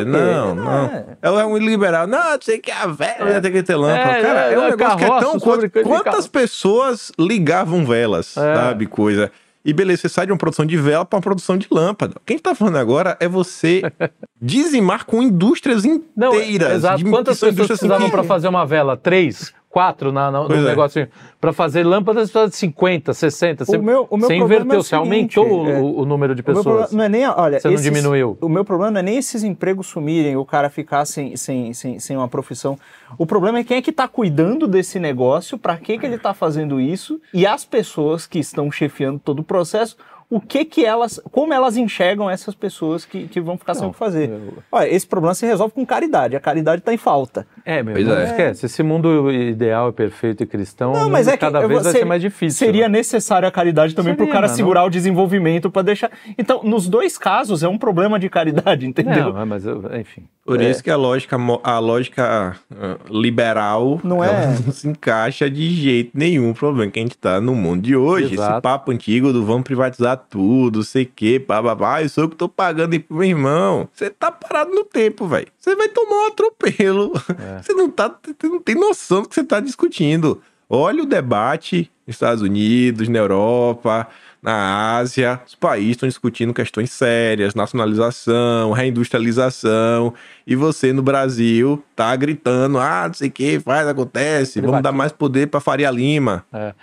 [0.02, 0.84] É, não, não.
[0.86, 1.06] É.
[1.22, 2.06] É um liberal.
[2.06, 4.18] Não, não sei que a velha tem que ter lâmpada.
[4.18, 5.40] É, Cara, é, é, um é negócio que é tão.
[5.84, 8.54] Quantas, pessoas ligavam velas, É.
[8.56, 8.86] sabe?
[8.86, 9.32] Coisa.
[9.66, 12.16] E beleza, você sai de uma produção de vela para uma produção de lâmpada.
[12.26, 13.82] Quem tá falando agora é você
[14.42, 15.84] dizimar com indústrias
[16.16, 16.74] Não, inteiras.
[16.74, 17.04] exato.
[17.04, 18.98] de- Quantas pessoas precisavam que- para fazer uma vela?
[18.98, 19.54] Três?
[19.74, 20.62] Quatro na, na, no é.
[20.62, 21.08] negocinho?
[21.42, 23.66] Para fazer lâmpadas, de 50, 60.
[23.66, 26.36] Você, meu- o meu você inverteu, é o você seguinte, aumentou é, o, o número
[26.36, 26.90] de O meu pessoas.
[26.90, 28.38] problema não é nem, olha, Você não esses- diminuiu.
[28.40, 31.98] O meu problema não é nem esses empregos sumirem, o cara ficar sem, sem, sem,
[31.98, 32.78] sem uma profissão.
[33.18, 36.36] O problema é quem é que tá cuidando desse negócio, para que que ele tá
[36.36, 39.98] fazendo isso, e as pessoas que estão chefiando todo o processo,
[40.30, 43.92] o que que elas, como elas enxergam essas pessoas que, que vão ficar sem o
[43.92, 44.32] que fazer.
[44.72, 47.46] Olha, esse problema se resolve com caridade, a caridade tá em falta.
[47.66, 48.26] É, meu, Pois não é.
[48.26, 48.66] esquece.
[48.66, 52.06] Esse mundo ideal perfeito e cristão, Não, mas é que cada vez vai ser- ser
[52.06, 52.58] mais difícil.
[52.66, 52.98] Seria né?
[52.98, 56.12] necessário a caridade também para o cara mas segurar o desenvolvimento para deixar.
[56.38, 59.34] Então, nos dois casos é um problema de caridade, entendeu?
[59.34, 60.24] Não, é, mas eu- enfim.
[60.46, 60.70] Por É.
[60.70, 66.12] isso que a lógica, a lógica ah, liberal Não é- não se encaixa de jeito
[66.14, 66.50] nenhum.
[66.50, 68.34] O problema que a gente tá no mundo de hoje.
[68.34, 68.52] Exato.
[68.56, 72.50] Esse papo antigo do vamos privatizar tudo, sei que, bababá, eu sou eu que tô
[72.50, 73.88] pagando aí pro meu irmão.
[73.94, 75.48] Você tá parado no tempo, velho.
[75.58, 77.14] Você vai tomar um atropelo.
[77.40, 77.53] É.
[77.62, 80.42] Você não, tá, você não tem noção do que você tá discutindo.
[80.70, 84.08] Olha o debate nos Estados Unidos, na Europa,
[84.42, 85.40] na Ásia.
[85.46, 90.14] Os países estão discutindo questões sérias, nacionalização, reindustrialização.
[90.46, 94.92] E você no Brasil tá gritando, ah, não sei o que, faz, acontece, vamos dar
[94.92, 96.44] mais poder pra Faria Lima.
[96.52, 96.74] É.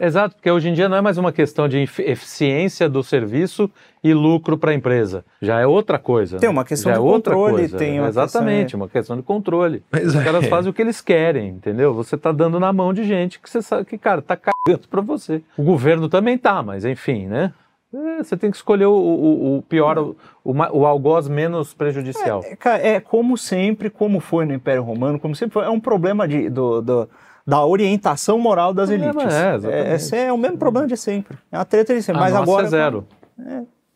[0.04, 3.70] Exato, porque hoje em dia não é mais uma questão de efi- eficiência do serviço
[4.08, 5.24] e lucro para a empresa.
[5.40, 6.38] Já é outra coisa.
[6.38, 6.52] Tem né?
[6.52, 7.76] uma questão Já de é outra controle, coisa.
[7.78, 9.82] tem uma Exatamente, questão, uma questão de controle.
[9.90, 10.48] Mas Os caras é.
[10.48, 11.92] fazem o que eles querem, entendeu?
[11.94, 15.00] Você tá dando na mão de gente que você sabe que, cara, tá cagando pra
[15.00, 15.42] você.
[15.56, 17.52] O governo também tá, mas enfim, né?
[17.94, 22.42] É, você tem que escolher o, o- o pior, o, o, algoz menos prejudicial.
[22.44, 25.80] É, ca- é como sempre, como foi no Império Romano, como sempre foi, é um
[25.80, 27.08] problema de, do, do-
[27.46, 29.24] da orientação moral das elites.
[29.32, 29.92] é, exatamente.
[29.94, 31.38] esse é o mesmo problema de sempre.
[31.50, 32.20] É uma treta de sempre.
[32.20, 32.66] A Mas nossa agora.
[32.66, 33.06] é zero.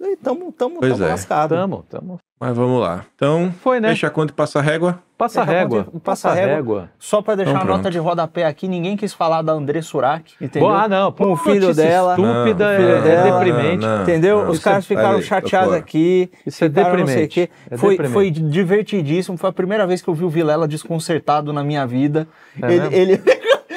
[0.03, 1.09] E tamo, tamo, Pois tamo é.
[1.11, 1.55] lascado.
[1.55, 2.19] Tamo, tamo.
[2.41, 3.05] Mas vamos lá.
[3.15, 3.91] Então, Foi, né?
[3.91, 4.99] fecha a conta e passa a régua.
[5.19, 5.85] Passa Deixa régua.
[5.85, 6.55] Passa Passa régua.
[6.55, 6.91] régua.
[6.99, 10.67] Só pra deixar Então, nota de rodapé aqui, ninguém quis falar da André Surak, entendeu?
[10.71, 11.13] Bom, ah, não.
[11.13, 12.13] Com o pô, filho dela.
[12.15, 13.45] Estúpida, Não, é, filho é dela.
[13.45, 13.77] deprimente.
[13.85, 14.45] Não, Entendeu?
[14.45, 14.51] não.
[14.53, 16.31] Os caras é- ficaram aí, chateados aqui.
[16.47, 17.51] Isso é não deprimente.
[17.71, 18.13] É foi, deprimente.
[18.15, 19.37] foi divertidíssimo.
[19.37, 22.27] Foi a primeira vez que eu vi o Vilela desconcertado na minha vida.
[22.63, 22.97] É ele.
[22.97, 23.23] ele-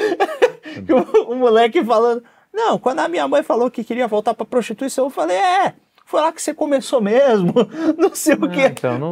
[1.27, 2.23] o, o moleque falando.
[2.53, 5.73] Não, quando a minha mãe falou que queria voltar pra prostituição, eu falei, é.
[6.13, 7.51] Foi lá que você começou mesmo.
[7.97, 8.67] Não sei o quê.
[8.67, 9.11] então, não-.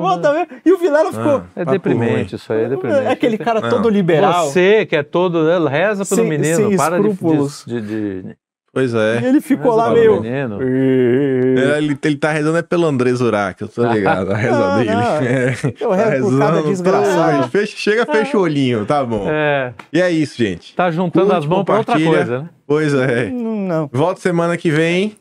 [0.63, 1.37] E o Vilela ficou.
[1.37, 3.05] Ah, É papo deprimente isso aí, é deprimente.
[3.05, 3.69] É aquele cara Não.
[3.71, 4.45] todo liberal.
[4.51, 7.63] Você que é todo, reza pelo Sem- menino, sem para de, escrúpulos.
[7.65, 8.35] de, de,
[8.73, 9.21] Pois E é.
[9.27, 10.33] ele ficou lá pelo meio.
[10.33, 14.77] É, Ele, ele tá rezando é pelo André Zurak, eu tô ligado, a reza Não,
[14.77, 14.91] dele.
[14.91, 15.01] não.
[15.21, 17.47] É, Eu tá rezo por cada rezando, desgraçado.
[17.49, 19.27] fecha- chega, fecha o olhinho, tá bom.
[19.29, 20.73] É, E é isso, gente.
[20.73, 22.49] tá juntando Curte, as mãos pra outra coisa, né?
[22.65, 23.29] Pois é.
[23.29, 23.89] Não, não.
[23.91, 25.17] Volta semana que vem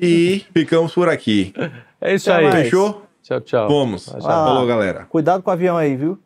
[0.00, 1.52] e ficamos por aqui.
[2.00, 2.50] É isso Até aí.
[2.50, 2.64] mais.
[2.64, 3.02] Fechou?
[3.22, 3.68] Tchau, tchau.
[3.68, 4.06] Vamos.
[4.06, 4.20] Tchau.
[4.22, 5.04] Falou, galera.
[5.08, 6.18] Cuidado com o avião aí, viu?